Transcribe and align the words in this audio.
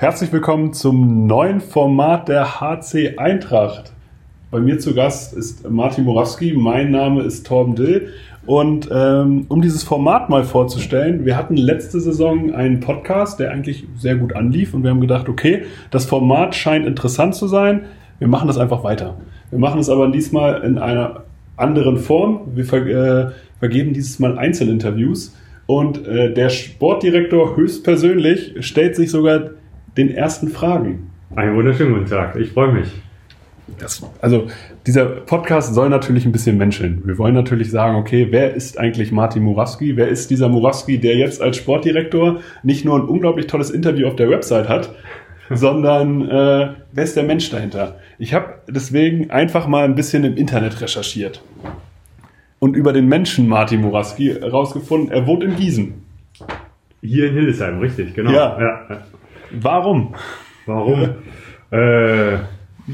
Herzlich 0.00 0.32
willkommen 0.32 0.72
zum 0.74 1.26
neuen 1.26 1.60
Format 1.60 2.28
der 2.28 2.60
HC 2.60 3.16
Eintracht. 3.16 3.90
Bei 4.48 4.60
mir 4.60 4.78
zu 4.78 4.94
Gast 4.94 5.36
ist 5.36 5.68
Martin 5.68 6.04
Morawski, 6.04 6.52
mein 6.56 6.92
Name 6.92 7.22
ist 7.22 7.44
Torben 7.44 7.74
Dill. 7.74 8.12
Und 8.46 8.88
ähm, 8.92 9.46
um 9.48 9.60
dieses 9.60 9.82
Format 9.82 10.30
mal 10.30 10.44
vorzustellen, 10.44 11.24
wir 11.24 11.36
hatten 11.36 11.56
letzte 11.56 11.98
Saison 11.98 12.54
einen 12.54 12.78
Podcast, 12.78 13.40
der 13.40 13.50
eigentlich 13.50 13.88
sehr 13.96 14.14
gut 14.14 14.36
anlief 14.36 14.72
und 14.72 14.84
wir 14.84 14.90
haben 14.90 15.00
gedacht, 15.00 15.28
okay, 15.28 15.64
das 15.90 16.06
Format 16.06 16.54
scheint 16.54 16.86
interessant 16.86 17.34
zu 17.34 17.48
sein, 17.48 17.86
wir 18.20 18.28
machen 18.28 18.46
das 18.46 18.56
einfach 18.56 18.84
weiter. 18.84 19.16
Wir 19.50 19.58
machen 19.58 19.80
es 19.80 19.90
aber 19.90 20.06
diesmal 20.12 20.62
in 20.62 20.78
einer 20.78 21.24
anderen 21.56 21.98
Form. 21.98 22.42
Wir 22.54 22.66
ver 22.66 22.86
äh, 22.86 23.30
vergeben 23.58 23.94
dieses 23.94 24.20
Mal 24.20 24.38
Einzelinterviews 24.38 25.34
und 25.66 26.06
äh, 26.06 26.32
der 26.32 26.50
Sportdirektor 26.50 27.56
höchstpersönlich 27.56 28.64
stellt 28.64 28.94
sich 28.94 29.10
sogar 29.10 29.57
den 29.98 30.14
ersten 30.14 30.48
Fragen. 30.48 31.10
Einen 31.34 31.56
wunderschönen 31.56 31.92
guten 31.92 32.06
Tag, 32.06 32.36
ich 32.36 32.52
freue 32.52 32.72
mich. 32.72 32.88
Das, 33.78 34.02
also 34.22 34.46
dieser 34.86 35.04
Podcast 35.04 35.74
soll 35.74 35.90
natürlich 35.90 36.24
ein 36.24 36.32
bisschen 36.32 36.56
menscheln. 36.56 37.02
Wir 37.04 37.18
wollen 37.18 37.34
natürlich 37.34 37.70
sagen, 37.70 37.96
okay, 37.96 38.28
wer 38.30 38.54
ist 38.54 38.78
eigentlich 38.78 39.12
Martin 39.12 39.42
Murawski? 39.42 39.96
Wer 39.96 40.08
ist 40.08 40.30
dieser 40.30 40.48
Murawski, 40.48 40.98
der 40.98 41.16
jetzt 41.16 41.42
als 41.42 41.58
Sportdirektor 41.58 42.40
nicht 42.62 42.84
nur 42.86 42.96
ein 42.96 43.06
unglaublich 43.06 43.46
tolles 43.46 43.70
Interview 43.70 44.06
auf 44.06 44.16
der 44.16 44.30
Website 44.30 44.68
hat, 44.68 44.94
sondern 45.50 46.22
äh, 46.28 46.74
wer 46.92 47.04
ist 47.04 47.16
der 47.16 47.24
Mensch 47.24 47.50
dahinter? 47.50 47.98
Ich 48.18 48.32
habe 48.32 48.54
deswegen 48.68 49.30
einfach 49.30 49.66
mal 49.66 49.84
ein 49.84 49.96
bisschen 49.96 50.24
im 50.24 50.36
Internet 50.36 50.80
recherchiert 50.80 51.42
und 52.60 52.74
über 52.74 52.92
den 52.92 53.06
Menschen 53.06 53.48
Martin 53.48 53.82
Murawski 53.82 54.36
herausgefunden, 54.40 55.10
er 55.10 55.26
wohnt 55.26 55.42
in 55.42 55.56
Gießen. 55.56 55.94
Hier 57.02 57.28
in 57.28 57.34
Hildesheim, 57.34 57.80
richtig, 57.80 58.14
genau. 58.14 58.30
Ja. 58.30 58.58
ja. 58.60 59.02
Warum? 59.50 60.14
Warum? 60.66 61.08
äh, 61.70 62.34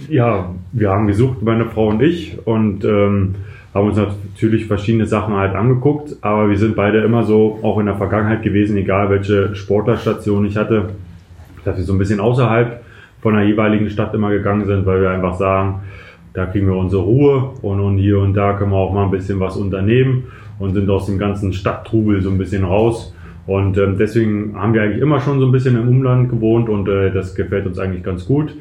ja, 0.08 0.54
wir 0.72 0.90
haben 0.90 1.06
gesucht, 1.06 1.42
meine 1.42 1.66
Frau 1.66 1.88
und 1.88 2.02
ich, 2.02 2.38
und 2.46 2.84
ähm, 2.84 3.34
haben 3.74 3.88
uns 3.88 3.96
natürlich 3.96 4.66
verschiedene 4.66 5.06
Sachen 5.06 5.34
halt 5.34 5.54
angeguckt, 5.54 6.16
aber 6.20 6.48
wir 6.48 6.56
sind 6.56 6.76
beide 6.76 7.00
immer 7.00 7.24
so, 7.24 7.58
auch 7.62 7.78
in 7.78 7.86
der 7.86 7.96
Vergangenheit 7.96 8.42
gewesen, 8.42 8.76
egal 8.76 9.10
welche 9.10 9.54
Sportlerstation 9.54 10.46
ich 10.46 10.56
hatte, 10.56 10.90
dass 11.64 11.76
wir 11.76 11.84
so 11.84 11.92
ein 11.92 11.98
bisschen 11.98 12.20
außerhalb 12.20 12.82
von 13.20 13.34
der 13.34 13.44
jeweiligen 13.44 13.90
Stadt 13.90 14.14
immer 14.14 14.30
gegangen 14.30 14.66
sind, 14.66 14.86
weil 14.86 15.00
wir 15.00 15.10
einfach 15.10 15.34
sagen, 15.34 15.80
da 16.34 16.46
kriegen 16.46 16.66
wir 16.66 16.76
unsere 16.76 17.02
Ruhe 17.02 17.52
und, 17.62 17.80
und 17.80 17.98
hier 17.98 18.18
und 18.18 18.34
da 18.34 18.52
können 18.54 18.70
wir 18.70 18.76
auch 18.76 18.92
mal 18.92 19.04
ein 19.04 19.10
bisschen 19.10 19.40
was 19.40 19.56
unternehmen 19.56 20.24
und 20.58 20.74
sind 20.74 20.88
aus 20.90 21.06
dem 21.06 21.18
ganzen 21.18 21.52
Stadttrubel 21.52 22.22
so 22.22 22.30
ein 22.30 22.38
bisschen 22.38 22.64
raus. 22.64 23.14
Und 23.46 23.76
ähm, 23.76 23.96
deswegen 23.98 24.54
haben 24.56 24.72
wir 24.72 24.82
eigentlich 24.82 25.02
immer 25.02 25.20
schon 25.20 25.38
so 25.38 25.46
ein 25.46 25.52
bisschen 25.52 25.76
im 25.76 25.88
Umland 25.88 26.30
gewohnt 26.30 26.68
und 26.68 26.88
äh, 26.88 27.12
das 27.12 27.34
gefällt 27.34 27.66
uns 27.66 27.78
eigentlich 27.78 28.02
ganz 28.02 28.26
gut. 28.26 28.54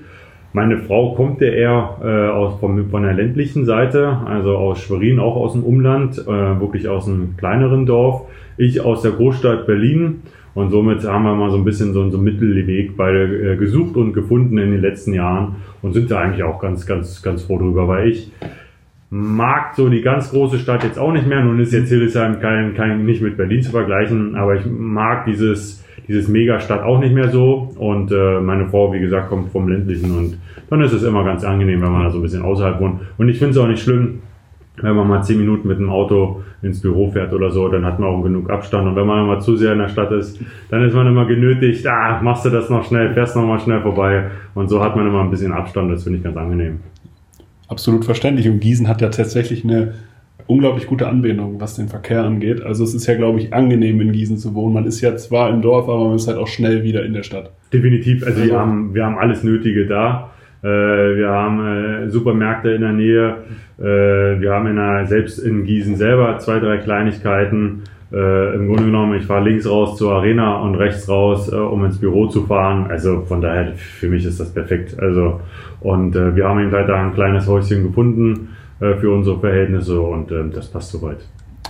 Meine 0.51 0.77
Frau 0.77 1.15
kommt 1.15 1.41
ja 1.41 1.47
eher 1.47 1.97
äh, 2.03 2.29
aus, 2.29 2.59
von, 2.59 2.89
von 2.89 3.03
der 3.03 3.13
ländlichen 3.13 3.65
Seite, 3.65 4.19
also 4.25 4.55
aus 4.55 4.81
Schwerin, 4.81 5.19
auch 5.19 5.35
aus 5.35 5.53
dem 5.53 5.63
Umland, 5.63 6.19
äh, 6.19 6.27
wirklich 6.27 6.87
aus 6.87 7.07
einem 7.07 7.35
kleineren 7.37 7.85
Dorf. 7.85 8.27
Ich 8.57 8.81
aus 8.81 9.01
der 9.01 9.11
Großstadt 9.11 9.65
Berlin 9.65 10.21
und 10.53 10.69
somit 10.69 11.03
haben 11.05 11.23
wir 11.23 11.33
mal 11.33 11.49
so 11.49 11.57
ein 11.57 11.63
bisschen 11.63 11.93
so, 11.93 12.07
so 12.11 12.17
einen 12.17 12.23
Mittelweg 12.23 12.95
beide 12.95 13.53
äh, 13.53 13.55
gesucht 13.55 13.95
und 13.95 14.13
gefunden 14.13 14.57
in 14.59 14.71
den 14.71 14.81
letzten 14.81 15.13
Jahren 15.13 15.55
und 15.81 15.93
sind 15.93 16.11
da 16.11 16.19
eigentlich 16.19 16.43
auch 16.43 16.59
ganz, 16.59 16.85
ganz, 16.85 17.23
ganz 17.23 17.43
froh 17.43 17.57
drüber, 17.57 17.87
weil 17.87 18.09
ich 18.09 18.31
mag 19.15 19.75
so 19.75 19.89
die 19.89 20.01
ganz 20.01 20.31
große 20.31 20.57
Stadt 20.57 20.83
jetzt 20.83 20.97
auch 20.97 21.11
nicht 21.11 21.27
mehr. 21.27 21.43
Nun 21.43 21.59
ist 21.59 21.71
jetzt 21.71 21.89
Hildesheim 21.89 22.39
kein, 22.39 22.73
kein, 22.73 23.05
nicht 23.05 23.21
mit 23.21 23.37
Berlin 23.37 23.61
zu 23.61 23.69
vergleichen, 23.69 24.35
aber 24.35 24.55
ich 24.55 24.65
mag 24.65 25.25
dieses, 25.25 25.85
dieses 26.07 26.27
Megastadt 26.27 26.81
auch 26.81 26.99
nicht 26.99 27.13
mehr 27.13 27.29
so. 27.29 27.69
Und 27.77 28.11
äh, 28.11 28.39
meine 28.39 28.65
Frau, 28.65 28.91
wie 28.91 28.99
gesagt, 28.99 29.29
kommt 29.29 29.51
vom 29.51 29.67
ländlichen 29.67 30.17
und 30.17 30.39
dann 30.71 30.81
ist 30.81 30.93
es 30.93 31.03
immer 31.03 31.23
ganz 31.23 31.43
angenehm, 31.43 31.83
wenn 31.83 31.91
man 31.91 32.05
da 32.05 32.09
so 32.09 32.17
ein 32.17 32.23
bisschen 32.23 32.41
außerhalb 32.41 32.79
wohnt. 32.79 33.01
Und 33.19 33.29
ich 33.29 33.37
finde 33.37 33.51
es 33.51 33.57
auch 33.59 33.67
nicht 33.67 33.83
schlimm, 33.83 34.23
wenn 34.81 34.95
man 34.95 35.07
mal 35.07 35.21
zehn 35.21 35.37
Minuten 35.37 35.67
mit 35.67 35.77
dem 35.77 35.91
Auto 35.91 36.41
ins 36.63 36.81
Büro 36.81 37.11
fährt 37.11 37.33
oder 37.33 37.51
so, 37.51 37.67
dann 37.67 37.85
hat 37.85 37.99
man 37.99 38.09
auch 38.09 38.23
genug 38.23 38.49
Abstand. 38.49 38.87
Und 38.87 38.95
wenn 38.95 39.05
man 39.05 39.25
immer 39.25 39.39
zu 39.39 39.55
sehr 39.55 39.73
in 39.73 39.79
der 39.79 39.89
Stadt 39.89 40.11
ist, 40.11 40.43
dann 40.71 40.83
ist 40.83 40.95
man 40.95 41.05
immer 41.05 41.27
genötigt, 41.27 41.85
ah, 41.85 42.19
machst 42.23 42.45
du 42.45 42.49
das 42.49 42.71
noch 42.71 42.83
schnell, 42.83 43.13
fährst 43.13 43.35
noch 43.35 43.45
mal 43.45 43.59
schnell 43.59 43.81
vorbei. 43.81 44.31
Und 44.55 44.69
so 44.69 44.83
hat 44.83 44.95
man 44.95 45.05
immer 45.05 45.21
ein 45.21 45.29
bisschen 45.29 45.51
Abstand, 45.51 45.91
das 45.91 46.03
finde 46.03 46.17
ich 46.17 46.23
ganz 46.23 46.35
angenehm. 46.35 46.79
Absolut 47.67 48.05
verständlich. 48.05 48.47
Und 48.49 48.59
Gießen 48.59 48.87
hat 48.87 49.01
ja 49.01 49.09
tatsächlich 49.09 49.63
eine 49.63 49.93
unglaublich 50.47 50.87
gute 50.87 51.07
Anbindung, 51.07 51.59
was 51.61 51.75
den 51.75 51.87
Verkehr 51.87 52.23
angeht. 52.23 52.61
Also 52.61 52.83
es 52.83 52.93
ist 52.93 53.07
ja, 53.07 53.15
glaube 53.15 53.39
ich, 53.39 53.53
angenehm 53.53 54.01
in 54.01 54.11
Gießen 54.11 54.37
zu 54.37 54.53
wohnen. 54.53 54.73
Man 54.73 54.85
ist 54.85 55.01
ja 55.01 55.15
zwar 55.15 55.49
im 55.49 55.61
Dorf, 55.61 55.87
aber 55.87 56.07
man 56.07 56.15
ist 56.15 56.27
halt 56.27 56.37
auch 56.37 56.47
schnell 56.47 56.83
wieder 56.83 57.05
in 57.05 57.13
der 57.13 57.23
Stadt. 57.23 57.51
Definitiv. 57.71 58.23
Also, 58.25 58.41
also 58.41 58.51
wir, 58.51 58.59
haben, 58.59 58.93
wir 58.93 59.05
haben 59.05 59.17
alles 59.17 59.43
Nötige 59.43 59.85
da. 59.85 60.31
Äh, 60.61 60.67
wir 60.67 61.29
haben 61.29 61.65
äh, 61.65 62.09
Supermärkte 62.09 62.71
in 62.71 62.81
der 62.81 62.93
Nähe. 62.93 63.37
Äh, 63.79 63.83
wir 64.41 64.51
haben 64.53 64.67
in 64.67 64.75
der, 64.75 65.05
selbst 65.07 65.39
in 65.39 65.63
Gießen 65.65 65.95
selber 65.95 66.37
zwei, 66.39 66.59
drei 66.59 66.77
Kleinigkeiten. 66.77 67.83
Im 68.13 68.67
Grunde 68.67 68.85
genommen, 68.85 69.17
ich 69.17 69.25
fahre 69.25 69.49
links 69.49 69.67
raus 69.67 69.97
zur 69.97 70.13
Arena 70.13 70.61
und 70.61 70.75
rechts 70.75 71.09
raus, 71.09 71.49
um 71.49 71.83
ins 71.83 71.97
Büro 71.97 72.27
zu 72.27 72.45
fahren. 72.45 72.85
Also 72.91 73.21
von 73.21 73.41
daher, 73.41 73.73
für 73.73 74.07
mich 74.07 74.23
ist 74.23 74.39
das 74.39 74.53
perfekt. 74.53 74.95
Also 74.99 75.39
und 75.79 76.13
wir 76.13 76.47
haben 76.47 76.59
eben 76.59 76.71
halt 76.71 76.87
da 76.87 77.03
ein 77.03 77.15
kleines 77.15 77.47
Häuschen 77.47 77.81
gefunden 77.81 78.49
für 78.77 79.11
unsere 79.11 79.39
Verhältnisse 79.39 79.99
und 79.99 80.31
das 80.53 80.67
passt 80.67 80.91
soweit. 80.91 81.25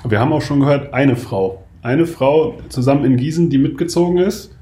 Wir 0.06 0.20
haben 0.20 0.34
auch 0.34 0.42
schon 0.42 0.59
gehört, 0.59 0.94
eine 0.94 1.16
Frau. 1.16 1.64
Eine 1.81 2.06
Frau 2.06 2.58
zusammen 2.68 3.06
in 3.06 3.16
Gießen, 3.16 3.50
die 3.50 3.58
mitgezogen 3.58 4.18
ist. 4.18 4.54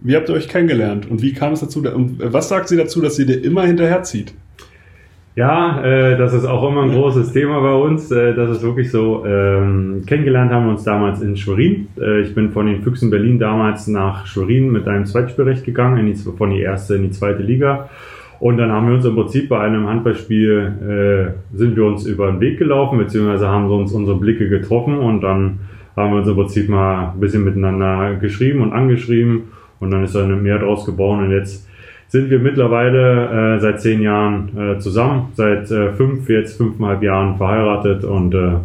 Wie 0.00 0.14
habt 0.14 0.28
ihr 0.28 0.36
euch 0.36 0.48
kennengelernt 0.48 1.10
und 1.10 1.20
wie 1.20 1.32
kam 1.32 1.52
es 1.52 1.60
dazu? 1.60 1.80
Und 1.80 2.18
was 2.20 2.48
sagt 2.48 2.68
sie 2.68 2.76
dazu, 2.76 3.00
dass 3.00 3.16
sie 3.16 3.26
dir 3.26 3.42
immer 3.42 3.62
hinterherzieht? 3.62 4.34
Ja, 5.36 5.82
äh, 5.82 6.16
das 6.16 6.32
ist 6.32 6.44
auch 6.44 6.68
immer 6.68 6.82
ein 6.82 6.92
großes 6.92 7.32
Thema 7.32 7.60
bei 7.60 7.74
uns. 7.74 8.08
Äh, 8.12 8.34
das 8.34 8.50
ist 8.50 8.62
wirklich 8.62 8.92
so. 8.92 9.24
Ähm, 9.26 10.02
kennengelernt 10.06 10.52
haben 10.52 10.66
wir 10.66 10.70
uns 10.70 10.84
damals 10.84 11.22
in 11.22 11.36
Schwerin. 11.36 11.88
Äh, 12.00 12.20
ich 12.20 12.34
bin 12.36 12.50
von 12.52 12.66
den 12.66 12.82
Füchsen 12.82 13.10
Berlin 13.10 13.40
damals 13.40 13.88
nach 13.88 14.26
Schwerin 14.26 14.70
mit 14.70 14.86
einem 14.86 15.06
Zweitspielrecht 15.06 15.64
gegangen, 15.64 15.98
in 15.98 16.06
die, 16.06 16.14
von 16.14 16.50
die 16.50 16.60
erste 16.60 16.94
in 16.94 17.02
die 17.02 17.10
zweite 17.10 17.42
Liga. 17.42 17.88
Und 18.38 18.58
dann 18.58 18.70
haben 18.70 18.86
wir 18.86 18.94
uns 18.94 19.04
im 19.04 19.16
Prinzip 19.16 19.48
bei 19.48 19.58
einem 19.58 19.88
Handballspiel 19.88 21.34
äh, 21.52 21.56
sind 21.56 21.74
wir 21.76 21.84
uns 21.84 22.06
über 22.06 22.30
den 22.30 22.40
Weg 22.40 22.58
gelaufen, 22.58 22.98
beziehungsweise 22.98 23.48
haben 23.48 23.68
uns 23.70 23.92
unsere 23.92 24.16
Blicke 24.18 24.48
getroffen 24.48 24.98
und 24.98 25.20
dann 25.22 25.60
haben 25.96 26.12
wir 26.12 26.18
uns 26.18 26.28
im 26.28 26.34
Prinzip 26.34 26.68
mal 26.68 27.12
ein 27.12 27.20
bisschen 27.20 27.44
miteinander 27.44 28.16
geschrieben 28.16 28.60
und 28.60 28.72
angeschrieben 28.72 29.44
und 29.80 29.90
dann 29.90 30.04
ist 30.04 30.14
da 30.14 30.22
eine 30.24 30.36
Mehr 30.36 30.58
draus 30.58 30.84
geboren 30.84 31.24
und 31.24 31.30
jetzt 31.30 31.68
sind 32.08 32.30
wir 32.30 32.38
mittlerweile 32.38 33.56
äh, 33.56 33.60
seit 33.60 33.80
zehn 33.80 34.02
Jahren 34.02 34.50
äh, 34.56 34.78
zusammen, 34.78 35.32
seit 35.34 35.70
äh, 35.70 35.92
fünf, 35.92 36.28
jetzt 36.28 36.56
fünfeinhalb 36.56 37.02
Jahren 37.02 37.36
verheiratet 37.36 38.04
und 38.04 38.34
äh, 38.34 38.56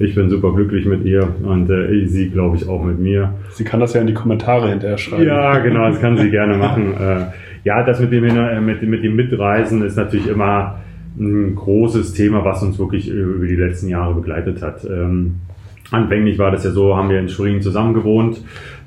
ich 0.00 0.14
bin 0.14 0.30
super 0.30 0.52
glücklich 0.52 0.86
mit 0.86 1.04
ihr 1.04 1.28
und 1.42 1.68
äh, 1.70 2.06
sie, 2.06 2.30
glaube 2.30 2.56
ich, 2.56 2.68
auch 2.68 2.84
mit 2.84 2.98
mir. 2.98 3.34
Sie 3.50 3.64
kann 3.64 3.80
das 3.80 3.94
ja 3.94 4.00
in 4.00 4.06
die 4.06 4.14
Kommentare 4.14 4.68
hinterher 4.68 4.98
schreiben. 4.98 5.24
Ja, 5.24 5.58
genau, 5.58 5.88
das 5.88 6.00
kann 6.00 6.16
sie 6.16 6.30
gerne 6.30 6.56
machen. 6.56 6.94
Äh, 6.98 7.26
ja, 7.64 7.82
das 7.82 8.00
mit 8.00 8.12
dem, 8.12 8.24
äh, 8.24 8.60
mit, 8.60 8.82
mit 8.82 9.04
dem 9.04 9.14
Mitreisen 9.14 9.82
ist 9.82 9.96
natürlich 9.96 10.28
immer 10.28 10.80
ein 11.18 11.54
großes 11.54 12.12
Thema, 12.12 12.44
was 12.44 12.62
uns 12.62 12.78
wirklich 12.78 13.08
über 13.08 13.46
die 13.46 13.56
letzten 13.56 13.88
Jahre 13.88 14.14
begleitet 14.14 14.62
hat. 14.62 14.84
Ähm, 14.84 15.36
anfänglich 15.90 16.38
war 16.38 16.50
das 16.50 16.64
ja 16.64 16.70
so, 16.70 16.96
haben 16.96 17.08
wir 17.10 17.18
in 17.18 17.28
Schwerin 17.28 17.62
zusammen 17.62 17.94
gewohnt 17.94 18.40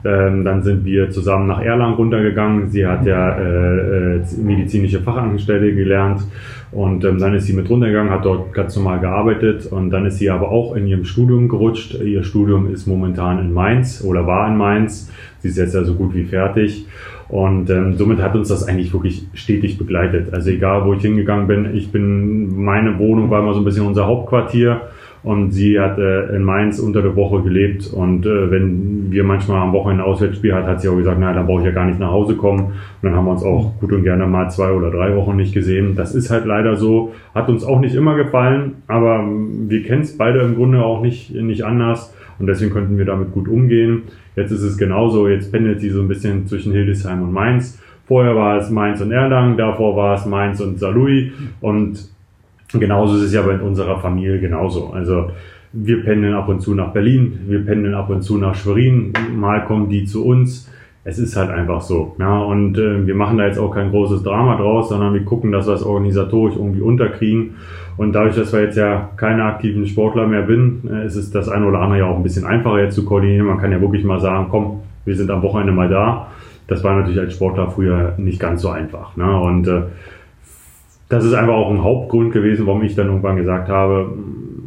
ähm, 0.04 0.44
dann 0.44 0.64
sind 0.64 0.84
wir 0.84 1.12
zusammen 1.12 1.48
nach 1.48 1.62
Erlangen 1.62 1.94
runtergegangen. 1.94 2.70
Sie 2.70 2.86
hat 2.86 3.06
ja 3.06 3.38
äh, 3.38 4.16
äh, 4.16 4.22
medizinische 4.42 5.00
Fachangestellte 5.00 5.76
gelernt 5.76 6.24
und 6.72 7.04
ähm, 7.06 7.20
dann 7.20 7.36
ist 7.36 7.46
sie 7.46 7.54
mit 7.54 7.70
runtergegangen, 7.70 8.12
hat 8.12 8.26
dort 8.26 8.54
ganz 8.54 8.76
normal 8.76 9.00
gearbeitet 9.00 9.68
und 9.68 9.92
dann 9.92 10.06
ist 10.06 10.18
sie 10.18 10.30
aber 10.30 10.50
auch 10.50 10.76
in 10.76 10.88
ihrem 10.88 11.06
Studium 11.06 11.50
gerutscht. 11.50 11.94
Ihr 12.02 12.24
Studium 12.24 12.72
ist 12.74 12.88
momentan 12.88 13.40
in 13.40 13.54
Mainz 13.54 14.04
oder 14.04 14.26
war 14.26 14.48
in 14.48 14.58
Mainz. 14.58 15.12
Sie 15.40 15.50
ist 15.50 15.58
jetzt 15.58 15.76
ja 15.76 15.84
so 15.84 15.94
gut 15.94 16.16
wie 16.16 16.24
fertig. 16.24 16.88
Und 17.30 17.70
ähm, 17.70 17.96
somit 17.96 18.22
hat 18.22 18.36
uns 18.36 18.50
das 18.50 18.68
eigentlich 18.68 18.92
wirklich 18.94 19.26
stetig 19.34 19.78
begleitet. 19.78 20.34
Also 20.34 20.50
egal, 20.50 20.86
wo 20.86 20.94
ich 20.94 21.02
hingegangen 21.02 21.48
bin, 21.48 21.76
ich 21.76 21.92
bin, 21.92 22.62
meine 22.62 23.00
Wohnung 23.00 23.30
war 23.30 23.40
immer 23.42 23.54
so 23.54 23.62
ein 23.62 23.66
bisschen 23.66 23.86
unser 23.86 24.08
Hauptquartier. 24.08 24.82
Und 25.24 25.52
sie 25.52 25.80
hat 25.80 26.00
äh, 26.00 26.36
in 26.36 26.44
Mainz 26.44 26.80
unter 26.80 27.04
der 27.04 27.16
Woche 27.16 27.44
gelebt. 27.44 27.92
Und 27.94 28.26
äh, 28.26 28.50
wenn 28.50 29.12
wir 29.12 29.24
manchmal 29.24 29.62
am 29.62 29.72
Wochenende 29.72 30.04
ein 30.04 30.10
Auswärtsspiel 30.10 30.54
hat, 30.54 30.66
hat 30.66 30.82
sie 30.82 30.90
auch 30.90 30.96
gesagt, 30.96 31.20
naja, 31.20 31.36
dann 31.36 31.46
brauche 31.46 31.60
ich 31.60 31.66
ja 31.66 31.72
gar 31.72 31.86
nicht 31.86 32.00
nach 32.00 32.10
Hause 32.10 32.36
kommen. 32.36 32.60
Und 32.62 32.74
dann 33.04 33.16
haben 33.16 33.26
wir 33.26 33.32
uns 33.32 33.44
auch 33.44 33.74
gut 33.80 33.92
und 33.92 34.04
gerne 34.04 34.26
mal 34.26 34.50
zwei 34.50 34.72
oder 34.72 34.90
drei 34.90 35.16
Wochen 35.16 35.36
nicht 35.36 35.54
gesehen. 35.54 35.96
Das 35.96 36.16
ist 36.16 36.32
halt 36.32 36.46
leider 36.46 36.76
so. 36.76 37.14
Hat 37.36 37.50
uns 37.50 37.64
auch 37.64 37.80
nicht 37.80 37.94
immer 37.94 38.16
gefallen, 38.16 38.78
aber 38.88 39.24
wir 39.68 39.84
kennen 39.84 40.02
es 40.02 40.18
beide 40.18 40.40
im 40.40 40.56
Grunde 40.56 40.84
auch 40.84 41.02
nicht, 41.02 41.36
nicht 41.36 41.64
anders. 41.64 42.16
Und 42.40 42.48
deswegen 42.48 42.72
könnten 42.72 42.98
wir 42.98 43.06
damit 43.06 43.32
gut 43.32 43.48
umgehen. 43.48 44.04
Jetzt 44.36 44.52
ist 44.52 44.64
es 44.64 44.78
genauso. 44.78 45.28
Jetzt 45.28 45.52
pendelt 45.52 45.82
sie 45.82 45.90
so 45.90 46.02
ein 46.02 46.08
bisschen 46.08 46.48
zwischen 46.48 46.72
Hildesheim 46.72 47.22
und 47.22 47.32
Mainz. 47.32 47.80
Vorher 48.06 48.36
war 48.36 48.58
es 48.58 48.72
Mainz 48.72 49.00
und 49.00 49.12
Erlangen, 49.12 49.56
davor 49.56 49.96
war 49.96 50.16
es 50.16 50.26
Mainz 50.26 50.60
und 50.60 50.80
Saarlouis. 50.80 51.32
Und 51.62 52.10
Genauso 52.74 53.18
ist 53.18 53.24
es 53.24 53.34
ja 53.34 53.42
bei 53.42 53.60
unserer 53.60 54.00
Familie 54.00 54.40
genauso. 54.40 54.92
Also 54.92 55.32
wir 55.74 56.04
pendeln 56.04 56.34
ab 56.34 56.50
und 56.50 56.62
zu 56.62 56.74
nach 56.74 56.92
Berlin, 56.92 57.40
wir 57.48 57.66
pendeln 57.66 57.96
ab 57.96 58.10
und 58.10 58.22
zu 58.22 58.38
nach 58.38 58.56
Schwerin, 58.56 59.14
mal 59.36 59.66
kommen 59.66 59.90
die 59.90 60.06
zu 60.06 60.26
uns. 60.26 60.70
es 61.04 61.18
ist 61.18 61.36
halt 61.36 61.50
einfach 61.50 61.82
so. 61.82 62.16
Ja, 62.20 62.40
und 62.42 62.78
äh, 62.78 63.08
wir 63.08 63.16
machen 63.16 63.38
da 63.38 63.48
jetzt 63.48 63.58
auch 63.58 63.74
kein 63.74 63.90
großes 63.90 64.22
Drama 64.22 64.58
draus, 64.58 64.90
sondern 64.90 65.14
wir 65.14 65.26
gucken, 65.26 65.52
dass 65.52 65.66
wir 65.68 65.74
es 65.74 65.84
organisatorisch 65.84 66.56
irgendwie 66.56 66.82
unterkriegen. 66.82 67.56
Und 67.98 68.14
dadurch, 68.14 68.36
dass 68.36 68.54
wir 68.54 68.62
jetzt 68.62 68.78
ja 68.78 69.10
keine 69.18 69.46
aktiven 69.46 69.88
Sportler 69.88 70.28
mehr 70.28 70.44
bin, 70.44 70.82
äh, 70.92 71.06
ist 71.06 71.16
es 71.16 71.32
das 71.32 71.50
eine 71.50 71.66
oder 71.66 71.80
andere 71.80 72.00
ja 72.00 72.06
auch 72.06 72.18
ein 72.18 72.24
bisschen 72.24 72.46
einfacher 72.46 72.84
jetzt 72.84 72.96
zu 72.96 73.04
koordinieren. 73.04 73.48
Man 73.48 73.58
kann 73.58 73.72
ja 73.72 73.82
wirklich 73.82 74.04
mal 74.04 74.20
sagen, 74.20 74.48
komm, 74.52 74.82
wir 75.06 75.16
sind 75.16 75.32
am 75.32 75.42
Wochenende 75.42 75.74
mal 75.74 75.90
da. 75.90 76.28
Das 76.68 76.84
war 76.84 76.96
natürlich 76.96 77.20
als 77.20 77.34
Sportler 77.34 77.70
früher 77.70 78.14
nicht 78.18 78.40
ganz 78.40 78.62
so 78.62 78.70
einfach. 78.70 79.18
Ne? 79.18 79.40
Und 79.40 79.68
äh, 79.68 79.82
das 81.12 81.26
ist 81.26 81.34
einfach 81.34 81.54
auch 81.54 81.70
ein 81.70 81.84
Hauptgrund 81.84 82.32
gewesen, 82.32 82.66
warum 82.66 82.84
ich 82.84 82.96
dann 82.96 83.08
irgendwann 83.08 83.36
gesagt 83.36 83.68
habe, 83.68 84.14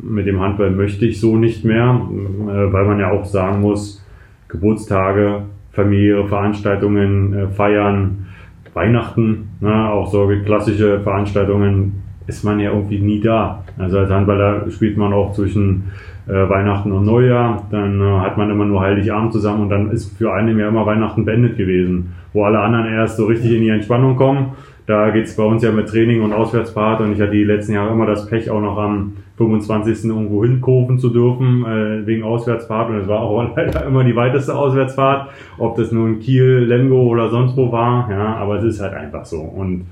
mit 0.03 0.27
dem 0.27 0.41
Handball 0.41 0.71
möchte 0.71 1.07
ich 1.07 1.19
so 1.19 1.39
nicht 1.39 1.65
mehr, 1.65 2.03
äh, 2.11 2.73
weil 2.73 2.85
man 2.85 3.01
ja 3.01 3.11
auch 3.11 3.25
sagen 3.25 3.63
muss, 3.63 4.05
Geburtstage, 4.49 5.45
Familie, 5.73 6.27
Veranstaltungen, 6.27 7.33
äh, 7.33 7.49
Feiern, 7.49 8.27
Weihnachten, 8.75 9.49
ne, 9.61 9.91
auch 9.91 10.13
so 10.13 10.31
klassische 10.45 11.01
Veranstaltungen, 11.01 12.03
ist 12.27 12.45
man 12.45 12.61
ja 12.61 12.73
irgendwie 12.73 12.99
nie 12.99 13.21
da. 13.21 13.65
Also 13.79 13.99
als 13.99 14.11
Handballer 14.11 14.71
spielt 14.71 14.99
man 14.99 15.15
auch 15.15 15.33
zwischen 15.33 15.85
äh, 16.27 16.33
Weihnachten 16.33 16.93
und 16.93 17.07
Neujahr, 17.07 17.67
dann 17.71 18.03
äh, 18.03 18.19
hat 18.21 18.37
man 18.37 18.51
immer 18.51 18.67
nur 18.67 18.83
Heiligabend 18.83 19.33
zusammen 19.33 19.63
und 19.63 19.71
dann 19.71 19.91
ist 19.91 20.17
für 20.19 20.35
einen 20.35 20.59
ja 20.59 20.69
immer 20.69 20.85
Weihnachten 20.85 21.25
beendet 21.25 21.57
gewesen, 21.57 22.13
wo 22.35 22.45
alle 22.45 22.61
anderen 22.61 22.93
erst 22.93 23.17
so 23.17 23.25
richtig 23.25 23.53
in 23.53 23.63
die 23.63 23.71
Entspannung 23.71 24.17
kommen 24.17 24.53
da 24.87 25.11
geht's 25.11 25.37
bei 25.37 25.45
uns 25.45 25.63
ja 25.63 25.73
mit 25.73 25.89
Training 25.89 26.23
und 26.23 26.33
Auswärtsfahrt 26.33 27.01
und 27.01 27.13
ich 27.13 27.21
hatte 27.21 27.33
die 27.33 27.45
letzten 27.45 27.73
Jahre 27.73 27.93
immer 27.93 28.07
das 28.07 28.27
Pech, 28.27 28.51
auch 28.51 28.61
noch 28.61 28.77
am 28.77 29.15
25. 29.39 30.05
irgendwo 30.05 30.45
hinkurven 30.45 30.99
zu 30.99 31.09
dürfen, 31.09 31.65
äh, 31.65 32.07
wegen 32.07 32.23
Auswärtsfahrt 32.23 32.91
und 32.91 32.97
es 32.97 33.09
war 33.09 33.21
auch 33.21 33.51
leider 33.57 33.87
immer 33.87 34.05
die 34.05 34.15
weiteste 34.15 34.55
Auswärtsfahrt, 34.55 35.31
ob 35.59 35.77
das 35.77 35.91
nun 35.91 36.21
Kiel, 36.21 36.65
Lemgo 36.67 37.03
oder 37.03 37.31
sonst 37.31 37.57
wo 37.57 37.73
war, 37.73 38.11
ja, 38.11 38.37
aber 38.37 38.57
es 38.57 38.65
ist 38.65 38.81
halt 38.81 38.95
einfach 38.95 39.25
so 39.25 39.41
und 39.41 39.87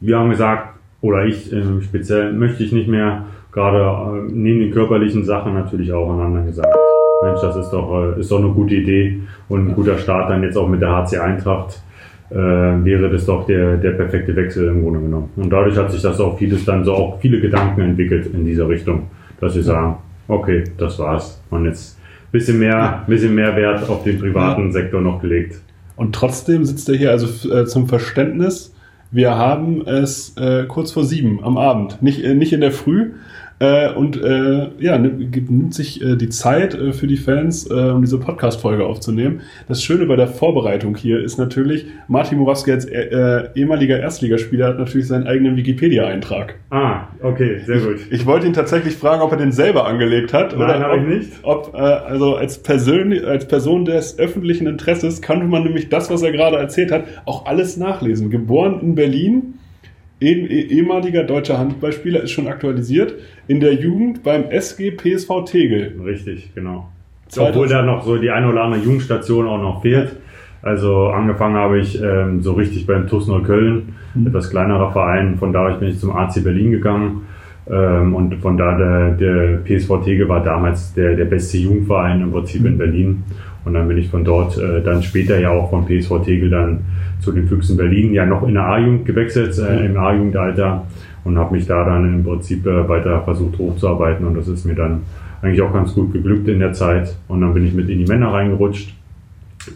wir 0.00 0.16
haben 0.16 0.30
gesagt, 0.30 0.78
oder 1.00 1.26
ich 1.26 1.52
äh, 1.52 1.62
speziell 1.82 2.32
möchte 2.32 2.62
ich 2.62 2.72
nicht 2.72 2.88
mehr, 2.88 3.24
gerade 3.50 3.78
äh, 3.78 4.32
neben 4.32 4.60
den 4.60 4.70
körperlichen 4.70 5.24
Sachen 5.24 5.54
natürlich 5.54 5.92
auch 5.92 6.10
aneinander 6.10 6.42
gesagt. 6.42 6.76
Mensch, 7.22 7.40
das 7.40 7.56
ist 7.56 7.70
doch, 7.70 8.16
äh, 8.16 8.20
ist 8.20 8.30
doch 8.30 8.38
eine 8.38 8.50
gute 8.50 8.76
Idee 8.76 9.20
und 9.48 9.68
ein 9.68 9.74
guter 9.74 9.98
Start 9.98 10.30
dann 10.30 10.44
jetzt 10.44 10.56
auch 10.56 10.68
mit 10.68 10.80
der 10.80 10.94
HC 10.94 11.18
Eintracht 11.18 11.82
äh, 12.30 12.34
wäre 12.34 13.10
das 13.10 13.26
doch 13.26 13.46
der, 13.46 13.76
der 13.76 13.92
perfekte 13.92 14.34
Wechsel 14.36 14.68
im 14.68 14.82
Grunde 14.82 15.00
genommen. 15.00 15.30
Und 15.36 15.50
dadurch 15.50 15.76
hat 15.76 15.90
sich 15.90 16.02
das 16.02 16.20
auch 16.20 16.38
vieles 16.38 16.64
dann 16.64 16.84
so 16.84 16.94
auch 16.94 17.20
viele 17.20 17.40
Gedanken 17.40 17.80
entwickelt 17.80 18.26
in 18.32 18.44
dieser 18.44 18.68
Richtung, 18.68 19.08
dass 19.40 19.54
sie 19.54 19.62
sagen, 19.62 19.96
okay, 20.28 20.64
das 20.76 20.98
war's. 20.98 21.40
Und 21.50 21.64
jetzt 21.64 21.98
bisschen 22.30 22.58
mehr, 22.58 23.04
bisschen 23.06 23.34
mehr 23.34 23.56
Wert 23.56 23.88
auf 23.88 24.04
den 24.04 24.18
privaten 24.18 24.72
Sektor 24.72 25.00
noch 25.00 25.20
gelegt. 25.20 25.60
Und 25.96 26.14
trotzdem 26.14 26.64
sitzt 26.64 26.88
er 26.88 26.96
hier 26.96 27.10
also 27.10 27.50
äh, 27.52 27.64
zum 27.64 27.88
Verständnis. 27.88 28.74
Wir 29.10 29.36
haben 29.36 29.86
es 29.86 30.36
äh, 30.36 30.64
kurz 30.68 30.92
vor 30.92 31.04
sieben 31.04 31.42
am 31.42 31.56
Abend, 31.56 32.02
nicht, 32.02 32.22
äh, 32.22 32.34
nicht 32.34 32.52
in 32.52 32.60
der 32.60 32.72
Früh, 32.72 33.12
äh, 33.60 33.92
und 33.92 34.22
äh, 34.22 34.68
ja, 34.78 34.98
nimmt 34.98 35.74
sich 35.74 36.02
äh, 36.02 36.16
die 36.16 36.28
Zeit 36.28 36.74
äh, 36.74 36.92
für 36.92 37.06
die 37.06 37.16
Fans, 37.16 37.68
äh, 37.68 37.74
um 37.74 38.02
diese 38.02 38.18
Podcast-Folge 38.18 38.86
aufzunehmen. 38.86 39.40
Das 39.66 39.82
Schöne 39.82 40.06
bei 40.06 40.16
der 40.16 40.28
Vorbereitung 40.28 40.96
hier 40.96 41.20
ist 41.20 41.38
natürlich, 41.38 41.86
Martin 42.06 42.38
Morawski 42.38 42.70
als 42.70 42.84
äh, 42.84 43.48
ehemaliger 43.54 43.98
Erstligaspieler 43.98 44.68
hat 44.68 44.78
natürlich 44.78 45.08
seinen 45.08 45.26
eigenen 45.26 45.56
Wikipedia-Eintrag. 45.56 46.54
Ah, 46.70 47.08
okay, 47.22 47.60
sehr 47.66 47.80
gut. 47.80 47.96
Ich, 47.96 48.20
ich, 48.20 48.26
wollte 48.26 48.46
ihn 48.46 48.52
tatsächlich 48.52 48.94
fragen, 48.94 49.22
ob 49.22 49.32
er 49.32 49.38
den 49.38 49.52
selber 49.52 49.86
angelegt 49.86 50.32
hat. 50.32 50.56
Nein, 50.56 50.80
habe 50.80 50.98
ich 50.98 51.06
nicht. 51.06 51.32
Ob, 51.42 51.74
äh, 51.74 51.78
also 51.78 52.36
als 52.36 52.62
Person, 52.62 53.12
als 53.24 53.48
Person 53.48 53.84
des 53.84 54.18
öffentlichen 54.18 54.66
Interesses 54.68 55.20
kann 55.20 55.48
man 55.48 55.64
nämlich 55.64 55.88
das, 55.88 56.10
was 56.10 56.22
er 56.22 56.30
gerade 56.30 56.58
erzählt 56.58 56.92
hat, 56.92 57.04
auch 57.24 57.46
alles 57.46 57.76
nachlesen. 57.76 58.30
Geboren 58.30 58.80
in 58.80 58.94
Berlin, 58.94 59.54
ehemaliger 60.20 61.24
deutscher 61.24 61.58
Handballspieler, 61.58 62.22
ist 62.22 62.32
schon 62.32 62.48
aktualisiert, 62.48 63.14
in 63.46 63.60
der 63.60 63.74
Jugend 63.74 64.22
beim 64.22 64.44
SG 64.50 64.90
PSV 64.90 65.44
Tegel. 65.46 66.00
Richtig, 66.04 66.54
genau. 66.54 66.88
Obwohl 67.36 67.68
da 67.68 67.82
noch 67.82 68.04
so 68.04 68.16
die 68.16 68.30
eine 68.30 68.48
oder 68.48 68.62
andere 68.62 68.82
Jugendstation 68.82 69.46
auch 69.46 69.60
noch 69.60 69.82
fehlt. 69.82 70.16
Also 70.62 71.08
angefangen 71.08 71.56
habe 71.56 71.78
ich 71.78 72.00
ähm, 72.02 72.42
so 72.42 72.52
richtig 72.52 72.86
beim 72.86 73.06
TuS 73.06 73.28
Neukölln, 73.28 73.94
mhm. 74.14 74.26
etwas 74.26 74.50
kleinerer 74.50 74.90
Verein. 74.92 75.36
Von 75.36 75.52
da 75.52 75.68
bin 75.74 75.90
ich 75.90 76.00
zum 76.00 76.16
AC 76.16 76.42
Berlin 76.42 76.72
gegangen. 76.72 77.26
Ähm, 77.70 78.14
und 78.14 78.34
von 78.36 78.56
da 78.56 78.76
der, 78.76 79.10
der 79.12 79.58
PSV 79.58 80.02
Tegel 80.04 80.28
war 80.28 80.42
damals 80.42 80.94
der, 80.94 81.14
der 81.14 81.26
beste 81.26 81.58
Jugendverein 81.58 82.22
im 82.22 82.32
Prinzip 82.32 82.62
mhm. 82.62 82.66
in 82.66 82.78
Berlin. 82.78 83.24
Und 83.68 83.74
dann 83.74 83.86
bin 83.86 83.98
ich 83.98 84.08
von 84.08 84.24
dort 84.24 84.56
äh, 84.56 84.82
dann 84.82 85.02
später 85.02 85.38
ja 85.38 85.50
auch 85.50 85.68
von 85.68 85.84
PSV 85.84 86.24
Tegel 86.24 86.48
dann 86.48 86.80
zu 87.20 87.32
den 87.32 87.46
Füchsen 87.46 87.76
Berlin 87.76 88.14
ja 88.14 88.24
noch 88.24 88.48
in 88.48 88.54
der 88.54 88.64
A-Jugend 88.64 89.04
gewechselt, 89.04 89.58
äh, 89.58 89.84
im 89.84 89.98
A-Jugendalter 89.98 90.86
und 91.24 91.36
habe 91.36 91.54
mich 91.54 91.66
da 91.66 91.84
dann 91.84 92.14
im 92.14 92.24
Prinzip 92.24 92.66
äh, 92.66 92.88
weiter 92.88 93.20
versucht 93.24 93.58
hochzuarbeiten 93.58 94.26
und 94.26 94.34
das 94.34 94.48
ist 94.48 94.64
mir 94.64 94.74
dann 94.74 95.02
eigentlich 95.42 95.60
auch 95.60 95.72
ganz 95.72 95.94
gut 95.94 96.14
geglückt 96.14 96.48
in 96.48 96.60
der 96.60 96.72
Zeit 96.72 97.14
und 97.28 97.42
dann 97.42 97.52
bin 97.52 97.66
ich 97.66 97.74
mit 97.74 97.90
in 97.90 97.98
die 97.98 98.06
Männer 98.06 98.32
reingerutscht. 98.32 98.94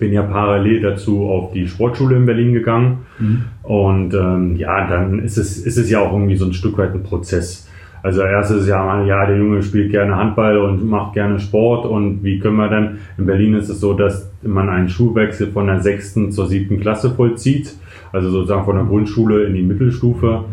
Bin 0.00 0.10
ja 0.10 0.22
parallel 0.22 0.80
dazu 0.80 1.28
auf 1.28 1.52
die 1.52 1.68
Sportschule 1.68 2.16
in 2.16 2.24
Berlin 2.24 2.54
gegangen 2.54 3.00
mhm. 3.18 3.44
und 3.62 4.14
ähm, 4.14 4.56
ja, 4.56 4.88
dann 4.88 5.18
ist 5.18 5.36
es, 5.36 5.58
ist 5.58 5.76
es 5.76 5.90
ja 5.90 6.00
auch 6.00 6.14
irgendwie 6.14 6.36
so 6.36 6.46
ein 6.46 6.54
Stück 6.54 6.78
weit 6.78 6.94
ein 6.94 7.02
Prozess 7.02 7.68
also 8.02 8.22
erstes 8.22 8.66
Jahr, 8.66 9.04
ja, 9.04 9.24
der 9.26 9.36
Junge 9.36 9.62
spielt 9.62 9.90
gerne 9.90 10.16
Handball 10.16 10.58
und 10.58 10.88
macht 10.88 11.14
gerne 11.14 11.38
Sport 11.38 11.86
und 11.86 12.24
wie 12.24 12.38
können 12.40 12.56
wir 12.56 12.68
dann, 12.68 12.98
in 13.16 13.26
Berlin 13.26 13.54
ist 13.54 13.68
es 13.68 13.80
so, 13.80 13.94
dass 13.94 14.32
man 14.42 14.68
einen 14.68 14.88
Schulwechsel 14.88 15.48
von 15.48 15.68
der 15.68 15.80
sechsten 15.80 16.32
zur 16.32 16.46
siebten 16.46 16.80
Klasse 16.80 17.10
vollzieht, 17.10 17.76
also 18.12 18.30
sozusagen 18.30 18.64
von 18.64 18.76
der 18.76 18.84
Grundschule 18.86 19.44
in 19.44 19.54
die 19.54 19.62
Mittelstufe. 19.62 20.44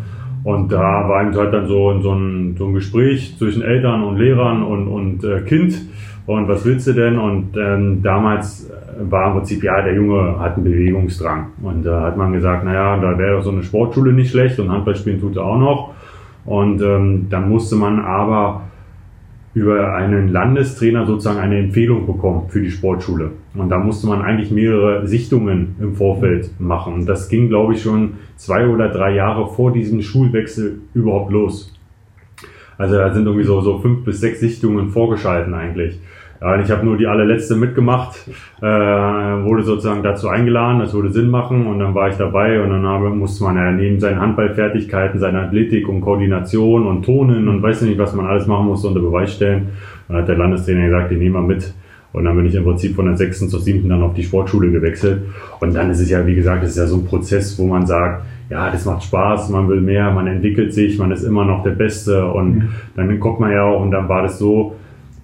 Und 0.43 0.71
da 0.71 1.09
war 1.09 1.23
eben 1.23 1.35
halt 1.35 1.53
dann 1.53 1.67
so, 1.67 1.99
so, 2.01 2.13
ein, 2.13 2.55
so 2.57 2.67
ein 2.67 2.73
Gespräch 2.73 3.35
zwischen 3.37 3.61
Eltern 3.61 4.03
und 4.03 4.17
Lehrern 4.17 4.63
und, 4.63 4.87
und 4.87 5.23
äh, 5.23 5.41
Kind. 5.41 5.75
Und 6.25 6.47
was 6.47 6.63
willst 6.65 6.87
du 6.87 6.93
denn? 6.93 7.17
Und 7.17 7.57
ähm, 7.57 8.01
damals 8.03 8.71
war 9.01 9.27
im 9.27 9.33
Prinzip, 9.37 9.63
ja, 9.63 9.81
der 9.81 9.95
Junge 9.95 10.39
hat 10.39 10.55
einen 10.55 10.63
Bewegungsdrang. 10.63 11.47
Und 11.61 11.83
da 11.83 12.03
hat 12.03 12.17
man 12.17 12.31
gesagt, 12.31 12.63
naja, 12.63 12.97
da 12.97 13.17
wäre 13.17 13.41
so 13.41 13.49
eine 13.49 13.63
Sportschule 13.63 14.13
nicht 14.13 14.31
schlecht 14.31 14.59
und 14.59 14.69
Handball 14.69 14.95
spielen 14.95 15.19
tut 15.19 15.35
er 15.35 15.43
auch 15.43 15.59
noch. 15.59 15.93
Und 16.49 16.81
ähm, 16.81 17.27
dann 17.29 17.47
musste 17.47 17.75
man 17.75 17.99
aber 17.99 18.63
über 19.53 19.93
einen 19.93 20.29
Landestrainer 20.29 21.05
sozusagen 21.05 21.37
eine 21.37 21.59
Empfehlung 21.59 22.07
bekommen 22.07 22.49
für 22.49 22.59
die 22.59 22.71
Sportschule. 22.71 23.29
Und 23.53 23.69
da 23.69 23.77
musste 23.77 24.07
man 24.07 24.23
eigentlich 24.23 24.49
mehrere 24.49 25.05
Sichtungen 25.05 25.75
im 25.79 25.93
Vorfeld 25.93 26.49
machen. 26.59 26.95
Und 26.95 27.05
das 27.05 27.29
ging, 27.29 27.49
glaube 27.49 27.75
ich, 27.75 27.83
schon 27.83 28.13
zwei 28.35 28.67
oder 28.67 28.89
drei 28.89 29.13
Jahre 29.13 29.47
vor 29.47 29.71
diesem 29.71 30.01
Schulwechsel 30.01 30.81
überhaupt 30.95 31.31
los. 31.31 31.71
Also 32.79 32.95
da 32.95 33.13
sind 33.13 33.27
irgendwie 33.27 33.45
so, 33.45 33.61
so 33.61 33.77
fünf 33.77 34.03
bis 34.03 34.19
sechs 34.19 34.39
Sichtungen 34.39 34.89
vorgeschalten 34.89 35.53
eigentlich. 35.53 35.99
Ja, 36.41 36.57
ich 36.57 36.71
habe 36.71 36.85
nur 36.85 36.95
die 36.95 37.05
allerletzte 37.05 37.57
mitgemacht, 37.57 38.15
äh, 38.61 38.65
wurde 38.65 39.63
sozusagen 39.63 40.03
dazu 40.03 40.29
eingeladen, 40.29 40.79
das 40.79 40.93
würde 40.93 41.11
Sinn 41.11 41.29
machen 41.29 41.67
und 41.67 41.79
dann 41.79 41.93
war 41.93 42.07
ich 42.07 42.15
dabei 42.15 42.61
und 42.61 42.69
dann 42.69 42.85
habe, 42.85 43.09
musste 43.09 43.43
man 43.43 43.57
ja 43.57 43.69
neben 43.71 43.99
seinen 43.99 44.21
Handballfertigkeiten, 44.21 45.19
seiner 45.19 45.41
Athletik 45.41 45.89
und 45.89 45.99
Koordination 45.99 46.87
und 46.87 47.03
Tonen 47.03 47.49
und 47.49 47.61
weiß 47.61 47.81
nicht, 47.81 47.97
was 47.97 48.15
man 48.15 48.25
alles 48.25 48.47
machen 48.47 48.67
musste, 48.67 48.87
unter 48.87 49.01
Beweis 49.01 49.33
stellen. 49.33 49.69
Dann 50.07 50.17
hat 50.17 50.29
der 50.29 50.37
Landestrainer 50.37 50.85
gesagt, 50.85 51.11
die 51.11 51.17
nehmen 51.17 51.35
wir 51.35 51.41
mit. 51.41 51.73
Und 52.11 52.23
dann 52.23 52.35
bin 52.35 52.45
ich 52.45 52.55
im 52.55 52.63
Prinzip 52.63 52.95
von 52.95 53.05
der 53.05 53.17
sechsten 53.17 53.49
zur 53.49 53.59
siebten 53.59 53.89
dann 53.89 54.01
auf 54.01 54.13
die 54.13 54.23
Sportschule 54.23 54.71
gewechselt. 54.71 55.23
Und 55.59 55.75
dann 55.75 55.91
ist 55.91 55.99
es 55.99 56.09
ja, 56.09 56.25
wie 56.25 56.35
gesagt, 56.35 56.63
es 56.63 56.71
ist 56.71 56.77
ja 56.77 56.87
so 56.87 56.95
ein 56.95 57.05
Prozess, 57.05 57.59
wo 57.59 57.67
man 57.67 57.85
sagt, 57.85 58.23
ja, 58.49 58.71
das 58.71 58.85
macht 58.85 59.03
Spaß, 59.03 59.49
man 59.49 59.69
will 59.69 59.81
mehr, 59.81 60.09
man 60.09 60.25
entwickelt 60.25 60.73
sich, 60.73 60.97
man 60.97 61.11
ist 61.11 61.23
immer 61.23 61.45
noch 61.45 61.61
der 61.63 61.71
Beste. 61.71 62.25
Und 62.25 62.55
mhm. 62.55 62.69
dann 62.95 63.19
guckt 63.19 63.39
man 63.39 63.51
ja 63.51 63.63
auch, 63.63 63.81
und 63.81 63.91
dann 63.91 64.09
war 64.09 64.23
das 64.23 64.39
so, 64.39 64.75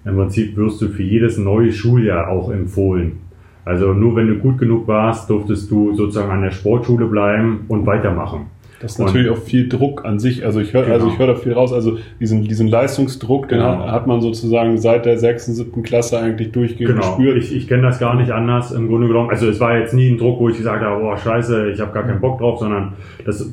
im 0.06 0.16
Prinzip 0.16 0.56
wirst 0.56 0.80
du 0.80 0.88
für 0.88 1.02
jedes 1.02 1.36
neue 1.36 1.72
Schuljahr 1.72 2.28
auch 2.28 2.50
empfohlen. 2.50 3.18
Also 3.64 3.92
nur 3.92 4.14
wenn 4.14 4.28
du 4.28 4.36
gut 4.36 4.58
genug 4.58 4.86
warst, 4.86 5.28
durftest 5.28 5.70
du 5.70 5.92
sozusagen 5.94 6.30
an 6.30 6.42
der 6.42 6.52
Sportschule 6.52 7.06
bleiben 7.06 7.64
und 7.68 7.84
weitermachen. 7.84 8.46
Das 8.80 8.92
ist 8.92 8.98
natürlich 8.98 9.28
und, 9.28 9.38
auch 9.38 9.42
viel 9.42 9.68
Druck 9.68 10.04
an 10.04 10.20
sich. 10.20 10.44
Also 10.44 10.60
ich 10.60 10.72
höre, 10.72 10.82
genau. 10.82 10.94
also 10.94 11.08
ich 11.08 11.18
höre 11.18 11.28
da 11.28 11.34
viel 11.34 11.52
raus. 11.52 11.72
Also 11.72 11.98
diesen, 12.20 12.44
diesen 12.44 12.68
Leistungsdruck, 12.68 13.48
den 13.48 13.58
genau. 13.58 13.88
hat, 13.88 14.06
man 14.06 14.20
sozusagen 14.20 14.78
seit 14.78 15.06
der 15.06 15.18
sechsten, 15.18 15.54
siebten 15.54 15.82
Klasse 15.82 16.18
eigentlich 16.18 16.52
durchgehend 16.52 16.94
genau. 16.94 17.16
gespürt. 17.16 17.38
Ich, 17.38 17.56
ich 17.56 17.66
kenne 17.66 17.82
das 17.82 17.98
gar 17.98 18.14
nicht 18.14 18.30
anders 18.30 18.70
im 18.72 18.86
Grunde 18.86 19.08
genommen. 19.08 19.30
Also 19.30 19.48
es 19.48 19.58
war 19.58 19.76
jetzt 19.78 19.94
nie 19.94 20.10
ein 20.10 20.18
Druck, 20.18 20.38
wo 20.38 20.48
ich 20.48 20.58
gesagt 20.58 20.84
habe, 20.84 21.00
boah, 21.00 21.16
scheiße, 21.16 21.70
ich 21.70 21.80
habe 21.80 21.92
gar 21.92 22.04
keinen 22.04 22.20
Bock 22.20 22.38
drauf, 22.38 22.60
sondern 22.60 22.92
das 23.24 23.50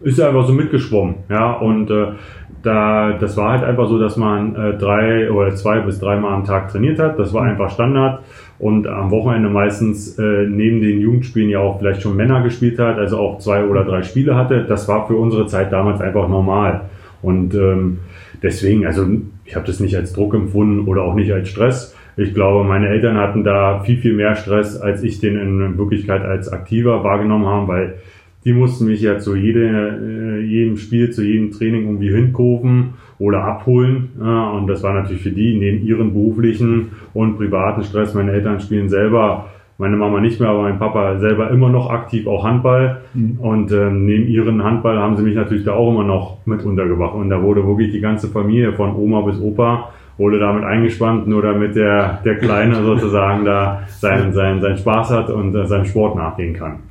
ist 0.00 0.20
einfach 0.20 0.46
so 0.46 0.52
mitgeschwommen. 0.52 1.16
Ja, 1.28 1.52
und 1.52 1.90
äh, 1.90 2.06
da, 2.62 3.12
das 3.12 3.36
war 3.36 3.52
halt 3.52 3.64
einfach 3.64 3.88
so, 3.88 3.98
dass 3.98 4.16
man 4.16 4.54
äh, 4.54 4.76
drei 4.78 5.30
oder 5.30 5.54
zwei 5.54 5.80
bis 5.80 6.00
dreimal 6.00 6.34
am 6.34 6.44
Tag 6.44 6.70
trainiert 6.70 6.98
hat. 6.98 7.18
Das 7.18 7.32
war 7.32 7.42
mhm. 7.44 7.50
einfach 7.50 7.70
Standard. 7.70 8.22
Und 8.58 8.88
am 8.88 9.10
Wochenende 9.12 9.48
meistens 9.48 10.18
äh, 10.18 10.46
neben 10.48 10.80
den 10.80 11.00
Jugendspielen 11.00 11.48
ja 11.48 11.60
auch 11.60 11.78
vielleicht 11.78 12.02
schon 12.02 12.16
Männer 12.16 12.42
gespielt 12.42 12.78
hat, 12.80 12.98
also 12.98 13.18
auch 13.18 13.38
zwei 13.38 13.64
oder 13.64 13.84
drei 13.84 14.02
Spiele 14.02 14.34
hatte. 14.34 14.64
Das 14.64 14.88
war 14.88 15.06
für 15.06 15.14
unsere 15.14 15.46
Zeit 15.46 15.72
damals 15.72 16.00
einfach 16.00 16.28
normal. 16.28 16.82
Und 17.22 17.54
ähm, 17.54 17.98
deswegen, 18.42 18.84
also 18.84 19.06
ich 19.44 19.54
habe 19.54 19.66
das 19.66 19.78
nicht 19.78 19.96
als 19.96 20.12
Druck 20.12 20.34
empfunden 20.34 20.88
oder 20.88 21.02
auch 21.02 21.14
nicht 21.14 21.32
als 21.32 21.48
Stress. 21.48 21.94
ich 22.16 22.34
glaube, 22.34 22.66
meine 22.66 22.88
Eltern 22.88 23.16
hatten 23.16 23.44
da 23.44 23.80
viel, 23.80 23.98
viel 23.98 24.14
mehr 24.14 24.34
Stress, 24.34 24.80
als 24.80 25.04
ich 25.04 25.20
den 25.20 25.38
in 25.38 25.78
Wirklichkeit 25.78 26.22
als 26.22 26.48
aktiver 26.52 27.04
wahrgenommen 27.04 27.46
haben, 27.46 27.68
weil 27.68 27.94
die 28.44 28.52
mussten 28.52 28.86
mich 28.86 29.00
ja 29.00 29.18
zu 29.18 29.36
jede, 29.36 29.66
äh, 29.66 30.40
jedem 30.40 30.76
Spiel, 30.76 31.10
zu 31.10 31.24
jedem 31.24 31.50
Training 31.50 31.82
irgendwie 31.82 32.10
hinkurven 32.10 32.94
oder 33.18 33.44
abholen. 33.44 34.10
Und 34.18 34.68
das 34.68 34.82
war 34.84 34.94
natürlich 34.94 35.22
für 35.22 35.32
die 35.32 35.56
neben 35.56 35.84
ihren 35.84 36.12
beruflichen 36.12 36.90
und 37.14 37.36
privaten 37.36 37.82
Stress. 37.82 38.14
Meine 38.14 38.30
Eltern 38.30 38.60
spielen 38.60 38.88
selber, 38.88 39.46
meine 39.76 39.96
Mama 39.96 40.20
nicht 40.20 40.40
mehr, 40.40 40.50
aber 40.50 40.62
mein 40.62 40.78
Papa 40.78 41.18
selber 41.18 41.50
immer 41.50 41.68
noch 41.68 41.90
aktiv 41.90 42.26
auch 42.28 42.44
Handball. 42.44 43.00
Mhm. 43.14 43.38
Und 43.40 43.72
ähm, 43.72 44.06
neben 44.06 44.28
ihren 44.28 44.62
Handball 44.62 44.98
haben 44.98 45.16
sie 45.16 45.24
mich 45.24 45.34
natürlich 45.34 45.64
da 45.64 45.72
auch 45.72 45.90
immer 45.90 46.04
noch 46.04 46.46
mit 46.46 46.64
untergebracht. 46.64 47.14
Und 47.14 47.30
da 47.30 47.42
wurde 47.42 47.66
wirklich 47.66 47.90
die 47.90 48.00
ganze 48.00 48.28
Familie 48.28 48.72
von 48.72 48.94
Oma 48.94 49.22
bis 49.22 49.40
Opa 49.40 49.90
wurde 50.18 50.40
damit 50.40 50.64
eingespannt, 50.64 51.28
nur 51.28 51.42
damit 51.42 51.76
der, 51.76 52.20
der 52.24 52.36
Kleine 52.38 52.74
sozusagen 52.84 53.44
da 53.44 53.82
seinen, 53.86 54.32
seinen, 54.32 54.60
seinen 54.60 54.76
Spaß 54.76 55.10
hat 55.10 55.30
und 55.30 55.54
äh, 55.54 55.64
seinem 55.66 55.84
Sport 55.84 56.16
nachgehen 56.16 56.54
kann. 56.54 56.87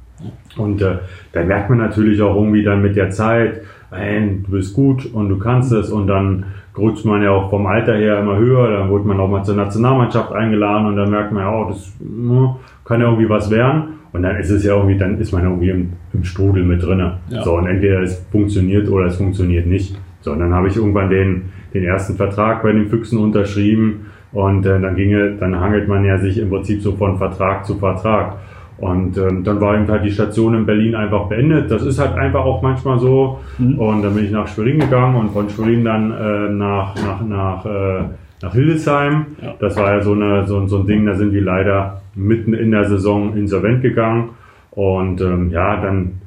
Und 0.58 0.82
äh, 0.82 0.98
da 1.32 1.44
merkt 1.44 1.70
man 1.70 1.80
natürlich 1.80 2.22
auch 2.22 2.36
irgendwie 2.36 2.64
dann 2.64 2.82
mit 2.82 2.96
der 2.96 3.12
Zeit, 3.12 3.62
hey, 3.92 4.42
du 4.44 4.52
bist 4.52 4.74
gut 4.74 5.06
und 5.14 5.30
du 5.30 5.38
kannst 5.38 5.72
es 5.72 5.92
und 5.92 6.08
dann 6.08 6.46
rutscht 6.78 7.06
man 7.06 7.24
ja 7.24 7.32
auch 7.32 7.50
vom 7.50 7.66
Alter 7.66 7.96
her 7.96 8.20
immer 8.20 8.38
höher, 8.38 8.70
dann 8.72 8.90
wurde 8.90 9.08
man 9.08 9.20
auch 9.20 9.30
mal 9.30 9.44
zur 9.44 9.56
Nationalmannschaft 9.56 10.32
eingeladen 10.32 10.88
und 10.88 10.96
dann 10.96 11.10
merkt 11.10 11.32
man 11.32 11.44
ja, 11.44 11.54
oh, 11.54 11.70
das 11.70 11.94
ne, 12.00 12.56
kann 12.86 13.02
ja 13.02 13.08
irgendwie 13.08 13.30
was 13.30 13.50
werden. 13.50 13.96
Und 14.14 14.24
dann 14.24 14.38
ist 14.38 14.50
es 14.50 14.64
ja 14.64 14.76
irgendwie, 14.76 14.98
dann 14.98 15.20
ist 15.20 15.32
man 15.32 15.44
irgendwie 15.44 15.70
im, 15.70 15.94
im 16.14 16.24
Strudel 16.24 16.64
mit 16.64 16.82
drinne. 16.82 17.18
Ja. 17.30 17.44
So, 17.44 17.56
und 17.56 17.68
entweder 17.68 18.02
es 18.02 18.26
funktioniert 18.32 18.90
oder 18.90 19.06
es 19.06 19.18
funktioniert 19.18 19.68
nicht. 19.68 19.98
So, 20.22 20.32
und 20.32 20.40
dann 20.40 20.54
habe 20.54 20.68
ich 20.68 20.78
irgendwann 20.78 21.10
den, 21.10 21.44
den 21.74 21.84
ersten 21.84 22.16
Vertrag 22.16 22.64
bei 22.64 22.72
den 22.72 22.88
Füchsen 22.88 23.20
unterschrieben 23.20 24.08
und 24.32 24.66
äh, 24.66 24.80
dann 24.80 24.96
ginge, 24.96 25.36
dann 25.40 25.60
hangelt 25.60 25.88
man 25.88 26.04
ja 26.06 26.18
sich 26.18 26.38
im 26.38 26.50
Prinzip 26.50 26.82
so 26.82 26.94
von 26.94 27.18
Vertrag 27.18 27.66
zu 27.66 27.76
Vertrag. 27.76 28.38
Und 28.78 29.18
ähm, 29.18 29.44
dann 29.44 29.60
war 29.60 29.76
eben 29.76 29.88
halt 29.88 30.06
die 30.06 30.12
Station 30.12 30.54
in 30.54 30.66
Berlin 30.66 30.94
einfach 30.94 31.28
beendet. 31.28 31.72
Das 31.72 31.84
ist 31.84 32.00
halt 32.00 32.14
einfach 32.16 32.46
auch 32.46 32.62
manchmal 32.62 33.00
so. 33.00 33.40
Mhm. 33.58 33.80
Und 33.80 34.04
dann 34.04 34.14
bin 34.14 34.26
ich 34.26 34.32
nach 34.32 34.48
Schwerin 34.48 34.80
gegangen 34.80 35.16
und 35.16 35.32
von 35.32 35.50
Schwerin 35.50 35.84
dann 35.84 36.12
äh, 36.12 36.50
nach, 36.50 36.96
nach, 36.96 37.22
nach, 37.26 37.66
äh, 37.66 38.04
nach 38.44 38.54
Hildesheim. 38.54 39.26
Ja. 39.42 39.56
Das 39.60 39.76
war 39.78 39.96
ja 39.96 40.02
so, 40.02 40.14
eine, 40.14 40.46
so, 40.46 40.68
so 40.68 40.80
ein 40.80 40.86
Ding, 40.86 41.06
da 41.08 41.16
sind 41.16 41.34
wir 41.34 41.42
leider 41.42 42.02
mitten 42.14 42.54
in 42.54 42.70
der 42.72 42.86
Saison 42.86 43.36
insolvent 43.36 43.82
gegangen. 43.82 44.30
Und 44.72 45.22
ähm, 45.22 45.50
ja, 45.50 45.82
dann 45.82 46.22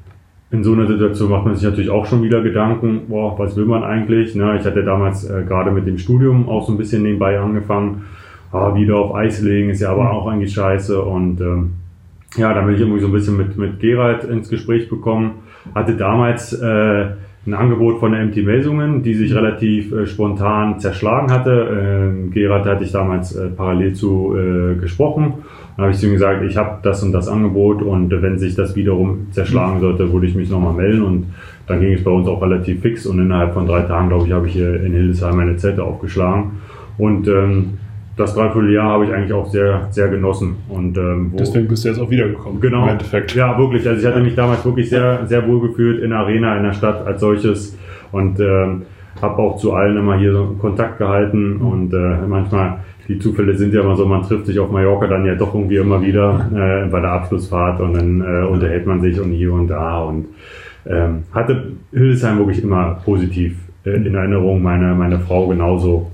in 0.50 0.64
so 0.64 0.72
einer 0.72 0.88
Situation 0.88 1.30
macht 1.30 1.44
man 1.44 1.54
sich 1.54 1.64
natürlich 1.64 1.90
auch 1.90 2.06
schon 2.06 2.24
wieder 2.24 2.42
Gedanken, 2.42 3.02
boah, 3.08 3.38
was 3.38 3.56
will 3.56 3.66
man 3.66 3.84
eigentlich? 3.84 4.34
Ne? 4.34 4.56
Ich 4.58 4.66
hatte 4.66 4.82
damals 4.82 5.28
äh, 5.30 5.44
gerade 5.46 5.70
mit 5.70 5.86
dem 5.86 5.98
Studium 5.98 6.48
auch 6.48 6.66
so 6.66 6.72
ein 6.72 6.78
bisschen 6.78 7.04
nebenbei 7.04 7.38
angefangen. 7.38 8.06
Ah, 8.50 8.74
wieder 8.74 8.96
auf 8.96 9.14
Eis 9.14 9.40
legen 9.42 9.70
ist 9.70 9.80
ja 9.80 9.92
aber 9.92 10.04
mhm. 10.04 10.10
auch 10.10 10.26
eigentlich 10.26 10.52
scheiße. 10.52 11.00
Und 11.00 11.40
ähm, 11.40 11.74
ja, 12.36 12.54
da 12.54 12.60
bin 12.62 12.74
ich 12.74 12.80
irgendwie 12.80 13.00
so 13.00 13.06
ein 13.06 13.12
bisschen 13.12 13.36
mit, 13.36 13.56
mit 13.56 13.80
Gerald 13.80 14.24
ins 14.24 14.48
Gespräch 14.48 14.88
bekommen. 14.88 15.42
Hatte 15.74 15.94
damals 15.96 16.52
äh, 16.52 17.06
ein 17.46 17.54
Angebot 17.54 17.98
von 17.98 18.12
der 18.12 18.24
MT 18.24 18.44
Melsungen, 18.44 19.02
die 19.02 19.14
sich 19.14 19.34
relativ 19.34 19.92
äh, 19.92 20.06
spontan 20.06 20.78
zerschlagen 20.78 21.30
hatte. 21.30 22.12
Äh, 22.30 22.30
Gerald 22.30 22.66
hatte 22.66 22.84
ich 22.84 22.92
damals 22.92 23.34
äh, 23.34 23.48
parallel 23.48 23.94
zu 23.94 24.36
äh, 24.36 24.74
gesprochen. 24.76 25.34
Dann 25.76 25.84
habe 25.84 25.92
ich 25.92 25.98
zu 25.98 26.06
ihm 26.06 26.12
gesagt, 26.12 26.42
ich 26.44 26.56
habe 26.56 26.78
das 26.82 27.02
und 27.02 27.12
das 27.12 27.28
Angebot 27.28 27.82
und 27.82 28.10
wenn 28.10 28.38
sich 28.38 28.54
das 28.54 28.76
wiederum 28.76 29.28
zerschlagen 29.30 29.80
sollte, 29.80 30.12
würde 30.12 30.26
ich 30.26 30.34
mich 30.34 30.50
nochmal 30.50 30.74
melden. 30.74 31.02
Und 31.02 31.26
dann 31.66 31.80
ging 31.80 31.94
es 31.94 32.04
bei 32.04 32.10
uns 32.10 32.28
auch 32.28 32.42
relativ 32.42 32.82
fix 32.82 33.06
und 33.06 33.18
innerhalb 33.18 33.54
von 33.54 33.66
drei 33.66 33.82
Tagen, 33.82 34.08
glaube 34.08 34.26
ich, 34.26 34.32
habe 34.32 34.46
ich 34.46 34.52
hier 34.52 34.82
in 34.82 34.92
Hildesheim 34.92 35.36
meine 35.36 35.56
Zelte 35.56 35.82
aufgeschlagen. 35.82 36.60
Und 36.98 37.26
ähm, 37.28 37.78
das 38.20 38.34
Dreivierteljahr 38.34 38.84
habe 38.84 39.06
ich 39.06 39.12
eigentlich 39.12 39.32
auch 39.32 39.46
sehr, 39.48 39.88
sehr 39.90 40.08
genossen. 40.08 40.56
Und, 40.68 40.96
ähm, 40.96 41.32
Deswegen 41.38 41.68
bist 41.68 41.84
du 41.84 41.88
jetzt 41.88 41.98
auch 41.98 42.10
wiedergekommen. 42.10 42.60
Genau. 42.60 42.84
Im 42.84 42.90
Endeffekt. 42.90 43.34
Ja, 43.34 43.58
wirklich. 43.58 43.86
Also 43.88 44.00
ich 44.00 44.06
hatte 44.06 44.20
mich 44.20 44.34
damals 44.34 44.64
wirklich 44.64 44.88
sehr, 44.88 45.26
sehr 45.26 45.46
wohl 45.48 45.60
gefühlt 45.60 46.02
in 46.02 46.10
der 46.10 46.20
Arena, 46.20 46.56
in 46.56 46.64
der 46.64 46.72
Stadt 46.72 47.06
als 47.06 47.20
solches. 47.20 47.76
Und 48.12 48.38
ähm, 48.40 48.82
habe 49.20 49.38
auch 49.38 49.56
zu 49.56 49.72
allen 49.72 49.96
immer 49.96 50.18
hier 50.18 50.32
so 50.32 50.56
Kontakt 50.60 50.98
gehalten. 50.98 51.54
Mhm. 51.54 51.66
Und 51.66 51.94
äh, 51.94 52.26
manchmal, 52.28 52.80
die 53.08 53.18
Zufälle 53.18 53.56
sind 53.56 53.74
ja 53.74 53.80
immer 53.80 53.96
so, 53.96 54.06
man 54.06 54.22
trifft 54.22 54.46
sich 54.46 54.58
auf 54.58 54.70
Mallorca 54.70 55.06
dann 55.06 55.24
ja 55.24 55.34
doch 55.34 55.54
irgendwie 55.54 55.76
immer 55.76 56.00
wieder 56.00 56.46
äh, 56.52 56.88
bei 56.88 57.00
der 57.00 57.12
Abschlussfahrt 57.12 57.80
und 57.80 57.94
dann 57.94 58.20
äh, 58.20 58.46
unterhält 58.46 58.86
man 58.86 59.00
sich 59.00 59.18
und 59.20 59.32
hier 59.32 59.52
und 59.52 59.68
da. 59.68 60.02
Und 60.02 60.26
ähm, 60.86 61.24
hatte 61.32 61.72
Hildesheim 61.92 62.38
wirklich 62.38 62.62
immer 62.62 63.00
positiv 63.04 63.56
äh, 63.84 63.90
in 63.90 64.14
Erinnerung, 64.14 64.62
meine, 64.62 64.94
meine 64.94 65.18
Frau 65.18 65.48
genauso. 65.48 66.10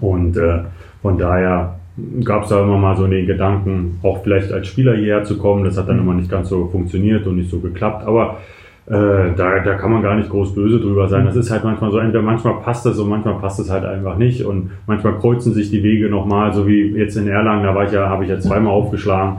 Und 0.00 0.36
äh, 0.36 0.60
von 1.02 1.18
daher 1.18 1.76
gab 2.24 2.44
es 2.44 2.48
da 2.50 2.62
immer 2.62 2.78
mal 2.78 2.96
so 2.96 3.06
den 3.06 3.26
Gedanken, 3.26 3.98
auch 4.02 4.22
vielleicht 4.22 4.52
als 4.52 4.68
Spieler 4.68 4.94
hierher 4.94 5.24
zu 5.24 5.38
kommen. 5.38 5.64
Das 5.64 5.76
hat 5.76 5.88
dann 5.88 5.96
mhm. 5.96 6.02
immer 6.02 6.14
nicht 6.14 6.30
ganz 6.30 6.48
so 6.48 6.66
funktioniert 6.66 7.26
und 7.26 7.36
nicht 7.36 7.50
so 7.50 7.58
geklappt. 7.60 8.06
Aber 8.06 8.38
äh, 8.86 9.34
da, 9.36 9.60
da 9.60 9.74
kann 9.74 9.92
man 9.92 10.02
gar 10.02 10.16
nicht 10.16 10.30
groß 10.30 10.54
böse 10.54 10.80
drüber 10.80 11.08
sein. 11.08 11.24
Das 11.24 11.36
ist 11.36 11.50
halt 11.50 11.64
manchmal 11.64 11.90
so, 11.90 11.98
entweder 11.98 12.22
manchmal 12.22 12.54
passt 12.60 12.86
es 12.86 12.98
und 12.98 13.08
manchmal 13.08 13.34
passt 13.34 13.60
es 13.60 13.70
halt 13.70 13.84
einfach 13.84 14.16
nicht. 14.16 14.44
Und 14.44 14.70
manchmal 14.86 15.18
kreuzen 15.18 15.54
sich 15.54 15.70
die 15.70 15.82
Wege 15.82 16.08
nochmal, 16.08 16.52
so 16.52 16.66
wie 16.66 16.92
jetzt 16.96 17.16
in 17.16 17.28
Erlangen, 17.28 17.64
da 17.64 17.74
war 17.74 17.84
ich 17.84 17.92
ja, 17.92 18.08
habe 18.08 18.24
ich 18.24 18.30
ja 18.30 18.38
zweimal 18.38 18.72
aufgeschlagen. 18.72 19.38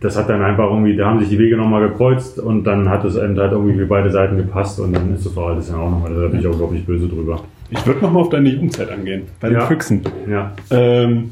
Das 0.00 0.16
hat 0.16 0.30
dann 0.30 0.42
einfach 0.42 0.70
irgendwie, 0.70 0.96
da 0.96 1.06
haben 1.06 1.20
sich 1.20 1.28
die 1.28 1.38
Wege 1.38 1.56
nochmal 1.56 1.88
gekreuzt 1.88 2.38
und 2.38 2.64
dann 2.64 2.88
hat 2.88 3.04
es 3.04 3.16
eben 3.16 3.38
halt 3.38 3.52
irgendwie 3.52 3.74
für 3.74 3.86
beide 3.86 4.08
Seiten 4.08 4.36
gepasst 4.36 4.80
und 4.80 4.94
dann 4.94 5.12
ist 5.14 5.26
das 5.26 5.36
auch 5.36 5.48
alles 5.48 5.68
in 5.68 5.74
Ordnung. 5.74 6.04
Also 6.06 6.22
da 6.22 6.28
bin 6.28 6.40
ich 6.40 6.46
auch, 6.46 6.56
glaube 6.56 6.76
ich, 6.76 6.86
böse 6.86 7.06
drüber. 7.06 7.40
Ich 7.70 7.86
würde 7.86 8.00
nochmal 8.00 8.22
auf 8.22 8.28
deine 8.28 8.50
Jugendzeit 8.50 8.90
angehen, 8.90 9.22
bei 9.40 9.48
den 9.48 9.58
ja. 9.58 9.66
Füchsen. 9.66 10.02
Ja. 10.28 10.54
Ähm, 10.70 11.30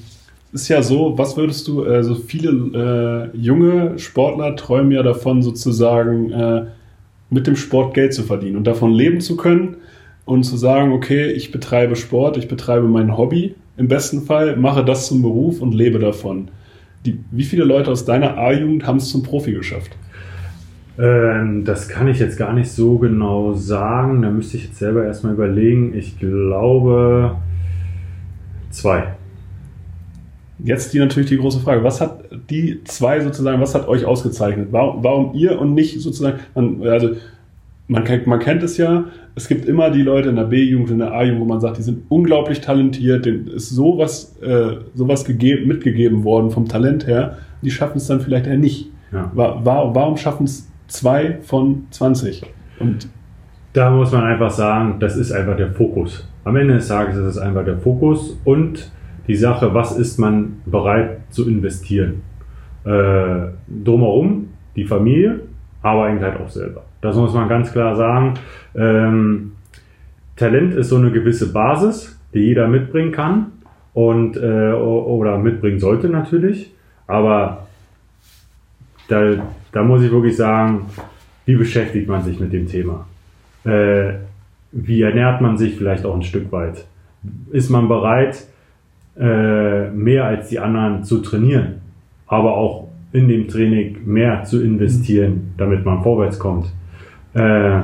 ist 0.52 0.68
ja 0.68 0.82
so, 0.82 1.16
was 1.16 1.36
würdest 1.36 1.66
du, 1.68 1.84
also 1.84 2.14
viele 2.14 3.30
äh, 3.32 3.36
junge 3.36 3.98
Sportler 3.98 4.54
träumen 4.56 4.92
ja 4.92 5.02
davon, 5.02 5.42
sozusagen 5.42 6.30
äh, 6.30 6.64
mit 7.30 7.46
dem 7.46 7.56
Sport 7.56 7.94
Geld 7.94 8.12
zu 8.12 8.22
verdienen 8.22 8.56
und 8.56 8.66
davon 8.66 8.92
leben 8.92 9.20
zu 9.20 9.36
können 9.36 9.76
und 10.26 10.44
zu 10.44 10.56
sagen, 10.56 10.92
okay, 10.92 11.30
ich 11.30 11.50
betreibe 11.52 11.96
Sport, 11.96 12.36
ich 12.36 12.48
betreibe 12.48 12.86
mein 12.86 13.16
Hobby 13.16 13.54
im 13.78 13.88
besten 13.88 14.22
Fall, 14.22 14.56
mache 14.56 14.84
das 14.84 15.08
zum 15.08 15.22
Beruf 15.22 15.60
und 15.60 15.72
lebe 15.72 15.98
davon. 15.98 16.48
Die, 17.06 17.18
wie 17.30 17.44
viele 17.44 17.64
Leute 17.64 17.90
aus 17.90 18.04
deiner 18.04 18.36
A-Jugend 18.36 18.86
haben 18.86 18.98
es 18.98 19.08
zum 19.08 19.22
Profi 19.22 19.52
geschafft? 19.52 19.92
Ähm, 20.98 21.64
das 21.64 21.88
kann 21.88 22.08
ich 22.08 22.18
jetzt 22.18 22.36
gar 22.36 22.52
nicht 22.52 22.70
so 22.70 22.98
genau 22.98 23.54
sagen. 23.54 24.22
Da 24.22 24.30
müsste 24.30 24.56
ich 24.56 24.64
jetzt 24.64 24.78
selber 24.78 25.04
erstmal 25.04 25.34
überlegen. 25.34 25.94
Ich 25.96 26.18
glaube 26.18 27.36
zwei. 28.70 29.14
Jetzt 30.58 30.92
die 30.94 30.98
natürlich 30.98 31.30
die 31.30 31.38
große 31.38 31.60
Frage. 31.60 31.82
Was 31.82 32.00
hat 32.00 32.24
die 32.50 32.84
zwei 32.84 33.20
sozusagen, 33.20 33.60
was 33.60 33.74
hat 33.74 33.88
euch 33.88 34.04
ausgezeichnet? 34.04 34.68
Warum, 34.70 35.02
warum 35.02 35.34
ihr 35.34 35.58
und 35.58 35.74
nicht 35.74 36.00
sozusagen, 36.00 36.38
man, 36.54 36.82
also 36.86 37.16
man 37.88 38.04
kennt, 38.04 38.26
man 38.26 38.38
kennt 38.38 38.62
es 38.62 38.76
ja, 38.76 39.06
es 39.34 39.48
gibt 39.48 39.66
immer 39.66 39.90
die 39.90 40.02
Leute 40.02 40.28
in 40.28 40.36
der 40.36 40.44
B-Jugend, 40.44 40.90
in 40.90 40.98
der 40.98 41.12
A-Jugend, 41.12 41.40
wo 41.40 41.44
man 41.46 41.60
sagt, 41.60 41.78
die 41.78 41.82
sind 41.82 42.04
unglaublich 42.08 42.60
talentiert, 42.60 43.26
denen 43.26 43.48
ist 43.48 43.70
sowas, 43.70 44.36
äh, 44.40 44.76
sowas 44.94 45.24
gegeben, 45.24 45.66
mitgegeben 45.66 46.22
worden 46.22 46.50
vom 46.50 46.68
Talent 46.68 47.06
her, 47.06 47.38
die 47.62 47.70
schaffen 47.70 47.96
es 47.96 48.06
dann 48.06 48.20
vielleicht 48.20 48.46
eher 48.46 48.58
nicht. 48.58 48.90
Ja. 49.10 49.30
War, 49.34 49.64
warum 49.94 50.16
schaffen 50.16 50.44
es 50.44 50.71
zwei 50.92 51.38
von 51.42 51.86
20. 51.90 52.42
Und 52.78 53.08
da 53.72 53.90
muss 53.90 54.12
man 54.12 54.24
einfach 54.24 54.50
sagen, 54.50 54.96
das 55.00 55.16
ist 55.16 55.32
einfach 55.32 55.56
der 55.56 55.72
Fokus. 55.72 56.28
Am 56.44 56.56
Ende 56.56 56.74
des 56.74 56.88
Tages 56.88 57.16
ist 57.16 57.24
es 57.24 57.38
einfach 57.38 57.64
der 57.64 57.78
Fokus 57.78 58.38
und 58.44 58.90
die 59.26 59.36
Sache, 59.36 59.72
was 59.72 59.96
ist 59.96 60.18
man 60.18 60.60
bereit 60.66 61.18
zu 61.30 61.48
investieren. 61.48 62.22
Äh, 62.84 63.48
drumherum, 63.84 64.48
die 64.74 64.84
Familie, 64.84 65.40
aber 65.82 66.10
eben 66.10 66.20
halt 66.20 66.40
auch 66.40 66.48
selber. 66.48 66.82
Das 67.00 67.16
muss 67.16 67.32
man 67.32 67.48
ganz 67.48 67.72
klar 67.72 67.94
sagen. 67.96 68.34
Ähm, 68.74 69.52
Talent 70.36 70.74
ist 70.74 70.88
so 70.88 70.96
eine 70.96 71.10
gewisse 71.10 71.52
Basis, 71.52 72.18
die 72.34 72.40
jeder 72.40 72.66
mitbringen 72.68 73.12
kann 73.12 73.52
und 73.94 74.36
äh, 74.36 74.72
oder 74.72 75.38
mitbringen 75.38 75.78
sollte 75.78 76.08
natürlich. 76.08 76.72
Aber 77.06 77.66
da, 79.08 79.34
da 79.72 79.82
muss 79.82 80.02
ich 80.02 80.10
wirklich 80.10 80.36
sagen, 80.36 80.86
wie 81.44 81.56
beschäftigt 81.56 82.08
man 82.08 82.22
sich 82.22 82.38
mit 82.38 82.52
dem 82.52 82.66
Thema? 82.66 83.06
Äh, 83.64 84.14
wie 84.72 85.02
ernährt 85.02 85.40
man 85.40 85.58
sich 85.58 85.76
vielleicht 85.76 86.04
auch 86.04 86.14
ein 86.14 86.22
Stück 86.22 86.52
weit? 86.52 86.86
Ist 87.50 87.70
man 87.70 87.88
bereit, 87.88 88.46
äh, 89.18 89.90
mehr 89.90 90.24
als 90.24 90.48
die 90.48 90.58
anderen 90.58 91.04
zu 91.04 91.20
trainieren, 91.20 91.80
aber 92.26 92.56
auch 92.56 92.88
in 93.12 93.28
dem 93.28 93.48
Training 93.48 93.98
mehr 94.06 94.44
zu 94.44 94.62
investieren, 94.62 95.54
damit 95.56 95.84
man 95.84 96.02
vorwärts 96.02 96.38
kommt? 96.38 96.72
Äh, 97.34 97.80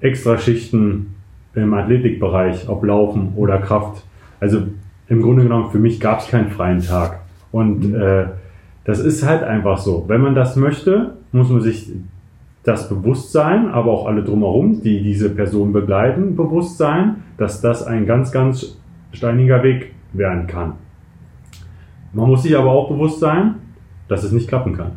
extra 0.00 0.38
Schichten 0.38 1.14
im 1.54 1.74
Athletikbereich, 1.74 2.68
ob 2.68 2.84
Laufen 2.84 3.32
oder 3.36 3.58
Kraft. 3.58 4.04
Also 4.40 4.62
im 5.08 5.22
Grunde 5.22 5.44
genommen, 5.44 5.70
für 5.70 5.78
mich 5.78 6.00
gab 6.00 6.20
es 6.20 6.28
keinen 6.28 6.50
freien 6.50 6.80
Tag. 6.80 7.20
Und 7.52 7.94
äh, 7.94 8.26
das 8.86 9.00
ist 9.00 9.26
halt 9.26 9.42
einfach 9.42 9.78
so. 9.78 10.04
Wenn 10.06 10.20
man 10.20 10.36
das 10.36 10.54
möchte, 10.54 11.16
muss 11.32 11.50
man 11.50 11.60
sich 11.60 11.90
das 12.62 12.88
Bewusstsein, 12.88 13.68
aber 13.68 13.90
auch 13.90 14.06
alle 14.06 14.22
drumherum, 14.22 14.80
die 14.80 15.02
diese 15.02 15.28
Person 15.30 15.72
begleiten, 15.72 16.36
bewusst 16.36 16.78
sein, 16.78 17.16
dass 17.36 17.60
das 17.60 17.82
ein 17.82 18.06
ganz, 18.06 18.30
ganz 18.30 18.78
steiniger 19.12 19.64
Weg 19.64 19.92
werden 20.12 20.46
kann. 20.46 20.74
Man 22.12 22.28
muss 22.28 22.44
sich 22.44 22.56
aber 22.56 22.70
auch 22.70 22.88
bewusst 22.88 23.18
sein, 23.18 23.56
dass 24.06 24.22
es 24.22 24.30
nicht 24.30 24.48
klappen 24.48 24.76
kann. 24.76 24.92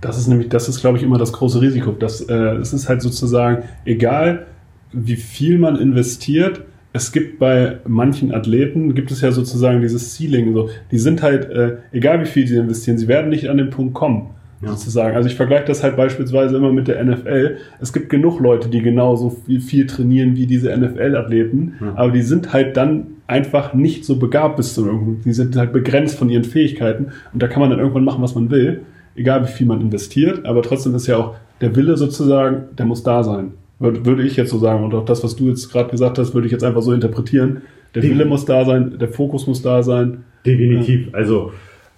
Das 0.00 0.18
ist 0.18 0.26
nämlich, 0.26 0.48
das 0.48 0.68
ist, 0.68 0.80
glaube 0.80 0.98
ich, 0.98 1.04
immer 1.04 1.18
das 1.18 1.32
große 1.32 1.60
Risiko. 1.60 1.92
Das, 1.92 2.20
äh, 2.20 2.34
es 2.56 2.72
ist 2.72 2.88
halt 2.88 3.00
sozusagen, 3.00 3.62
egal 3.84 4.46
wie 4.92 5.16
viel 5.16 5.58
man 5.58 5.76
investiert, 5.76 6.62
es 6.92 7.12
gibt 7.12 7.38
bei 7.38 7.78
manchen 7.86 8.34
Athleten, 8.34 8.94
gibt 8.94 9.10
es 9.10 9.20
ja 9.20 9.32
sozusagen 9.32 9.80
dieses 9.80 10.14
Ceiling. 10.16 10.52
So, 10.52 10.68
die 10.90 10.98
sind 10.98 11.22
halt, 11.22 11.48
äh, 11.50 11.76
egal 11.92 12.20
wie 12.20 12.26
viel 12.26 12.46
sie 12.46 12.56
investieren, 12.56 12.98
sie 12.98 13.08
werden 13.08 13.30
nicht 13.30 13.48
an 13.48 13.56
den 13.56 13.70
Punkt 13.70 13.94
kommen. 13.94 14.30
Ja. 14.60 14.70
Sozusagen. 14.70 15.16
Also 15.16 15.28
ich 15.28 15.34
vergleiche 15.34 15.64
das 15.64 15.82
halt 15.82 15.96
beispielsweise 15.96 16.56
immer 16.56 16.72
mit 16.72 16.86
der 16.86 17.02
NFL. 17.02 17.56
Es 17.80 17.92
gibt 17.92 18.10
genug 18.10 18.38
Leute, 18.38 18.68
die 18.68 18.80
genauso 18.80 19.30
viel, 19.30 19.60
viel 19.60 19.86
trainieren 19.88 20.36
wie 20.36 20.46
diese 20.46 20.76
NFL-Athleten, 20.76 21.74
ja. 21.80 21.94
aber 21.96 22.12
die 22.12 22.22
sind 22.22 22.52
halt 22.52 22.76
dann 22.76 23.08
einfach 23.26 23.74
nicht 23.74 24.04
so 24.04 24.20
begabt 24.20 24.56
bis 24.56 24.74
zu 24.74 24.86
irgendwo. 24.86 25.20
Die 25.24 25.32
sind 25.32 25.56
halt 25.56 25.72
begrenzt 25.72 26.16
von 26.16 26.28
ihren 26.28 26.44
Fähigkeiten 26.44 27.06
und 27.32 27.42
da 27.42 27.48
kann 27.48 27.60
man 27.60 27.70
dann 27.70 27.80
irgendwann 27.80 28.04
machen, 28.04 28.22
was 28.22 28.36
man 28.36 28.50
will, 28.50 28.82
egal 29.16 29.42
wie 29.42 29.50
viel 29.50 29.66
man 29.66 29.80
investiert, 29.80 30.46
aber 30.46 30.62
trotzdem 30.62 30.94
ist 30.94 31.08
ja 31.08 31.16
auch 31.16 31.34
der 31.60 31.74
Wille 31.74 31.96
sozusagen, 31.96 32.76
der 32.78 32.86
muss 32.86 33.02
da 33.02 33.24
sein. 33.24 33.54
Würde 33.82 34.22
ich 34.22 34.36
jetzt 34.36 34.50
so 34.50 34.58
sagen 34.58 34.84
und 34.84 34.94
auch 34.94 35.04
das, 35.04 35.24
was 35.24 35.36
du 35.36 35.48
jetzt 35.48 35.70
gerade 35.70 35.90
gesagt 35.90 36.18
hast, 36.18 36.34
würde 36.34 36.46
ich 36.46 36.52
jetzt 36.52 36.64
einfach 36.64 36.82
so 36.82 36.92
interpretieren. 36.92 37.62
Der 37.94 38.02
Wille 38.02 38.24
muss 38.24 38.44
da 38.44 38.64
sein, 38.64 38.96
der 38.98 39.08
Fokus 39.08 39.46
muss 39.46 39.60
da 39.60 39.82
sein. 39.82 40.24
Definitiv. 40.46 41.08
Also 41.12 41.52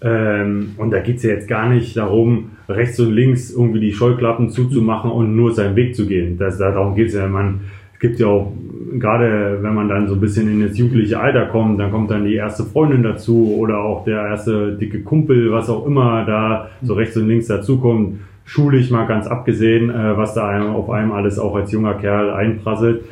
ähm, 0.05 0.73
und 0.77 0.91
da 0.91 1.01
geht's 1.01 1.23
ja 1.23 1.31
jetzt 1.31 1.49
gar 1.49 1.71
nicht 1.71 1.97
darum, 1.97 2.51
rechts 2.69 3.01
und 3.01 3.13
links 3.13 3.51
irgendwie 3.51 3.81
die 3.81 3.93
Scheuklappen 3.93 4.51
zuzumachen 4.51 5.11
und 5.11 5.35
nur 5.35 5.53
seinen 5.53 5.77
Weg 5.77 5.97
zu 5.97 6.07
gehen. 6.07 6.37
Das, 6.37 6.59
darum 6.59 6.95
geht's 6.95 7.15
ja. 7.15 7.27
Man, 7.27 7.61
es 7.95 8.01
gibt 8.01 8.21
ja 8.21 8.27
auch, 8.27 8.53
gerade 8.99 9.59
wenn 9.63 9.75
man 9.75 9.89
dann 9.89 10.07
so 10.07 10.15
ein 10.15 10.21
bisschen 10.21 10.51
in 10.51 10.67
das 10.67 10.77
jugendliche 10.77 11.19
Alter 11.19 11.47
kommt, 11.47 11.81
dann 11.81 11.91
kommt 11.91 12.11
dann 12.11 12.27
die 12.27 12.35
erste 12.35 12.65
Freundin 12.65 13.03
dazu 13.03 13.57
oder 13.59 13.79
auch 13.79 14.05
der 14.05 14.27
erste 14.27 14.73
dicke 14.77 15.01
Kumpel, 15.01 15.51
was 15.51 15.71
auch 15.71 15.87
immer 15.87 16.27
da 16.27 16.69
so 16.83 16.93
rechts 16.93 17.17
und 17.17 17.27
links 17.29 17.47
dazukommt. 17.47 18.19
Schulisch 18.45 18.91
mal 18.91 19.07
ganz 19.07 19.27
abgesehen, 19.27 19.91
äh, 19.91 20.17
was 20.17 20.35
da 20.35 20.49
einem, 20.49 20.75
auf 20.75 20.91
einem 20.91 21.13
alles 21.13 21.39
auch 21.39 21.55
als 21.57 21.73
junger 21.73 21.95
Kerl 21.95 22.31
einprasselt. 22.31 23.05